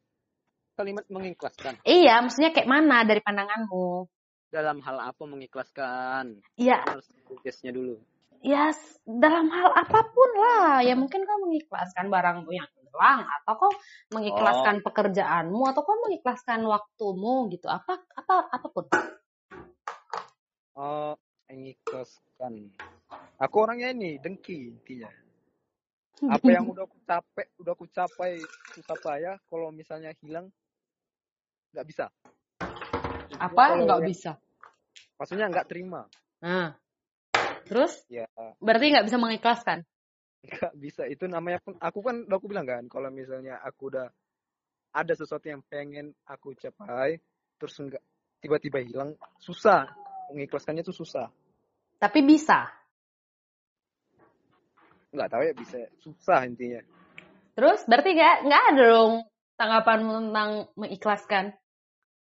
kalimat 0.80 1.04
mengikhlaskan. 1.12 1.84
Iya, 1.84 2.24
maksudnya 2.24 2.56
kayak 2.56 2.72
mana 2.72 3.04
dari 3.04 3.20
pandanganmu? 3.20 4.08
Dalam 4.56 4.80
hal 4.88 5.04
apa 5.04 5.24
mengikhlaskan? 5.28 6.40
Ya, 6.56 6.80
Harus 6.88 7.12
tesnya 7.44 7.76
dulu. 7.76 8.00
ya 8.40 8.72
s- 8.72 9.04
dalam 9.04 9.52
hal 9.52 9.68
apa 9.76 10.00
pun 10.16 10.30
lah. 10.40 10.80
Ya 10.80 10.96
mungkin 10.96 11.28
kau 11.28 11.44
mengikhlaskan 11.44 12.08
barangmu 12.08 12.56
yang 12.56 12.72
hilang, 12.80 13.28
atau 13.28 13.54
kau 13.60 13.72
mengikhlaskan 14.16 14.80
pekerjaanmu, 14.80 15.60
atau 15.68 15.84
kau 15.84 16.00
mengikhlaskan 16.08 16.64
waktumu 16.64 17.52
gitu. 17.52 17.68
Apa, 17.68 18.00
apa, 18.16 18.48
apa 18.48 18.68
pun. 18.72 18.88
Oh, 20.80 21.20
mengikhlaskan. 21.52 22.72
Aku 23.36 23.56
orangnya 23.60 23.92
ini 23.92 24.16
dengki 24.24 24.72
intinya. 24.72 25.12
Apa 26.32 26.48
yang 26.48 26.72
udah 26.72 26.88
aku 26.88 26.96
capek, 27.04 27.48
udah 27.60 27.72
aku 27.76 27.86
capai 27.92 28.40
susah 28.72 28.96
payah, 29.04 29.36
kalau 29.52 29.68
misalnya 29.76 30.16
hilang 30.24 30.48
nggak 31.76 31.88
bisa. 31.92 32.08
Apa? 33.36 33.84
Nggak 33.84 34.02
bisa. 34.08 34.40
Maksudnya 35.16 35.48
nggak 35.48 35.68
terima. 35.72 36.06
Nah, 36.44 36.76
terus 37.66 38.04
Ya, 38.12 38.28
berarti 38.60 38.92
nggak 38.92 39.06
bisa 39.08 39.18
mengikhlaskan. 39.18 39.88
nggak 40.46 40.74
bisa. 40.78 41.04
Itu 41.10 41.26
namanya 41.26 41.58
pun 41.64 41.80
aku 41.80 42.00
kan 42.06 42.28
udah 42.28 42.38
aku 42.38 42.48
bilang 42.52 42.68
kan, 42.68 42.86
kalau 42.92 43.10
misalnya 43.10 43.58
aku 43.64 43.90
udah 43.90 44.08
ada 44.96 45.14
sesuatu 45.16 45.48
yang 45.48 45.64
pengen 45.66 46.14
aku 46.28 46.56
capai, 46.56 47.20
terus 47.58 47.76
nggak 47.80 48.04
tiba-tiba 48.44 48.80
hilang, 48.84 49.18
susah. 49.42 49.90
Mengikhlaskannya 50.32 50.82
tuh 50.82 50.96
susah. 50.96 51.30
Tapi 52.02 52.20
bisa. 52.26 52.66
Nggak 55.14 55.30
tahu 55.32 55.42
ya 55.46 55.54
bisa. 55.54 55.78
Susah 56.02 56.44
intinya. 56.44 56.82
Terus 57.56 57.88
berarti 57.88 58.10
nggak 58.12 58.36
nggak 58.50 58.64
ada 58.74 58.84
dong 58.92 59.14
tanggapanmu 59.56 60.12
tentang 60.30 60.50
mengikhlaskan. 60.76 61.56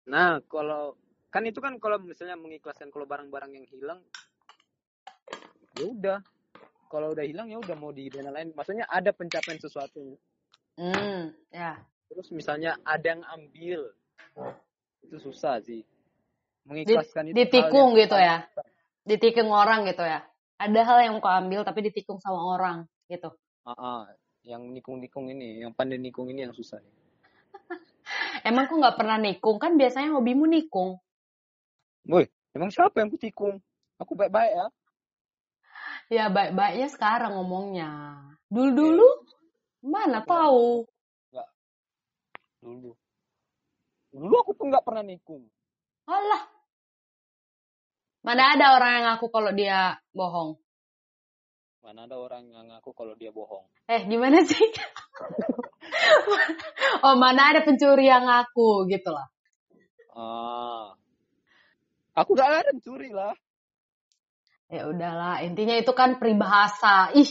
Nah, 0.04 0.44
kalau 0.52 1.00
kan 1.34 1.42
itu 1.42 1.58
kan 1.58 1.74
kalau 1.82 1.98
misalnya 1.98 2.38
mengikhlaskan 2.38 2.94
kalau 2.94 3.10
barang-barang 3.10 3.58
yang 3.58 3.66
hilang 3.66 3.98
ya 5.74 5.84
udah. 5.90 6.18
Kalau 6.86 7.10
udah 7.10 7.26
hilang 7.26 7.50
ya 7.50 7.58
udah 7.58 7.74
mau 7.74 7.90
di 7.90 8.06
dana 8.06 8.30
lain. 8.30 8.54
Maksudnya 8.54 8.86
ada 8.86 9.10
pencapaian 9.10 9.58
sesuatu. 9.58 10.14
Hmm, 10.78 11.34
ya. 11.50 11.82
Terus 12.06 12.30
misalnya 12.30 12.78
ada 12.86 13.18
yang 13.18 13.26
ambil. 13.26 13.90
Itu 15.02 15.18
susah 15.18 15.58
sih. 15.66 15.82
Di- 15.82 15.90
Mengikhlaskan 16.70 17.34
itu 17.34 17.34
hal 17.34 17.44
ditikung 17.50 17.90
gitu 17.98 18.14
ya. 18.14 18.46
Ditikung 19.02 19.50
orang 19.50 19.90
gitu 19.90 20.06
ya. 20.06 20.22
Ada 20.54 20.80
hal 20.86 20.98
yang 21.02 21.14
kau 21.18 21.34
ambil 21.34 21.66
tapi 21.66 21.82
ditikung 21.90 22.22
sama 22.22 22.38
orang 22.40 22.86
gitu. 23.10 23.34
Ah, 23.66 23.74
ah. 23.74 24.02
yang 24.46 24.70
nikung-nikung 24.70 25.32
ini, 25.32 25.66
yang 25.66 25.74
pandai 25.74 25.98
nikung 25.98 26.30
ini 26.30 26.46
yang 26.46 26.54
susah. 26.54 26.78
Emang 28.48 28.70
kau 28.70 28.78
nggak 28.78 28.96
pernah 28.96 29.18
nikung 29.18 29.58
kan 29.58 29.74
biasanya 29.74 30.14
hobimu 30.14 30.46
nikung. 30.46 31.03
Woi, 32.04 32.28
emang 32.52 32.68
siapa 32.68 33.00
yang 33.00 33.08
kutikung? 33.08 33.64
Aku 33.96 34.12
baik-baik 34.12 34.52
ya. 34.52 34.66
Ya 36.12 36.24
baik-baiknya 36.28 36.88
sekarang 36.92 37.32
ngomongnya. 37.32 38.20
Dulu-dulu 38.52 39.08
mana 39.80 40.20
tahu. 40.20 40.84
Dulu. 42.60 42.92
Dulu 44.12 44.34
aku 44.40 44.52
pun 44.52 44.68
nggak 44.68 44.84
pernah 44.84 45.04
nikung. 45.04 45.48
Alah. 46.04 46.44
Mana 48.24 48.56
ada 48.56 48.76
orang 48.76 48.90
yang 49.00 49.04
ngaku 49.12 49.26
kalau 49.28 49.52
dia 49.52 50.00
bohong. 50.12 50.56
Mana 51.84 52.08
ada 52.08 52.16
orang 52.16 52.48
yang 52.48 52.68
ngaku 52.72 52.96
kalau 52.96 53.12
dia 53.16 53.32
bohong. 53.32 53.68
Eh, 53.84 54.00
gimana 54.08 54.40
sih? 54.44 54.60
oh, 57.04 57.16
mana 57.20 57.52
ada 57.52 57.60
pencuri 57.64 58.08
yang 58.08 58.24
ngaku 58.24 58.88
gitu 58.88 59.12
lah. 59.12 59.28
Ah. 60.16 60.96
Aku 62.14 62.38
gak 62.38 62.62
ada 62.64 62.70
mencuri 62.70 63.10
lah. 63.10 63.34
Ya 64.70 64.88
udahlah, 64.88 65.44
intinya 65.44 65.76
itu 65.76 65.92
kan 65.92 66.16
peribahasa. 66.16 67.12
Ih, 67.14 67.28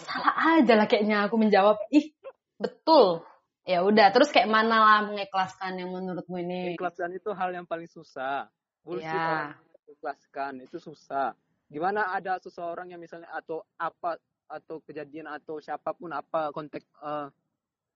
salah 0.00 0.58
aja 0.58 0.74
lah 0.74 0.86
kayaknya 0.88 1.28
aku 1.28 1.36
menjawab. 1.36 1.76
Ih, 1.92 2.14
betul. 2.56 3.22
Ya 3.68 3.84
udah, 3.84 4.08
terus 4.16 4.32
kayak 4.32 4.48
mana 4.48 4.80
lah 4.80 4.98
mengikhlaskan 5.04 5.76
yang 5.76 5.92
menurutmu 5.92 6.40
ini? 6.40 6.72
Ikhlaskan 6.72 7.20
itu 7.20 7.36
hal 7.36 7.52
yang 7.52 7.68
paling 7.68 7.84
susah. 7.84 8.48
Bullshit 8.80 9.12
Ya. 9.12 9.52
orang 9.52 9.68
ikhlaskan 9.92 10.52
itu 10.64 10.80
susah. 10.80 11.36
Gimana 11.68 12.16
ada 12.16 12.40
seseorang 12.40 12.88
yang 12.88 13.00
misalnya 13.02 13.28
atau 13.28 13.60
apa 13.76 14.16
atau 14.48 14.80
kejadian 14.80 15.28
atau 15.28 15.60
siapa 15.60 15.92
pun 15.92 16.08
apa 16.16 16.48
konteks 16.48 16.88
eh, 17.04 17.28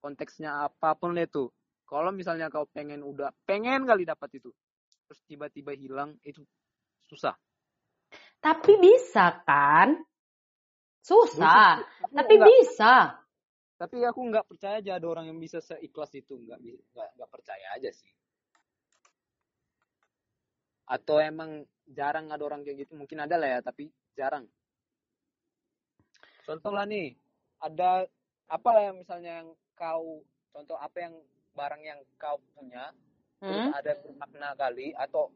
konteksnya 0.04 0.68
apa 0.68 0.92
pun 0.92 1.16
itu. 1.16 1.48
Kalau 1.88 2.12
misalnya 2.12 2.52
kau 2.52 2.68
pengen 2.68 3.00
udah 3.00 3.32
pengen 3.48 3.88
kali 3.88 4.04
dapat 4.04 4.40
itu, 4.40 4.52
terus 5.12 5.28
tiba-tiba 5.28 5.76
hilang 5.76 6.16
itu 6.24 6.40
susah. 7.04 7.36
Tapi 8.40 8.80
bisa 8.80 9.44
kan? 9.44 10.00
Susah, 11.04 11.84
Aku 12.00 12.16
tapi 12.16 12.34
nggak- 12.40 12.48
bisa. 12.48 12.94
tapi 13.76 13.98
aku 14.06 14.22
nggak 14.30 14.46
percaya 14.48 14.78
aja 14.78 14.96
ada 14.96 15.06
orang 15.10 15.26
yang 15.26 15.36
bisa 15.36 15.58
seikhlas 15.58 16.14
itu 16.14 16.38
nggak 16.38 16.62
nggak 16.94 17.26
percaya 17.26 17.66
aja 17.74 17.90
sih 17.90 18.14
atau 20.86 21.18
emang 21.18 21.66
jarang 21.90 22.30
ada 22.30 22.46
orang 22.46 22.62
kayak 22.62 22.86
gitu 22.86 22.94
mungkin 22.94 23.26
ada 23.26 23.34
lah 23.34 23.58
ya 23.58 23.58
tapi 23.58 23.90
jarang 24.14 24.46
contoh 26.46 26.70
lah 26.70 26.86
nih 26.86 27.18
ada 27.58 28.06
apa 28.46 28.68
lah 28.70 28.82
yang 28.86 29.02
misalnya 29.02 29.42
yang 29.42 29.50
kau 29.74 30.22
contoh 30.54 30.78
apa 30.78 31.02
yang 31.02 31.18
barang 31.58 31.82
yang 31.82 31.98
kau 32.22 32.38
punya 32.54 32.94
terus 33.42 33.66
Hmm? 33.66 33.74
ada 33.74 33.92
bermakna 33.98 34.48
kali 34.54 34.94
atau 34.94 35.34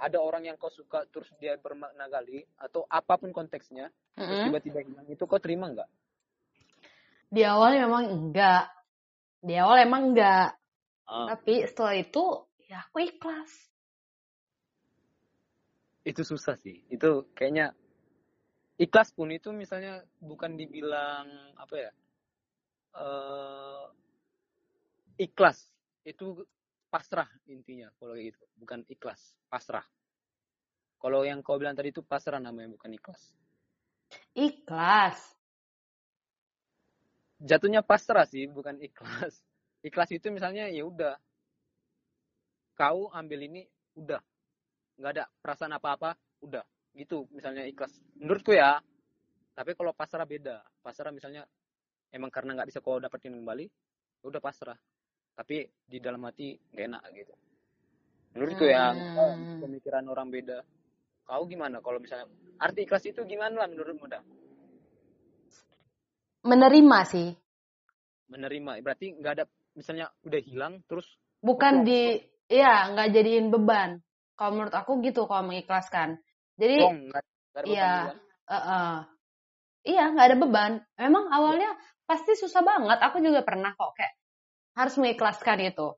ada 0.00 0.18
orang 0.20 0.48
yang 0.48 0.56
kau 0.56 0.72
suka 0.72 1.04
terus 1.12 1.28
dia 1.36 1.56
bermakna 1.60 2.08
kali 2.08 2.44
atau 2.56 2.88
apa 2.88 3.16
pun 3.20 3.32
konteksnya 3.32 3.92
terus 4.16 4.40
Mm-mm. 4.40 4.46
tiba-tiba 4.48 4.80
hilang 4.84 5.08
itu 5.08 5.24
kau 5.28 5.36
terima 5.40 5.68
nggak 5.68 5.88
Di 7.26 7.42
awal 7.42 7.76
memang 7.76 8.04
enggak. 8.06 8.70
Di 9.42 9.58
awal 9.58 9.82
emang 9.82 10.14
enggak. 10.14 10.54
Ah. 11.10 11.26
Tapi 11.34 11.66
setelah 11.66 11.98
itu, 11.98 12.22
ya 12.70 12.86
aku 12.86 13.02
ikhlas. 13.02 13.50
itu 16.06 16.22
susah 16.22 16.54
sih 16.62 16.86
itu 16.86 17.26
kayaknya 17.34 17.74
ikhlas 18.78 19.10
pun 19.10 19.26
itu 19.34 19.50
misalnya 19.50 20.06
bukan 20.22 20.54
dibilang 20.54 21.26
apa 21.58 21.74
ya 21.74 21.90
eh 22.94 23.84
ikhlas 25.18 25.58
itu 26.06 26.46
pasrah 26.96 27.28
intinya 27.44 27.92
kalau 28.00 28.16
kayak 28.16 28.32
gitu. 28.32 28.44
Bukan 28.56 28.80
ikhlas 28.88 29.36
pasrah. 29.52 29.84
Kalau 30.96 31.28
yang 31.28 31.44
kau 31.44 31.60
bilang 31.60 31.76
tadi 31.76 31.92
itu 31.92 32.00
pasrah 32.00 32.40
namanya 32.40 32.72
bukan 32.72 32.96
ikhlas. 32.96 33.36
Ikhlas. 34.32 35.36
jatuhnya 37.36 37.84
pasrah 37.84 38.24
sih 38.24 38.48
bukan 38.48 38.80
ikhlas. 38.80 39.44
Ikhlas 39.86 40.08
itu 40.08 40.32
misalnya 40.32 40.72
ya 40.72 40.88
udah. 40.88 41.20
Kau 42.80 43.12
ambil 43.12 43.44
ini 43.44 43.68
udah. 43.92 44.24
Nggak 44.96 45.12
ada 45.20 45.24
perasaan 45.44 45.76
apa-apa 45.76 46.16
udah. 46.40 46.64
Gitu 46.96 47.28
misalnya 47.28 47.68
ikhlas. 47.68 47.92
Menurutku 48.16 48.56
ya 48.56 48.80
tapi 49.52 49.76
kalau 49.76 49.92
pasrah 49.92 50.24
beda. 50.24 50.64
Pasrah 50.80 51.12
misalnya 51.12 51.44
emang 52.08 52.32
karena 52.32 52.56
nggak 52.56 52.72
bisa 52.72 52.80
kau 52.80 52.96
dapetin 52.96 53.36
kembali 53.36 53.68
ya 54.24 54.32
udah 54.32 54.40
pasrah 54.40 54.78
tapi 55.36 55.68
di 55.84 55.98
dalam 56.00 56.24
hati 56.24 56.56
nggak 56.72 56.86
enak 56.88 57.02
gitu 57.12 57.34
menurutku 58.34 58.64
ya 58.66 58.92
Hmm. 58.92 59.60
pemikiran 59.62 60.04
orang 60.08 60.28
beda 60.32 60.58
kau 61.28 61.44
gimana 61.44 61.78
kalau 61.84 62.00
misalnya 62.00 62.26
arti 62.58 62.88
ikhlas 62.88 63.04
itu 63.04 63.20
gimana 63.28 63.64
lah 63.64 63.68
menurutmu 63.68 64.08
dah 64.08 64.24
Menerima 66.46 66.98
sih. 67.10 67.34
menerima 68.30 68.78
berarti 68.78 69.18
nggak 69.18 69.32
ada 69.34 69.44
misalnya 69.74 70.06
udah 70.22 70.40
hilang 70.46 70.78
terus 70.86 71.18
Bukan 71.46 71.84
di, 71.86 72.18
iya 72.50 72.90
nggak 72.90 73.08
jadiin 73.12 73.54
beban. 73.54 74.02
Kalau 74.34 74.50
menurut 74.58 74.74
aku 74.74 74.98
gitu 75.04 75.30
kalau 75.30 75.46
mengikhlaskan. 75.46 76.18
Jadi, 76.58 76.82
ada 77.54 77.64
iya. 77.64 77.92
eh. 78.50 78.98
iya 79.86 80.04
nggak 80.12 80.26
ada 80.26 80.36
beban. 80.42 80.72
Memang 80.98 81.30
awalnya 81.30 81.70
pasti 82.02 82.34
susah 82.34 82.66
banget. 82.66 82.98
Aku 82.98 83.22
juga 83.22 83.46
pernah 83.46 83.72
kok 83.78 83.94
kayak 83.94 84.14
harus 84.76 84.94
mengikhlaskan 85.00 85.72
itu. 85.72 85.96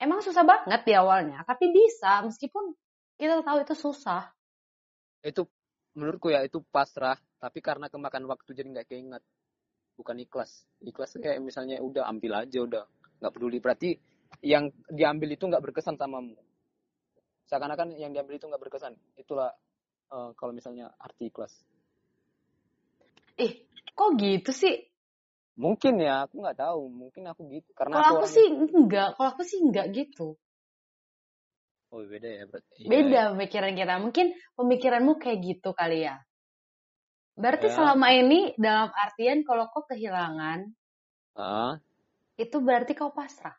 Emang 0.00 0.20
susah 0.24 0.42
banget 0.42 0.82
di 0.82 0.92
awalnya, 0.96 1.46
tapi 1.46 1.70
bisa 1.70 2.24
meskipun 2.26 2.74
kita 3.20 3.44
tahu 3.46 3.62
itu 3.62 3.76
susah. 3.78 4.32
itu 5.20 5.44
menurutku 5.92 6.32
ya 6.32 6.40
itu 6.40 6.64
pasrah 6.72 7.20
tapi 7.36 7.60
karena 7.60 7.92
kemakan 7.92 8.24
waktu 8.24 8.56
jadi 8.56 8.72
nggak 8.72 8.88
keinget 8.88 9.20
bukan 9.98 10.16
ikhlas 10.16 10.64
ikhlas 10.80 11.12
kayak 11.20 11.44
misalnya 11.44 11.76
udah 11.84 12.08
ambil 12.08 12.40
aja 12.40 12.64
udah 12.64 12.88
nggak 13.20 13.32
peduli 13.36 13.60
berarti 13.60 14.00
yang 14.40 14.72
diambil 14.88 15.36
itu 15.36 15.44
nggak 15.44 15.60
berkesan 15.60 16.00
samamu 16.00 16.40
seakan-akan 17.52 18.00
yang 18.00 18.16
diambil 18.16 18.40
itu 18.40 18.48
nggak 18.48 18.62
berkesan 18.64 18.96
itulah 19.20 19.52
eh, 20.08 20.30
kalau 20.40 20.56
misalnya 20.56 20.88
arti 20.96 21.28
ikhlas 21.28 21.52
Ih, 23.40 23.64
kok 23.96 24.20
gitu 24.20 24.52
sih? 24.52 24.89
Mungkin 25.60 25.94
ya 26.00 26.24
aku 26.24 26.40
nggak 26.40 26.58
tahu 26.64 26.82
mungkin 26.88 27.22
aku 27.28 27.40
gitu 27.52 27.70
karena 27.76 28.00
Kalau 28.00 28.08
aku 28.08 28.24
orang 28.24 28.32
sih 28.32 28.46
enggak, 28.80 29.08
kalau 29.16 29.28
aku 29.36 29.42
sih 29.44 29.58
enggak 29.60 29.86
gitu. 29.92 30.28
oh 31.92 32.00
beda 32.08 32.28
ya 32.28 32.44
berarti 32.48 32.80
Iya, 32.80 32.88
Beda 32.88 33.20
pemikiran 33.36 33.72
kita. 33.76 33.94
Mungkin 34.00 34.26
pemikiranmu 34.56 35.12
kayak 35.20 35.38
gitu 35.44 35.70
kali 35.76 36.08
ya. 36.08 36.16
Berarti 37.36 37.68
Ya. 37.68 37.74
selama 37.76 38.08
ini 38.16 38.56
dalam 38.56 38.88
artian 38.94 39.44
kalau 39.44 39.68
kau 39.68 39.84
kehilangan. 39.84 40.64
Ah, 41.36 41.76
itu 42.40 42.56
berarti 42.64 42.92
kau 42.96 43.12
pasrah. 43.12 43.54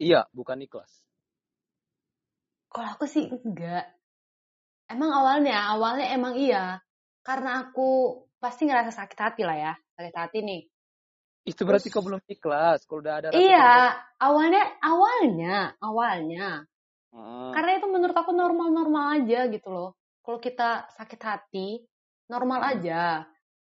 iya 0.00 0.26
bukan 0.32 0.58
ikhlas 0.64 1.04
Kalau 2.72 2.88
aku 2.96 3.04
sih 3.06 3.28
enggak. 3.30 3.86
Emang 4.90 5.10
awalnya, 5.14 5.70
awalnya 5.74 6.06
emang 6.16 6.34
iya. 6.36 6.82
Karena 7.24 7.62
aku 7.66 8.20
pasti 8.42 8.66
ngerasa 8.68 8.92
sakit 8.92 9.18
hati 9.20 9.42
lah 9.46 9.56
ya. 9.56 9.74
Sakit 9.94 10.14
hati 10.14 10.38
nih. 10.42 10.62
itu 11.44 11.60
berarti 11.68 11.92
Terus- 11.92 12.00
kau 12.00 12.00
belum 12.08 12.24
ikhlas 12.24 12.88
kalau 12.88 13.04
udah 13.04 13.14
ada 13.20 13.28
rasa 13.28 13.36
Iya, 13.36 13.68
sakit- 13.68 14.00
awalnya, 14.16 14.62
awalnya, 14.80 15.56
awalnya. 15.76 16.48
Ah, 17.12 17.52
Karena 17.52 17.70
itu 17.76 17.86
menurut 17.92 18.16
aku 18.16 18.32
normal-normal 18.32 19.20
aja 19.20 19.44
gitu 19.52 19.68
loh. 19.68 19.92
Kalau 20.24 20.40
kita 20.40 20.88
sakit 20.96 21.20
hati, 21.20 21.84
normal 22.32 22.64
Hmm. 22.64 22.70
aja. 22.72 23.02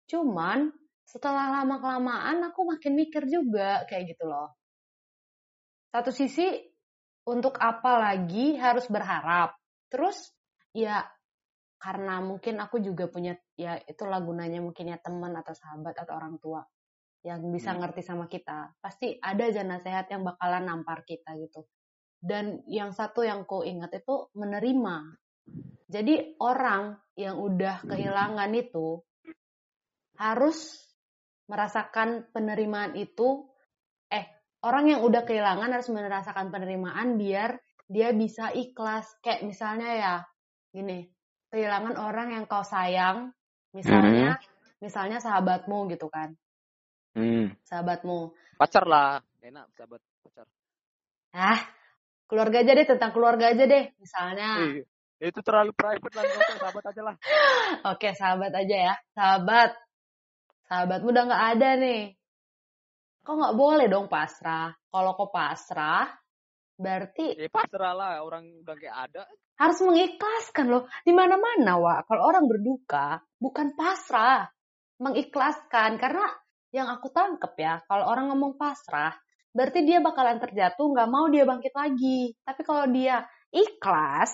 Cuman 0.04 0.68
setelah 1.08 1.64
lama-kelamaan 1.64 2.52
aku 2.52 2.68
makin 2.68 3.00
mikir 3.00 3.24
juga 3.24 3.88
kayak 3.88 4.12
gitu 4.12 4.28
loh. 4.28 4.52
Satu 5.88 6.12
sisi 6.12 6.46
untuk 7.24 7.56
apa 7.56 8.12
lagi 8.12 8.60
harus 8.60 8.84
berharap. 8.92 9.56
Terus 9.88 10.20
ya 10.76 11.00
karena 11.80 12.20
mungkin 12.20 12.60
aku 12.60 12.84
juga 12.84 13.08
punya 13.08 13.32
ya 13.56 13.80
itulah 13.88 14.20
gunanya 14.20 14.60
mungkin 14.60 14.92
ya 14.92 15.00
teman 15.00 15.32
atau 15.32 15.56
sahabat 15.56 15.96
atau 15.96 16.12
orang 16.12 16.36
tua 16.36 16.60
yang 17.24 17.40
bisa 17.48 17.72
Hmm. 17.72 17.80
ngerti 17.84 18.04
sama 18.04 18.28
kita. 18.28 18.76
Pasti 18.80 19.16
ada 19.16 19.48
aja 19.48 19.64
nasihat 19.64 20.08
yang 20.12 20.24
bakalan 20.24 20.68
nampar 20.68 21.04
kita 21.08 21.36
gitu. 21.40 21.64
Dan 22.20 22.60
yang 22.68 22.92
satu 22.92 23.24
yang 23.24 23.48
ku 23.48 23.64
ingat 23.64 23.96
itu 23.96 24.28
menerima. 24.36 25.16
Jadi 25.88 26.36
orang 26.40 27.00
yang 27.16 27.40
udah 27.40 27.80
kehilangan 27.88 28.52
itu 28.52 29.00
harus 30.20 30.76
merasakan 31.48 32.28
penerimaan 32.30 32.94
itu 32.94 33.48
eh 34.12 34.28
orang 34.62 34.94
yang 34.94 35.00
udah 35.02 35.24
kehilangan 35.24 35.72
harus 35.72 35.88
merasakan 35.90 36.52
penerimaan 36.52 37.16
biar 37.16 37.58
dia 37.90 38.14
bisa 38.14 38.54
ikhlas 38.54 39.10
kayak 39.18 39.42
misalnya 39.42 39.90
ya 39.96 40.14
gini 40.70 41.10
kehilangan 41.50 41.94
orang 41.98 42.34
yang 42.34 42.44
kau 42.46 42.62
sayang 42.62 43.34
misalnya 43.74 44.38
misalnya 44.78 45.18
sahabatmu 45.18 45.90
gitu 45.92 46.06
kan. 46.10 46.34
Hmm. 47.10 47.50
sahabatmu. 47.66 48.30
Pacar 48.54 48.86
lah 48.86 49.18
enak 49.42 49.66
sahabat 49.74 50.00
pacar. 50.22 50.46
Ah 51.34 51.60
keluarga 52.30 52.62
aja 52.62 52.72
deh 52.78 52.86
tentang 52.86 53.10
keluarga 53.10 53.50
aja 53.50 53.64
deh 53.66 53.84
misalnya. 53.98 54.48
Ih, 54.62 54.86
itu 55.18 55.40
terlalu 55.42 55.74
private 55.74 56.14
lah 56.14 56.22
nggak 56.22 56.58
sahabat 56.62 56.84
aja 56.86 57.02
lah. 57.02 57.16
Oke 57.92 58.08
sahabat 58.14 58.52
aja 58.54 58.76
ya. 58.90 58.94
Sahabat. 59.12 59.74
Sahabatmu 60.70 61.10
udah 61.10 61.24
nggak 61.26 61.44
ada 61.58 61.70
nih. 61.82 62.02
Kau 63.26 63.36
nggak 63.36 63.58
boleh 63.58 63.86
dong 63.90 64.06
pasrah? 64.06 64.70
Kalau 64.90 65.12
kau 65.18 65.28
pasrah 65.28 66.20
Berarti 66.80 67.36
Ya 67.36 67.52
pasrah 67.52 67.92
lah 67.92 68.24
orang 68.24 68.64
udah 68.64 68.74
kayak 68.80 68.96
ada. 69.12 69.22
Harus 69.60 69.78
mengikhlaskan 69.84 70.72
loh. 70.72 70.88
Di 71.04 71.12
mana-mana, 71.12 71.76
Wak. 71.76 72.08
Kalau 72.08 72.22
orang 72.24 72.48
berduka, 72.48 73.20
bukan 73.36 73.76
pasrah. 73.76 74.48
Mengikhlaskan. 74.96 76.00
Karena 76.00 76.24
yang 76.72 76.88
aku 76.88 77.12
tangkep 77.12 77.52
ya, 77.60 77.84
kalau 77.84 78.08
orang 78.08 78.32
ngomong 78.32 78.56
pasrah, 78.56 79.12
berarti 79.52 79.84
dia 79.84 80.00
bakalan 80.00 80.40
terjatuh, 80.40 80.96
nggak 80.96 81.10
mau 81.12 81.28
dia 81.28 81.44
bangkit 81.44 81.76
lagi. 81.76 82.32
Tapi 82.40 82.60
kalau 82.64 82.88
dia 82.88 83.28
ikhlas, 83.52 84.32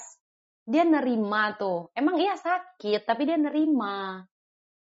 dia 0.63 0.87
nerima 0.87 1.59
tuh. 1.59 1.91
Emang 1.91 2.23
iya 2.23 2.39
sakit, 2.39 3.03
tapi 3.03 3.27
dia 3.27 3.39
nerima. 3.39 4.23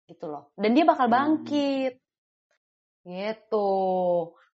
Gitu 0.04 0.28
loh. 0.28 0.52
Dan 0.56 0.76
dia 0.76 0.84
bakal 0.84 1.08
Hmm. 1.08 1.16
bangkit. 1.16 1.96
Gitu. 3.08 3.70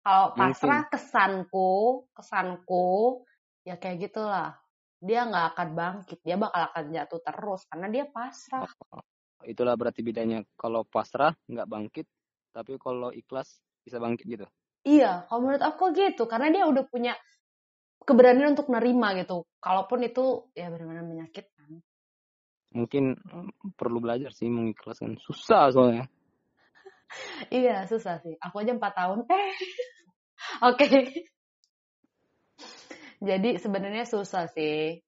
Kalau 0.02 0.26
pasrah 0.34 0.84
kesanku, 0.90 2.04
kesanku, 2.12 3.22
ya 3.62 3.78
kayak 3.78 4.10
gitulah. 4.10 4.61
Dia 5.02 5.26
nggak 5.26 5.46
akan 5.58 5.68
bangkit, 5.74 6.18
dia 6.22 6.38
bakal 6.38 6.62
akan 6.70 6.84
jatuh 6.94 7.20
terus 7.26 7.66
karena 7.66 7.86
dia 7.90 8.04
pasrah. 8.06 8.70
Itulah 9.42 9.74
berarti 9.74 10.06
bedanya. 10.06 10.46
Kalau 10.54 10.86
pasrah 10.86 11.34
nggak 11.50 11.66
bangkit, 11.66 12.06
tapi 12.54 12.78
kalau 12.78 13.10
ikhlas 13.10 13.58
bisa 13.82 13.98
bangkit 13.98 14.26
gitu. 14.30 14.46
Iya, 14.86 15.26
kalau 15.26 15.46
menurut 15.46 15.62
aku 15.62 15.90
gitu, 15.90 16.30
karena 16.30 16.54
dia 16.54 16.64
udah 16.70 16.86
punya 16.86 17.18
keberanian 18.06 18.54
untuk 18.54 18.70
nerima 18.70 19.14
gitu. 19.18 19.46
Kalaupun 19.58 20.06
itu 20.06 20.50
ya 20.54 20.70
benar-benar 20.70 21.06
menyakitkan. 21.06 21.82
Mungkin 22.72 23.18
mm, 23.18 23.74
perlu 23.74 23.98
belajar 23.98 24.30
sih 24.30 24.46
mengikhlaskan. 24.46 25.18
Susah 25.18 25.70
soalnya. 25.74 26.06
Iya, 27.52 27.84
susah 27.84 28.24
sih. 28.24 28.40
Aku 28.40 28.64
aja 28.64 28.72
empat 28.72 28.96
tahun. 28.96 29.28
Eh, 29.28 29.52
oke. 30.72 30.88
Jadi 33.22 33.62
sebenarnya 33.62 34.02
susah 34.02 34.50
sih. 34.50 34.98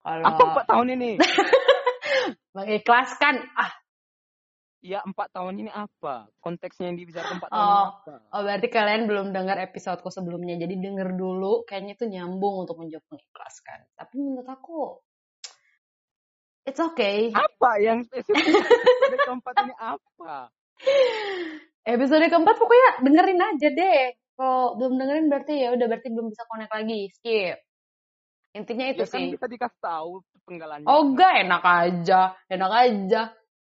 Kalau 0.00 0.24
Apa 0.24 0.42
empat 0.56 0.66
tahun 0.72 0.88
ini? 0.96 1.10
mengikhlaskan, 2.56 3.46
ah, 3.54 3.70
Ya 4.80 5.04
empat 5.04 5.28
tahun 5.36 5.60
ini 5.60 5.68
apa? 5.68 6.32
Konteksnya 6.40 6.88
yang 6.88 6.96
dibicarakan 6.96 7.36
empat 7.36 7.52
tahun 7.52 7.60
Oh. 7.60 7.68
ini 7.68 7.84
apa? 7.84 8.14
oh 8.32 8.40
berarti 8.48 8.68
kalian 8.72 9.02
belum 9.04 9.26
dengar 9.36 9.60
episodeku 9.60 10.08
sebelumnya. 10.08 10.56
Jadi 10.56 10.80
denger 10.80 11.12
dulu, 11.20 11.68
kayaknya 11.68 12.00
itu 12.00 12.08
nyambung 12.08 12.64
untuk 12.64 12.80
menjawab 12.80 13.04
mengikhlaskan. 13.12 13.84
Tapi 13.92 14.14
menurut 14.16 14.48
aku, 14.48 15.04
it's 16.64 16.80
okay. 16.80 17.28
Apa 17.36 17.76
yang 17.76 18.08
spesifik 18.08 18.56
episode 18.56 19.20
keempat 19.28 19.54
ini 19.68 19.74
apa? 19.76 20.48
Episode 21.80 22.24
keempat 22.32 22.56
pokoknya 22.56 22.88
dengerin 23.04 23.40
aja 23.40 23.68
deh. 23.68 24.04
Kalau 24.40 24.72
belum 24.80 24.96
dengerin 24.96 25.28
berarti 25.28 25.54
ya 25.60 25.68
udah 25.76 25.84
berarti 25.84 26.08
belum 26.08 26.32
bisa 26.32 26.48
connect 26.48 26.72
lagi. 26.72 27.12
Skip. 27.12 27.60
Intinya 28.56 28.86
itu 28.88 29.04
ya 29.04 29.08
kan 29.12 29.20
sih. 29.20 29.36
kita 29.36 29.46
dikasih 29.52 29.80
tahu 29.84 30.24
penggalannya. 30.48 30.88
Oh 30.88 31.12
enggak, 31.12 31.44
enak 31.44 31.60
aja. 31.60 32.20
Enak 32.48 32.72
aja. 32.72 33.22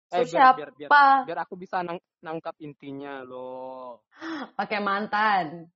Eh, 0.09 0.25
biar, 0.25 0.57
biar, 0.57 0.69
biar, 0.73 0.89
siapa? 0.89 1.05
biar 1.29 1.39
aku 1.45 1.53
bisa 1.61 1.85
nang 1.85 2.01
nangkap 2.25 2.57
intinya 2.57 3.21
loh. 3.21 4.01
Pakai 4.57 4.81
mantan. 4.81 5.69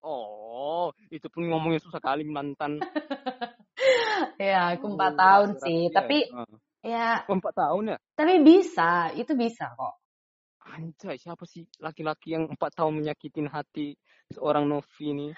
Oh, 0.00 0.96
itu 1.12 1.28
pun 1.28 1.44
ngomongnya 1.44 1.84
susah 1.84 2.00
kali 2.00 2.24
mantan. 2.24 2.80
Ya, 4.36 4.76
aku 4.76 4.96
empat 4.96 5.12
Oh, 5.12 5.20
tahun 5.20 5.50
sih. 5.60 5.80
Tapi 5.92 6.28
ya, 6.84 7.24
empat 7.24 7.52
tahun 7.56 7.96
ya? 7.96 7.98
tapi 8.16 8.40
bisa. 8.44 9.12
Itu 9.16 9.36
bisa 9.36 9.72
kok. 9.76 9.99
Anjay, 10.70 11.18
siapa 11.18 11.42
sih 11.44 11.66
laki-laki 11.82 12.32
yang 12.32 12.46
empat 12.46 12.78
tahun 12.78 13.02
menyakitin 13.02 13.50
hati 13.50 13.98
seorang 14.30 14.70
Novi 14.70 15.04
ini? 15.10 15.28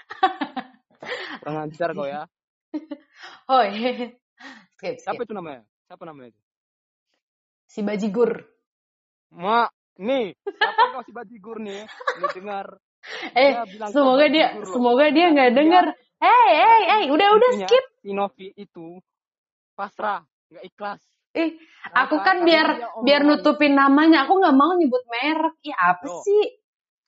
Kurang 1.41 1.57
ajar 1.67 1.89
kau 1.97 2.05
ya. 2.07 2.29
Hoi. 3.51 3.69
skip, 4.77 4.95
Siapa 5.01 5.17
skip. 5.19 5.27
itu 5.27 5.33
namanya? 5.33 5.63
Siapa 5.89 6.05
namanya 6.05 6.37
itu? 6.37 6.41
Si 7.65 7.81
Bajigur. 7.81 8.45
Mak, 9.33 9.73
nih, 9.97 10.37
siapa 10.37 10.83
kau 10.93 11.03
si 11.09 11.13
Bajigur 11.17 11.57
nih? 11.59 11.89
Lu 12.21 12.27
dengar. 12.37 12.67
Eh, 13.35 13.51
Dia 13.57 13.65
bilang 13.67 13.91
semoga 13.91 14.25
dia, 14.29 14.47
Bajigur 14.53 14.69
semoga 14.69 15.05
dia 15.09 15.27
nggak 15.33 15.53
denger. 15.57 15.87
Hey, 16.23 16.49
hey, 16.55 16.81
hey, 16.87 17.05
udah, 17.11 17.29
udah 17.35 17.51
skip. 17.65 17.85
Si 18.05 18.11
Novi 18.13 18.53
itu 18.55 19.01
pasrah, 19.75 20.23
nggak 20.53 20.65
ikhlas. 20.69 21.03
Ih, 21.33 21.57
aku 21.97 22.21
Karena- 22.21 22.25
kan 22.25 22.37
karena 22.37 22.45
biar 22.45 22.69
dia 22.77 22.89
biar 23.01 23.21
nutupin 23.25 23.73
namanya. 23.73 24.29
Aku 24.29 24.37
nggak 24.37 24.53
mau 24.53 24.73
nyebut 24.77 25.01
merek. 25.09 25.55
Ih, 25.65 25.73
apa 25.73 26.05
Loh. 26.05 26.21
sih? 26.21 26.45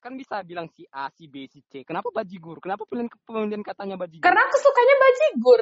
Kan 0.01 0.16
bisa 0.16 0.45
bilang 0.45 0.68
si 0.68 0.85
A, 0.89 1.09
si 1.12 1.29
B, 1.29 1.49
si 1.49 1.64
C. 1.64 1.85
Kenapa 1.85 2.09
Bajigur? 2.09 2.61
Kenapa 2.61 2.85
pilihan 2.85 3.09
kemudian 3.25 3.61
katanya 3.61 3.97
Bajigur? 3.97 4.25
Karena 4.25 4.41
aku 4.45 4.57
sukanya 4.61 4.95
Bajigur. 4.97 5.61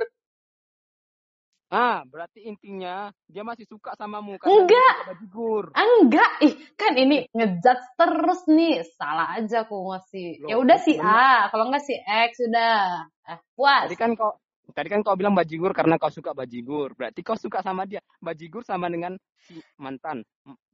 Ah, 1.72 2.04
berarti 2.04 2.44
intinya 2.44 3.08
dia 3.24 3.40
masih 3.40 3.64
suka 3.64 3.96
samamu 3.96 4.36
Enggak. 4.36 4.68
dia 4.68 4.86
suka 4.92 5.08
Bajigur. 5.16 5.64
Enggak, 5.72 6.32
ih 6.44 6.54
kan 6.76 6.92
ini 6.94 7.24
ngejudge 7.32 7.86
terus 7.96 8.40
nih. 8.44 8.84
Salah 8.92 9.40
aja 9.40 9.64
aku 9.64 9.80
ngasih. 9.88 10.44
Ya 10.46 10.60
udah 10.60 10.76
si. 10.76 11.00
A, 11.00 11.48
kalau 11.48 11.72
enggak 11.72 11.82
si 11.82 11.96
X 11.96 12.44
sudah. 12.44 13.08
Eh, 13.24 13.38
puas. 13.56 13.88
Tadi 13.88 13.96
kan 13.96 14.12
kau 14.12 14.36
tadi 14.72 14.88
kan 14.90 15.00
kau 15.04 15.14
bilang 15.14 15.36
Bajigur 15.36 15.70
karena 15.76 16.00
kau 16.00 16.10
suka 16.10 16.32
Bajigur. 16.32 16.96
Berarti 16.96 17.20
kau 17.20 17.36
suka 17.36 17.60
sama 17.60 17.84
dia. 17.84 18.00
Bajigur 18.18 18.64
sama 18.64 18.88
dengan 18.88 19.14
si 19.44 19.60
mantan. 19.78 20.24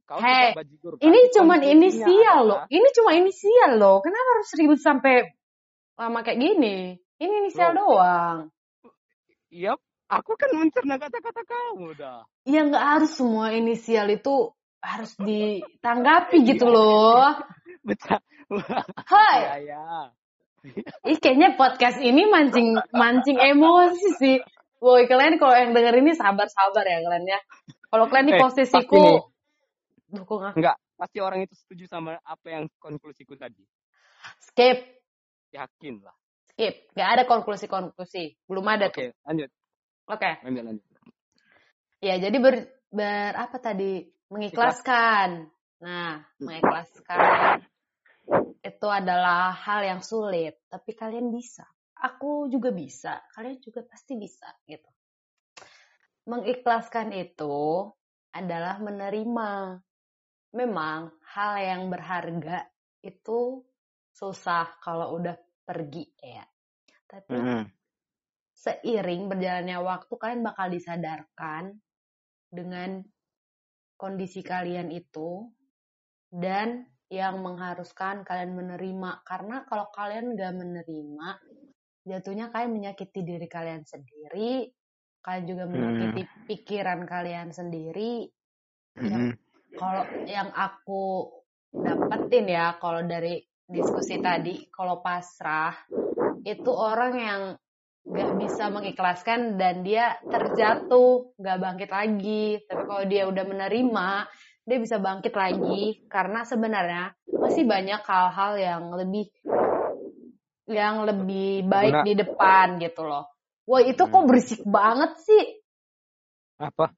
Kau 0.07 0.17
Hei, 0.17 0.55
suka 0.55 0.59
Bajigur. 0.63 0.91
Ini 1.03 1.19
cuman 1.35 1.59
konklusinya 1.61 1.75
inisial 1.75 2.39
loh. 2.47 2.59
Ini 2.71 2.87
cuma 2.97 3.11
inisial 3.13 3.71
loh. 3.77 3.97
Kenapa 4.01 4.29
harus 4.39 4.49
ribut 4.57 4.79
sampai 4.81 5.15
lama 5.99 6.19
kayak 6.23 6.39
gini? 6.39 6.95
Ini 7.19 7.33
inisial 7.43 7.75
Loh. 7.75 7.99
doang. 7.99 8.37
Iya, 9.51 9.75
aku 10.07 10.39
kan 10.39 10.49
mencerna 10.55 10.95
kata-kata 10.95 11.41
kamu 11.43 11.91
dah. 11.99 12.23
Ya 12.47 12.63
nggak 12.63 12.85
harus 12.95 13.11
semua 13.19 13.51
inisial 13.51 14.07
itu 14.07 14.55
harus 14.79 15.11
ditanggapi 15.19 16.39
gitu 16.55 16.71
loh. 16.71 17.35
Betul. 17.83 18.23
Hai, 19.05 19.37
Ya, 19.43 19.55
ya. 19.75 19.85
Ih 21.07 21.17
kayaknya 21.17 21.55
podcast 21.55 21.97
ini 21.99 22.27
mancing 22.27 22.75
mancing 22.91 23.37
emosi 23.37 24.07
sih. 24.19 24.37
Woi 24.79 25.07
kalian 25.11 25.35
kalau 25.37 25.55
yang 25.55 25.71
denger 25.75 25.99
ini 25.99 26.15
sabar-sabar 26.15 26.87
ya 26.87 27.03
kalian 27.03 27.27
ya. 27.27 27.39
Kalau 27.89 28.05
kalian 28.07 28.27
di 28.31 28.35
Eh, 28.35 28.39
posisiku 28.39 28.95
nih. 28.95 29.19
dukung 30.09 30.41
aku. 30.41 30.57
Enggak, 30.61 30.77
pasti 30.95 31.17
orang 31.19 31.43
itu 31.43 31.53
setuju 31.57 31.85
sama 31.89 32.15
apa 32.23 32.47
yang 32.47 32.63
konklusiku 32.79 33.35
tadi. 33.35 33.61
Skip, 34.39 34.79
Yakin 35.51 35.99
lah. 36.01 36.15
skip. 36.53 36.91
Gak 36.93 37.09
ada 37.17 37.23
konklusi-konklusi. 37.25 38.37
Belum 38.45 38.65
ada 38.67 38.87
Oke, 38.89 39.09
tuh. 39.09 39.15
lanjut. 39.25 39.49
Oke. 40.07 40.29
Lanjut, 40.43 40.63
lanjut. 40.65 40.85
Ya, 41.99 42.15
jadi 42.17 42.37
ber, 42.39 42.55
ber 42.89 43.31
apa 43.35 43.57
tadi? 43.59 44.05
Mengikhlaskan. 44.29 45.49
Nah, 45.81 46.21
mengikhlaskan 46.37 47.63
itu 48.59 48.87
adalah 48.87 49.55
hal 49.55 49.81
yang 49.85 50.01
sulit, 50.03 50.61
tapi 50.69 50.93
kalian 50.93 51.33
bisa. 51.33 51.65
Aku 51.99 52.47
juga 52.47 52.71
bisa, 52.71 53.19
kalian 53.35 53.59
juga 53.59 53.83
pasti 53.83 54.15
bisa 54.15 54.47
gitu. 54.63 54.87
Mengikhlaskan 56.29 57.11
itu 57.11 57.89
adalah 58.31 58.79
menerima. 58.79 59.81
Memang 60.49 61.13
hal 61.35 61.53
yang 61.61 61.81
berharga 61.93 62.65
itu 63.05 63.61
susah 64.13 64.79
kalau 64.81 65.19
udah 65.19 65.37
pergi 65.65 66.05
ya. 66.17 66.45
Tapi 67.09 67.35
Mm-mm. 67.35 67.63
seiring 68.53 69.29
berjalannya 69.29 69.77
waktu 69.81 70.13
kalian 70.13 70.41
bakal 70.45 70.67
disadarkan 70.69 71.77
dengan 72.49 73.01
kondisi 73.99 74.41
kalian 74.41 74.89
itu 74.89 75.49
dan 76.29 76.85
yang 77.09 77.41
mengharuskan 77.41 78.21
kalian 78.23 78.53
menerima. 78.53 79.25
Karena 79.25 79.65
kalau 79.65 79.89
kalian 79.93 80.37
gak 80.37 80.53
menerima 80.55 81.29
jatuhnya 82.09 82.49
kalian 82.49 82.73
menyakiti 82.73 83.21
diri 83.21 83.45
kalian 83.45 83.85
sendiri 83.85 84.71
kalian 85.19 85.45
juga 85.45 85.63
menyakiti 85.67 86.21
pikiran 86.47 87.03
kalian 87.03 87.51
sendiri. 87.51 88.27
Mm-mm. 88.99 89.31
kalau 89.77 90.03
yang 90.27 90.51
aku 90.51 91.29
dapetin 91.71 92.49
ya 92.51 92.75
kalau 92.81 93.05
dari 93.05 93.39
diskusi 93.69 94.17
tadi 94.19 94.65
kalau 94.73 94.99
pasrah 94.99 95.71
itu 96.43 96.67
orang 96.73 97.13
yang 97.15 97.41
gak 98.09 98.31
bisa 98.41 98.73
mengikhlaskan 98.73 99.61
dan 99.61 99.85
dia 99.85 100.17
terjatuh 100.25 101.37
gak 101.37 101.61
bangkit 101.61 101.91
lagi. 101.93 102.57
Tapi 102.65 102.83
kalau 102.87 103.03
dia 103.05 103.23
udah 103.29 103.45
menerima 103.45 104.09
dia 104.69 104.77
bisa 104.77 105.01
bangkit 105.01 105.33
lagi 105.33 106.05
karena 106.05 106.45
sebenarnya 106.45 107.03
masih 107.33 107.65
banyak 107.65 108.01
hal-hal 108.05 108.51
yang 108.55 108.83
lebih 108.93 109.25
yang 110.69 111.01
lebih 111.01 111.65
baik 111.65 111.93
Berguna. 111.97 112.05
di 112.05 112.13
depan 112.13 112.67
gitu 112.77 113.01
loh 113.01 113.25
wah 113.65 113.81
itu 113.81 113.97
kok 113.99 114.13
Hmm. 114.13 114.29
berisik 114.29 114.61
banget 114.63 115.11
sih 115.25 115.45
Apa? 116.59 116.91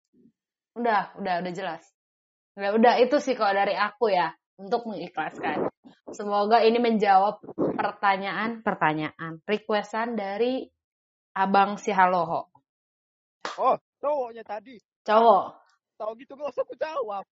Udah, 0.74 1.14
udah, 1.22 1.46
udah 1.46 1.54
jelas. 1.54 1.86
Udah, 2.58 2.74
udah 2.74 2.94
itu 2.98 3.22
sih 3.22 3.38
kalau 3.38 3.54
dari 3.54 3.78
aku 3.78 4.10
ya 4.10 4.34
untuk 4.58 4.90
mengikhlaskan. 4.90 5.70
Semoga 6.10 6.66
ini 6.66 6.82
menjawab 6.82 7.46
pertanyaan-pertanyaan 7.78 9.46
requestan 9.46 10.18
dari 10.18 10.66
Abang 11.38 11.78
si 11.78 11.94
Haloho. 11.94 12.50
Oh, 13.62 13.78
cowoknya 14.02 14.42
tadi. 14.42 14.82
Cowok. 15.06 15.46
Tahu 16.02 16.12
gitu 16.18 16.34
gak 16.34 16.50
usah 16.50 16.64
aku 16.66 16.74
jawab. 16.74 17.24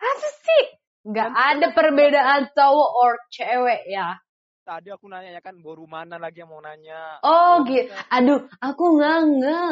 Apa 0.00 0.28
sih? 0.40 0.64
Nggak 1.04 1.28
Kan- 1.32 1.38
ada 1.60 1.66
perbedaan 1.76 2.42
cowok 2.56 2.90
or 2.96 3.12
cewek 3.28 3.84
ya. 3.88 4.16
Tadi 4.64 4.92
aku 4.92 5.08
nanya 5.08 5.34
ya 5.34 5.42
kan 5.42 5.56
baru 5.60 5.84
mana 5.88 6.20
lagi 6.20 6.44
yang 6.44 6.52
mau 6.52 6.60
nanya. 6.62 7.18
Oh, 7.24 7.64
gitu. 7.66 7.90
Aduh, 8.12 8.44
aku 8.60 8.84
nggak 9.00 9.18
nge. 9.40 9.62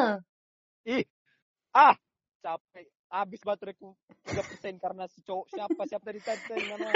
Ih, 0.89 1.05
ah, 1.77 1.95
capek. 2.41 2.89
Habis 3.09 3.41
bateraiku 3.41 3.97
3% 4.29 4.77
karena 4.77 5.09
si 5.09 5.25
cowok 5.25 5.49
siapa 5.49 5.81
siapa 5.89 6.13
tadi 6.13 6.21
tadi 6.21 6.61
mana? 6.69 6.93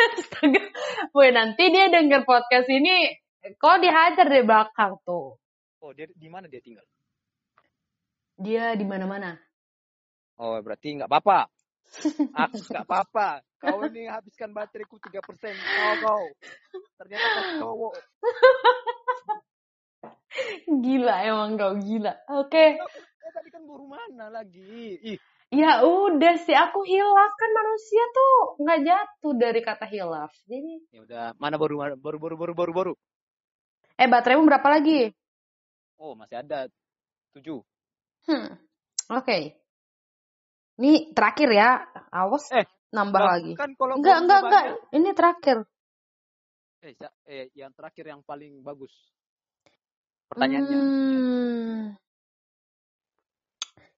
Woi, 1.16 1.32
nanti 1.32 1.72
dia 1.72 1.88
denger 1.88 2.28
podcast 2.28 2.68
ini, 2.68 3.16
kok 3.56 3.80
dihajar 3.80 4.28
di 4.28 4.44
belakang 4.44 5.00
tuh. 5.08 5.40
Oh, 5.80 5.90
dia 5.96 6.08
di 6.12 6.28
mana 6.28 6.52
dia 6.52 6.60
tinggal? 6.60 6.84
Dia 8.36 8.76
di 8.76 8.84
mana-mana. 8.84 9.36
Oh, 10.36 10.58
berarti 10.60 11.00
nggak 11.00 11.08
apa-apa. 11.08 11.48
Aku 12.32 12.56
nggak 12.70 12.84
apa-apa. 12.88 13.44
Kau 13.62 13.78
ini 13.86 14.10
habiskan 14.10 14.50
bateraiku 14.50 14.98
3%. 14.98 15.54
Kau 15.54 15.94
kau. 16.02 16.24
Ternyata 16.98 17.26
kau 17.26 17.44
cowok. 17.62 17.94
Gila 20.82 21.14
emang 21.28 21.54
kau 21.60 21.74
gila. 21.78 22.12
Oke. 22.32 22.80
Eh, 22.80 23.30
tadi 23.34 23.48
kan 23.52 23.62
baru 23.68 23.84
mana 23.86 24.26
lagi? 24.32 24.98
Ih, 25.02 25.18
Ya 25.52 25.84
udah 25.84 26.40
sih, 26.48 26.56
aku 26.56 26.80
hilaf 26.88 27.32
kan 27.36 27.50
manusia 27.52 28.00
tuh 28.16 28.56
nggak 28.64 28.80
jatuh 28.88 29.34
dari 29.36 29.60
kata 29.60 29.84
hilaf. 29.84 30.32
Jadi, 30.48 30.80
ya 30.88 31.04
udah. 31.04 31.24
Mana 31.36 31.60
baru 31.60 31.76
baru 32.00 32.16
baru 32.18 32.36
baru 32.40 32.54
baru 32.56 32.72
baru. 32.72 32.92
eh 34.00 34.08
bateraimu 34.08 34.48
berapa 34.48 34.64
lagi? 34.72 35.12
Oh, 36.00 36.16
masih 36.16 36.40
ada 36.40 36.72
7. 37.36 37.60
Hmm, 38.24 38.56
oke. 39.12 39.38
Ini 40.80 41.12
terakhir 41.12 41.48
ya, 41.52 41.84
awas 42.08 42.48
Eh, 42.48 42.64
nambah 42.92 43.20
lagi. 43.20 43.52
Kan 43.56 43.76
kalau 43.76 44.00
Enggak, 44.00 44.24
enggak, 44.24 44.40
banyak- 44.40 44.48
enggak. 44.48 44.94
Ini 44.96 45.10
terakhir. 45.12 45.56
Eh, 46.82 46.94
eh, 47.28 47.44
yang 47.54 47.70
terakhir 47.76 48.04
yang 48.08 48.20
paling 48.24 48.58
bagus. 48.64 48.90
Pertanyaannya. 50.32 50.78
Hmm. 50.80 51.82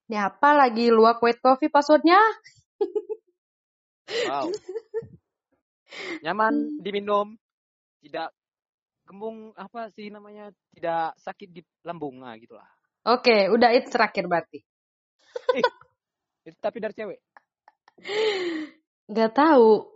Ini 0.05 0.17
apa 0.21 0.51
lagi 0.53 0.93
luak 0.93 1.23
white 1.25 1.41
coffee 1.41 1.73
passwordnya? 1.73 2.21
Wow. 4.29 4.53
Nyaman 6.21 6.55
diminum, 6.85 7.39
tidak 8.05 8.35
kembung 9.09 9.57
apa 9.57 9.89
sih 9.97 10.13
namanya? 10.13 10.53
Tidak 10.77 11.17
sakit 11.17 11.49
di 11.49 11.63
lambung 11.87 12.21
nah 12.21 12.37
gitulah. 12.37 12.69
Oke, 13.09 13.49
udah 13.49 13.73
itu 13.73 13.89
terakhir 13.89 14.29
berarti. 14.29 14.61
Itu 16.45 16.57
tapi 16.61 16.79
dari 16.79 16.93
cewek. 16.93 17.19
Gak 19.09 19.33
tahu. 19.33 19.89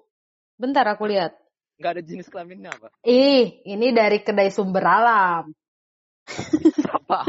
Bentar 0.58 0.88
aku 0.88 1.06
lihat. 1.06 1.36
Nggak 1.78 1.92
ada 1.94 2.02
jenis 2.02 2.26
kelaminnya 2.26 2.74
apa? 2.74 2.90
Ih, 3.06 3.62
ini 3.62 3.94
dari 3.94 4.18
kedai 4.18 4.50
sumber 4.50 4.82
alam. 4.82 5.54
Siapa? 6.26 7.22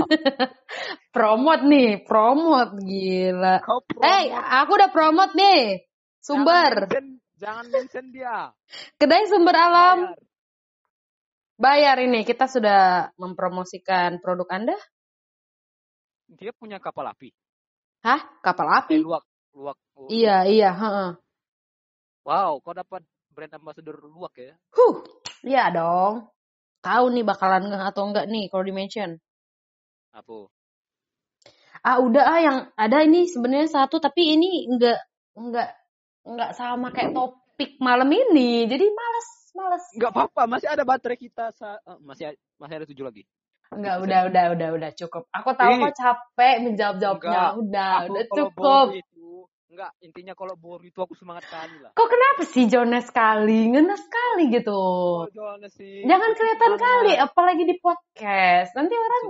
Promote 1.15 1.63
nih, 1.69 2.01
promote 2.01 2.81
gila. 2.81 3.61
Kau 3.61 3.85
Eh, 4.01 4.33
aku 4.33 4.71
udah 4.73 4.89
promote 4.89 5.33
nih. 5.37 5.85
Sumber. 6.19 6.85
Jangan 6.85 6.89
mention, 6.89 7.07
jangan 7.37 7.65
mention 7.69 8.05
dia. 8.09 8.37
Kedai 8.97 9.29
sumber 9.29 9.55
alam. 9.55 9.97
Bayar. 10.09 10.17
Bayar 11.59 11.97
ini, 12.07 12.23
kita 12.23 12.47
sudah 12.49 13.11
mempromosikan 13.19 14.17
produk 14.23 14.47
Anda. 14.49 14.77
Dia 16.29 16.53
punya 16.57 16.77
kapal 16.81 17.09
api. 17.09 17.29
Hah? 17.99 18.21
Kapal 18.39 18.67
Eh, 18.71 18.77
api? 18.79 18.95
luak, 19.03 19.23
luak. 19.51 19.77
Oh, 19.99 20.07
Iya, 20.07 20.47
iya, 20.47 20.71
heeh. 20.71 21.09
Wow, 22.23 22.63
kau 22.63 22.71
dapat 22.71 23.03
brand 23.35 23.51
ambassador 23.59 23.99
luak 23.99 24.33
ya? 24.39 24.55
Huh, 24.71 24.95
iya 25.43 25.67
dong. 25.73 26.31
Tahu 26.79 27.05
nih 27.11 27.25
bakalan 27.27 27.67
nggak 27.67 27.91
atau 27.91 28.07
enggak 28.07 28.25
nih 28.31 28.47
kalau 28.47 28.63
di 28.63 28.71
mention. 28.71 29.19
Apa? 30.15 30.47
Ah 31.83 31.97
udah 32.03 32.23
ah 32.27 32.39
yang 32.43 32.57
ada 32.75 33.03
ini 33.03 33.27
sebenarnya 33.27 33.71
satu 33.71 34.03
tapi 34.03 34.35
ini 34.35 34.67
enggak 34.67 34.99
enggak 35.35 35.69
enggak 36.27 36.51
sama 36.55 36.91
kayak 36.91 37.15
topik 37.15 37.79
malam 37.83 38.07
ini. 38.11 38.67
Jadi 38.67 38.85
males, 38.91 39.27
males. 39.55 39.85
Nggak 39.95 40.11
apa-apa, 40.11 40.41
masih 40.47 40.67
ada 40.71 40.83
baterai 40.87 41.19
kita. 41.19 41.51
Sa 41.55 41.79
eh, 41.79 41.99
masih 42.03 42.35
masih 42.59 42.75
ada 42.83 42.87
tujuh 42.87 43.03
lagi. 43.03 43.23
Enggak, 43.69 43.95
udah, 44.01 44.19
udah, 44.33 44.45
udah, 44.57 44.69
udah 44.81 44.91
cukup. 44.97 45.23
Aku 45.29 45.53
tahu 45.53 45.71
Ih. 45.77 45.79
kok 45.85 45.95
capek 45.95 46.55
menjawab-jawabnya. 46.65 47.29
Enggak. 47.29 47.51
Udah, 47.61 47.93
Aku 48.01 48.11
udah 48.11 48.25
cukup. 48.33 48.87
itu 48.97 49.27
enggak 49.69 49.93
intinya 50.01 50.33
kalau 50.33 50.57
boru 50.57 50.81
itu 50.81 50.97
aku 50.97 51.13
semangat 51.13 51.45
kali 51.47 51.77
lah. 51.79 51.93
Kok 51.93 52.09
kenapa 52.09 52.41
sih 52.49 52.65
Jonas 52.65 53.05
sekali? 53.05 53.69
Ngenes 53.69 54.01
sekali 54.01 54.49
gitu. 54.49 54.73
Oh, 54.73 55.29
jangan 55.29 55.69
sih. 55.69 56.01
Jangan 56.03 56.31
kelihatan 56.33 56.71
Semangat. 56.75 56.83
kali, 56.83 57.13
apalagi 57.15 57.63
di 57.69 57.75
podcast. 57.77 58.73
Nanti 58.73 58.95
orang 58.97 59.23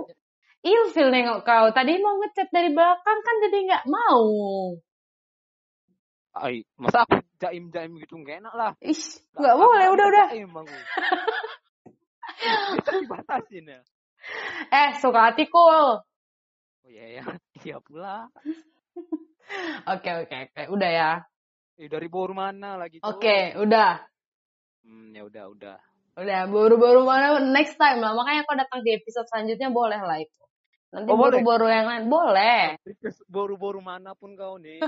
ilfil 0.64 1.08
nengok 1.12 1.40
kau. 1.44 1.66
Tadi 1.76 1.92
mau 2.00 2.16
ngechat 2.24 2.48
dari 2.48 2.72
belakang 2.72 3.18
kan 3.20 3.34
jadi 3.44 3.58
nggak 3.68 3.84
mau. 3.92 4.24
Ay, 6.40 6.64
masa 6.80 7.04
aku 7.04 7.20
jaim-jaim 7.36 7.92
gitu 8.00 8.16
nggak 8.16 8.40
enak 8.40 8.54
lah. 8.56 8.72
Ih, 8.80 8.96
nggak 9.36 9.56
boleh, 9.60 9.86
udah, 9.92 10.06
udah. 10.08 10.26
Jaim. 10.32 10.50
Kita 12.80 12.90
dibatasin 13.04 13.66
ya. 13.68 13.80
Eh, 14.70 14.90
suka 15.00 15.32
hatiku. 15.32 15.58
Oh 15.60 15.96
iya 16.86 17.20
ya, 17.20 17.24
iya 17.66 17.76
pula. 17.80 18.28
Oke, 19.90 20.10
oke, 20.14 20.36
oke. 20.46 20.62
Udah 20.70 20.90
ya. 20.94 21.10
Eh, 21.74 21.90
dari 21.90 22.06
boru 22.06 22.30
mana 22.30 22.78
lagi? 22.78 23.02
Oke, 23.02 23.58
udah. 23.58 23.98
Hmm, 24.86 25.10
ya 25.10 25.26
udah, 25.26 25.44
udah. 25.50 25.78
Udah, 26.14 26.46
baru-baru 26.46 27.02
mana 27.02 27.42
next 27.42 27.74
time 27.74 27.98
lah. 27.98 28.14
Makanya 28.14 28.46
kau 28.46 28.54
datang 28.54 28.86
di 28.86 28.94
episode 28.94 29.26
selanjutnya 29.26 29.74
boleh 29.74 29.98
lah 29.98 30.22
itu. 30.22 30.42
Nanti 30.94 31.10
Oh, 31.10 31.18
baru-baru 31.18 31.66
yang 31.66 31.86
lain. 31.90 32.04
Boleh. 32.06 32.78
Request 32.86 33.26
boru-boru 33.26 33.82
mana 33.82 34.14
pun 34.14 34.38
kau 34.38 34.54
nih. 34.58 34.78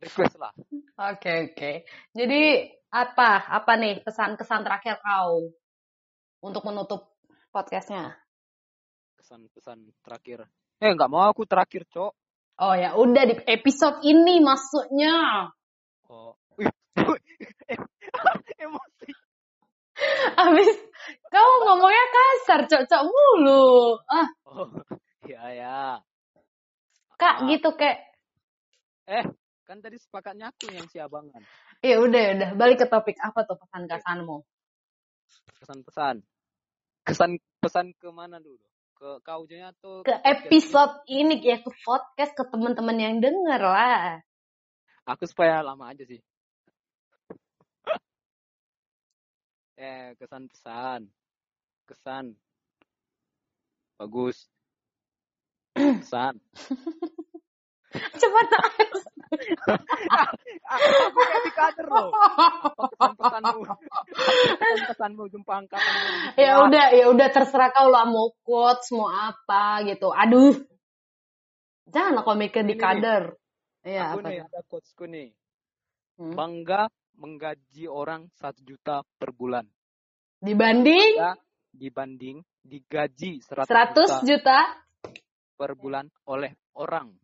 Request 0.00 0.36
lah. 0.40 0.52
Oke, 0.96 1.52
oke. 1.52 1.72
Jadi, 2.16 2.72
apa? 2.92 3.44
Apa 3.48 3.76
nih 3.76 4.00
pesan-kesan 4.04 4.64
terakhir 4.64 5.04
kau? 5.04 5.52
Untuk 6.40 6.64
menutup 6.64 7.15
podcastnya. 7.56 8.12
Kesan-pesan 9.16 9.96
terakhir. 10.04 10.44
Eh, 10.76 10.92
nggak 10.92 11.08
mau 11.08 11.24
aku 11.24 11.48
terakhir, 11.48 11.88
Cok. 11.88 12.12
Oh 12.60 12.74
ya, 12.76 12.92
udah 12.92 13.24
di 13.24 13.36
episode 13.48 14.04
ini 14.04 14.44
maksudnya. 14.44 15.48
Oh. 16.12 16.36
Wih, 16.60 16.68
emosi. 18.60 19.08
Abis 20.36 20.68
kau 21.32 21.52
ngomongnya 21.64 22.04
kasar, 22.12 22.60
cocok 22.68 23.02
mulu. 23.08 23.96
Ah, 24.04 24.28
Oh, 24.44 24.68
iya 25.28 25.44
ya. 25.56 25.80
kak 27.16 27.40
Ah. 27.40 27.48
gitu 27.48 27.72
kayak. 27.72 28.04
Eh, 29.08 29.24
kan 29.64 29.80
tadi 29.80 29.96
sepakatnya 29.96 30.52
aku 30.52 30.68
yang 30.76 30.84
si 30.92 31.00
abangan. 31.00 31.40
Ya 31.80 31.96
udah, 32.04 32.20
ya 32.20 32.30
udah. 32.36 32.50
Balik 32.56 32.84
ke 32.84 32.86
topik 32.88 33.16
apa 33.24 33.48
tuh 33.48 33.56
pesan 33.56 33.88
kesanmu? 33.88 34.44
Pesan-pesan. 35.60 36.20
Kesan 37.06 37.38
pesan 37.62 37.94
ke 38.02 38.10
mana 38.10 38.42
dulu? 38.42 38.58
Ke 38.98 39.22
kau 39.22 39.46
atau 39.46 40.02
Ke 40.02 40.18
episode 40.26 41.06
ini 41.06 41.38
ya 41.38 41.62
ke 41.62 41.70
podcast 41.86 42.34
ke 42.34 42.42
teman-teman 42.50 42.98
yang 42.98 43.22
denger 43.22 43.62
lah. 43.62 44.18
Aku 45.06 45.22
supaya 45.30 45.62
lama 45.62 45.86
aja 45.86 46.02
sih. 46.02 46.18
eh, 49.78 50.18
kesan 50.18 50.50
pesan. 50.50 51.06
Kesan. 51.86 52.34
Bagus. 54.02 54.50
Kesan. 56.02 56.42
Cepat 58.20 58.46
Aku 60.66 61.18
kayak 61.18 61.42
di 61.42 61.52
kader 61.52 61.86
loh. 61.86 62.10
Pesan-pesanmu. 62.78 63.60
Pesan-pesanmu 64.56 65.22
jumpa 65.30 65.52
angkatan. 65.64 65.94
ya 66.38 66.62
udah, 66.62 66.86
ya 66.94 67.04
udah 67.10 67.28
terserah 67.30 67.70
kau 67.74 67.90
lah 67.90 68.06
mau 68.06 68.34
quotes, 68.42 68.90
mau 68.94 69.10
apa 69.10 69.82
gitu. 69.86 70.10
Aduh. 70.10 70.54
Jangan 71.86 72.22
kau 72.26 72.34
mikir 72.34 72.66
di 72.66 72.74
kader. 72.74 73.34
Iya, 73.86 74.10
Aku 74.10 74.18
apa? 74.18 74.28
nih, 74.34 74.38
ada 74.42 74.60
quotesku 74.66 75.06
nih. 75.06 75.30
Hmm. 76.18 76.34
Bangga 76.34 76.90
menggaji 77.14 77.86
orang 77.86 78.26
satu 78.34 78.58
juta 78.66 79.06
per 79.16 79.30
bulan. 79.30 79.62
Dibanding 80.42 81.16
Ya, 81.16 81.32
dibanding 81.70 82.42
digaji 82.60 83.40
100, 83.40 83.70
100 83.70 84.26
juta 84.26 84.26
juta. 84.26 84.58
per 85.56 85.72
bulan 85.78 86.10
oleh 86.26 86.52
orang. 86.74 87.14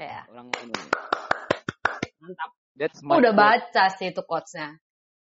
Ya, 0.00 0.24
Orang 0.32 0.48
ini. 0.64 0.72
mantap. 2.24 2.50
That's 2.72 3.04
my 3.04 3.20
udah 3.20 3.36
quote. 3.36 3.44
baca 3.44 3.84
sih 3.92 4.08
itu 4.08 4.22
quotes-nya. 4.24 4.80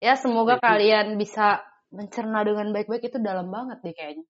Ya, 0.03 0.19
semoga 0.19 0.60
Itu- 0.60 0.68
kalian 0.68 1.15
bisa 1.15 1.64
mencerna 1.88 2.44
dengan 2.44 2.76
baik-baik 2.76 3.07
itu 3.07 3.15
dalam 3.23 3.48
banget 3.48 3.80
deh 3.80 3.95
kayaknya. 3.95 4.27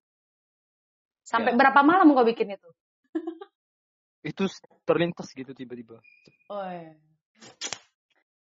Sampai 1.26 1.52
Ya. 1.54 1.58
berapa 1.58 1.82
malam 1.82 2.14
kau 2.14 2.22
bikin 2.22 2.54
itu? 2.54 2.70
Itu 4.22 4.46
terlintas 4.86 5.34
gitu 5.34 5.58
tiba-tiba. 5.58 5.98
Oh, 6.54 6.62
iya. 6.70 6.94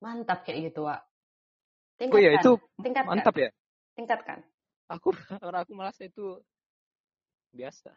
Mantap 0.03 0.43
kayak 0.43 0.71
gitu, 0.71 0.83
Wak. 0.83 0.99
Oh 2.11 2.19
iya 2.19 2.35
itu 2.35 2.59
tingkatkan. 2.83 3.07
mantap 3.07 3.35
ya. 3.39 3.49
Tingkatkan. 3.95 4.43
Aku 4.91 5.15
orang 5.47 5.63
aku 5.63 5.71
merasa 5.71 6.03
itu 6.03 6.43
biasa. 7.55 7.95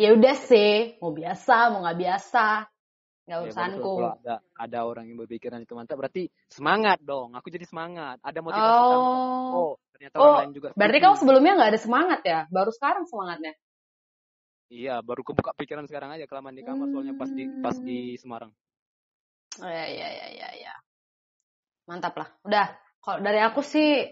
Ya 0.00 0.16
udah 0.16 0.32
sih, 0.48 0.96
mau 1.04 1.12
biasa, 1.12 1.68
mau 1.76 1.84
nggak 1.84 1.98
biasa. 2.00 2.64
Nggak 3.28 3.36
Ya, 3.36 3.44
urusanku. 3.44 3.76
lah. 3.84 3.84
Kalau 3.84 4.12
ada 4.16 4.34
ada 4.56 4.78
orang 4.88 5.04
yang 5.12 5.20
berpikiran 5.20 5.60
itu 5.60 5.76
mantap 5.76 6.00
berarti 6.00 6.32
semangat 6.48 7.04
dong. 7.04 7.36
Aku 7.36 7.52
jadi 7.52 7.68
semangat. 7.68 8.16
Ada 8.24 8.40
motivasi 8.40 8.80
tambahan. 8.80 9.20
Oh. 9.20 9.52
Oh, 9.52 9.72
ternyata 9.92 10.16
Oh, 10.16 10.24
orang 10.24 10.40
lain 10.48 10.52
juga. 10.56 10.68
Berarti 10.72 10.98
kamu 11.04 11.16
sebelumnya 11.20 11.52
nggak 11.52 11.70
ada 11.76 11.80
semangat 11.84 12.20
ya? 12.24 12.40
Baru 12.48 12.72
sekarang 12.72 13.04
semangatnya? 13.04 13.52
Iya, 14.72 15.04
baru 15.04 15.20
kebuka 15.20 15.52
pikiran 15.58 15.84
sekarang 15.84 16.16
aja 16.16 16.24
kelamaan 16.24 16.56
di 16.56 16.64
kamar 16.64 16.88
soalnya 16.94 17.12
pas 17.18 17.28
di 17.28 17.44
pas 17.60 17.76
di 17.76 18.16
Semarang. 18.16 18.54
Oh, 19.60 19.66
ya, 19.68 19.84
ya, 19.84 20.08
ya, 20.08 20.26
ya, 20.32 20.48
ya. 20.64 20.74
Mantap 21.90 22.16
lah. 22.16 22.28
Udah, 22.46 22.72
kalau 23.02 23.18
dari 23.20 23.42
aku 23.42 23.66
sih, 23.66 24.06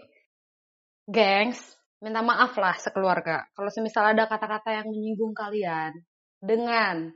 gengs, 1.07 1.78
minta 1.99 2.23
maaf 2.23 2.55
lah 2.55 2.75
sekeluarga. 2.79 3.47
Kalau 3.51 3.69
semisal 3.71 4.15
ada 4.15 4.25
kata-kata 4.27 4.83
yang 4.83 4.87
menyinggung 4.87 5.35
kalian 5.35 5.99
dengan 6.39 7.11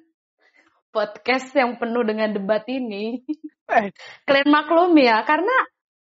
podcast 0.94 1.50
yang 1.56 1.80
penuh 1.80 2.04
dengan 2.06 2.30
debat 2.36 2.62
ini, 2.70 3.24
Eh. 3.72 3.90
kalian 4.28 4.50
maklum 4.52 4.94
ya, 5.00 5.24
karena 5.24 5.56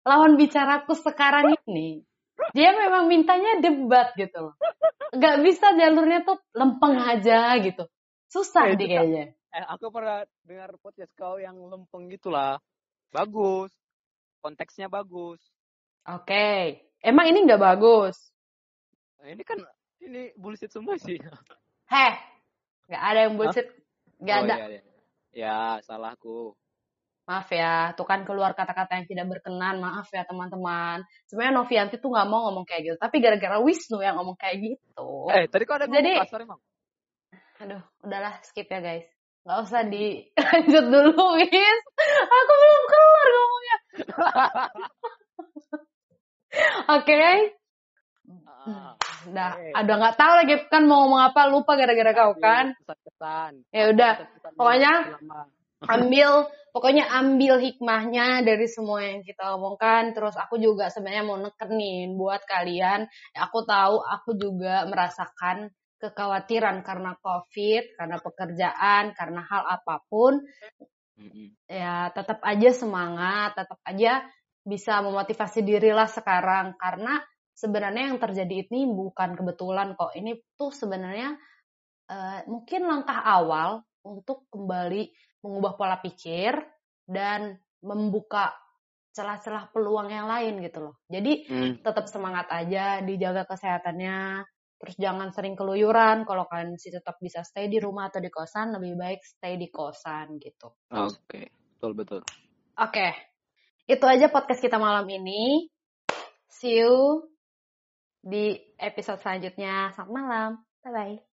lawan 0.07 0.39
bicaraku 0.39 0.95
sekarang 0.98 1.53
ini, 1.68 2.02
dia 2.56 2.73
memang 2.73 3.06
mintanya 3.06 3.61
debat 3.61 4.15
gitu 4.18 4.49
loh. 4.49 4.56
Gak 5.14 5.43
bisa 5.43 5.76
jalurnya 5.76 6.23
tuh 6.23 6.39
lempeng 6.56 6.95
aja 6.98 7.53
gitu. 7.60 7.85
Susah 8.31 8.72
Eh, 8.72 8.80
kayaknya. 8.80 9.35
Eh, 9.52 9.65
aku 9.68 9.91
pernah 9.91 10.23
dengar 10.48 10.72
podcast 10.80 11.11
kau 11.19 11.35
yang 11.35 11.60
lempeng 11.60 12.07
gitulah. 12.07 12.56
Bagus. 13.11 13.76
Konteksnya 14.39 14.88
bagus. 14.88 15.43
Oke. 16.07 16.80
Emang 17.03 17.27
ini 17.27 17.43
nggak 17.43 17.60
bagus? 17.60 18.15
Nah, 19.22 19.30
ini 19.30 19.43
kan 19.45 19.60
ini 20.02 20.34
bullshit 20.34 20.73
semua 20.73 20.98
sih. 20.98 21.18
Heh, 21.93 22.14
nggak 22.89 23.03
ada 23.06 23.19
yang 23.30 23.38
bullshit. 23.38 23.69
Nggak 24.18 24.38
Oh, 24.38 24.43
ada. 24.45 24.56
iya, 24.57 24.68
iya. 24.69 24.81
Ya, 25.31 25.57
salahku. 25.85 26.57
Maaf 27.30 27.48
ya, 27.53 27.93
tuh 27.95 28.03
kan 28.03 28.26
keluar 28.26 28.57
kata-kata 28.57 28.98
yang 28.98 29.07
tidak 29.07 29.26
berkenan. 29.30 29.77
Maaf 29.80 30.10
ya 30.10 30.26
teman-teman. 30.26 31.06
Sebenarnya 31.30 31.53
Novianti 31.53 32.02
tuh 32.02 32.10
nggak 32.11 32.27
mau 32.27 32.49
ngomong 32.49 32.65
kayak 32.65 32.81
gitu. 32.84 32.95
Tapi 32.98 33.22
gara-gara 33.22 33.61
Wisnu 33.61 34.02
yang 34.02 34.18
ngomong 34.19 34.35
kayak 34.35 34.57
gitu. 34.60 35.07
Eh, 35.31 35.45
tadi 35.48 35.64
kau 35.64 35.77
ada 35.77 35.85
Jadi- 35.88 36.18
kasar 36.18 36.43
emang? 36.43 36.60
Aduh, 37.61 37.81
udahlah 38.02 38.41
skip 38.41 38.65
ya 38.68 38.81
guys. 38.81 39.06
Nggak 39.45 39.57
usah 39.64 39.81
dilanjut 39.85 40.85
dulu, 40.98 41.23
Wis. 41.38 41.81
Aku 42.26 42.53
belum 42.57 42.84
keluar 42.89 43.27
ngomongnya. 43.31 43.77
Oke. 46.99 47.23
Udah, 48.61 48.93
Oke. 49.53 49.69
ada 49.73 49.93
nggak 49.98 50.15
tahu 50.18 50.34
lagi 50.34 50.56
kan 50.68 50.84
mau 50.85 51.06
ngomong 51.06 51.22
apa 51.30 51.41
lupa 51.48 51.77
gara-gara 51.77 52.11
kau 52.11 52.34
kan. 52.38 52.73
Ya 53.69 53.84
udah, 53.93 54.11
pokoknya- 54.57 54.99
ambil 55.81 56.30
pokoknya 56.72 57.06
ambil 57.10 57.57
hikmahnya 57.57 58.45
dari 58.45 58.69
semua 58.69 59.02
yang 59.02 59.26
kita 59.26 59.57
omongkan. 59.57 60.14
Terus 60.14 60.38
aku 60.38 60.56
juga 60.57 60.89
sebenarnya 60.89 61.26
mau 61.26 61.38
nekenin 61.38 62.14
buat 62.15 62.45
kalian. 62.45 63.10
Aku 63.35 63.65
tahu 63.65 63.98
aku 63.99 64.38
juga 64.38 64.85
merasakan 64.85 65.69
kekhawatiran 65.98 66.81
karena 66.81 67.14
covid 67.22 67.93
karena 67.93 68.18
pekerjaan 68.18 69.14
karena 69.14 69.41
hal 69.45 69.64
apa 69.69 70.02
pun. 70.10 70.41
Ya 71.69 72.10
tetap 72.10 72.41
aja 72.41 72.69
semangat 72.73 73.53
tetap 73.53 73.77
aja 73.85 74.26
bisa 74.61 75.02
memotivasi 75.02 75.61
dirilah 75.61 76.10
sekarang. 76.10 76.73
Karena 76.77 77.22
sebenarnya 77.61 78.09
yang 78.09 78.17
terjadi 78.17 78.65
ini 78.65 78.89
bukan 78.89 79.38
kebetulan 79.38 79.93
kok 79.93 80.17
ini 80.17 80.41
tuh 80.57 80.73
sebenarnya 80.73 81.38
eh, 82.09 82.39
mungkin 82.49 82.89
langkah 82.89 83.21
awal 83.21 83.85
untuk 84.01 84.49
kembali 84.49 85.13
mengubah 85.45 85.77
pola 85.77 85.97
pikir 86.01 86.57
dan 87.05 87.61
membuka 87.85 88.49
celah-celah 89.13 89.69
peluang 89.69 90.09
yang 90.09 90.25
lain 90.25 90.57
gitu 90.65 90.89
loh 90.89 90.95
jadi 91.05 91.45
Mm. 91.45 91.73
tetap 91.85 92.09
semangat 92.09 92.49
aja 92.49 93.03
dijaga 93.05 93.45
kesehatannya 93.45 94.41
terus 94.81 94.95
jangan 94.97 95.29
sering 95.29 95.53
keluyuran 95.53 96.25
kalau 96.25 96.49
kalian 96.49 96.73
masih 96.73 96.97
tetap 96.97 97.21
bisa 97.21 97.45
stay 97.45 97.69
di 97.69 97.77
rumah 97.77 98.09
atau 98.09 98.17
di 98.17 98.33
kosan 98.33 98.73
lebih 98.73 98.97
baik 98.97 99.21
stay 99.21 99.59
di 99.61 99.69
kosan 99.69 100.41
gitu 100.41 100.73
Oke, 100.89 101.53
betul 101.77 101.91
betul. 101.93 102.21
Oke, 102.79 103.13
itu 103.85 104.05
aja 104.07 104.31
podcast 104.31 104.63
kita 104.63 104.79
malam 104.79 105.05
ini. 105.05 105.69
See 106.49 106.81
you 106.81 107.30
di 108.22 108.57
episode 108.77 109.19
selanjutnya. 109.22 109.91
Selamat 109.93 110.14
malam. 110.14 110.49
Bye-bye. 110.85 111.30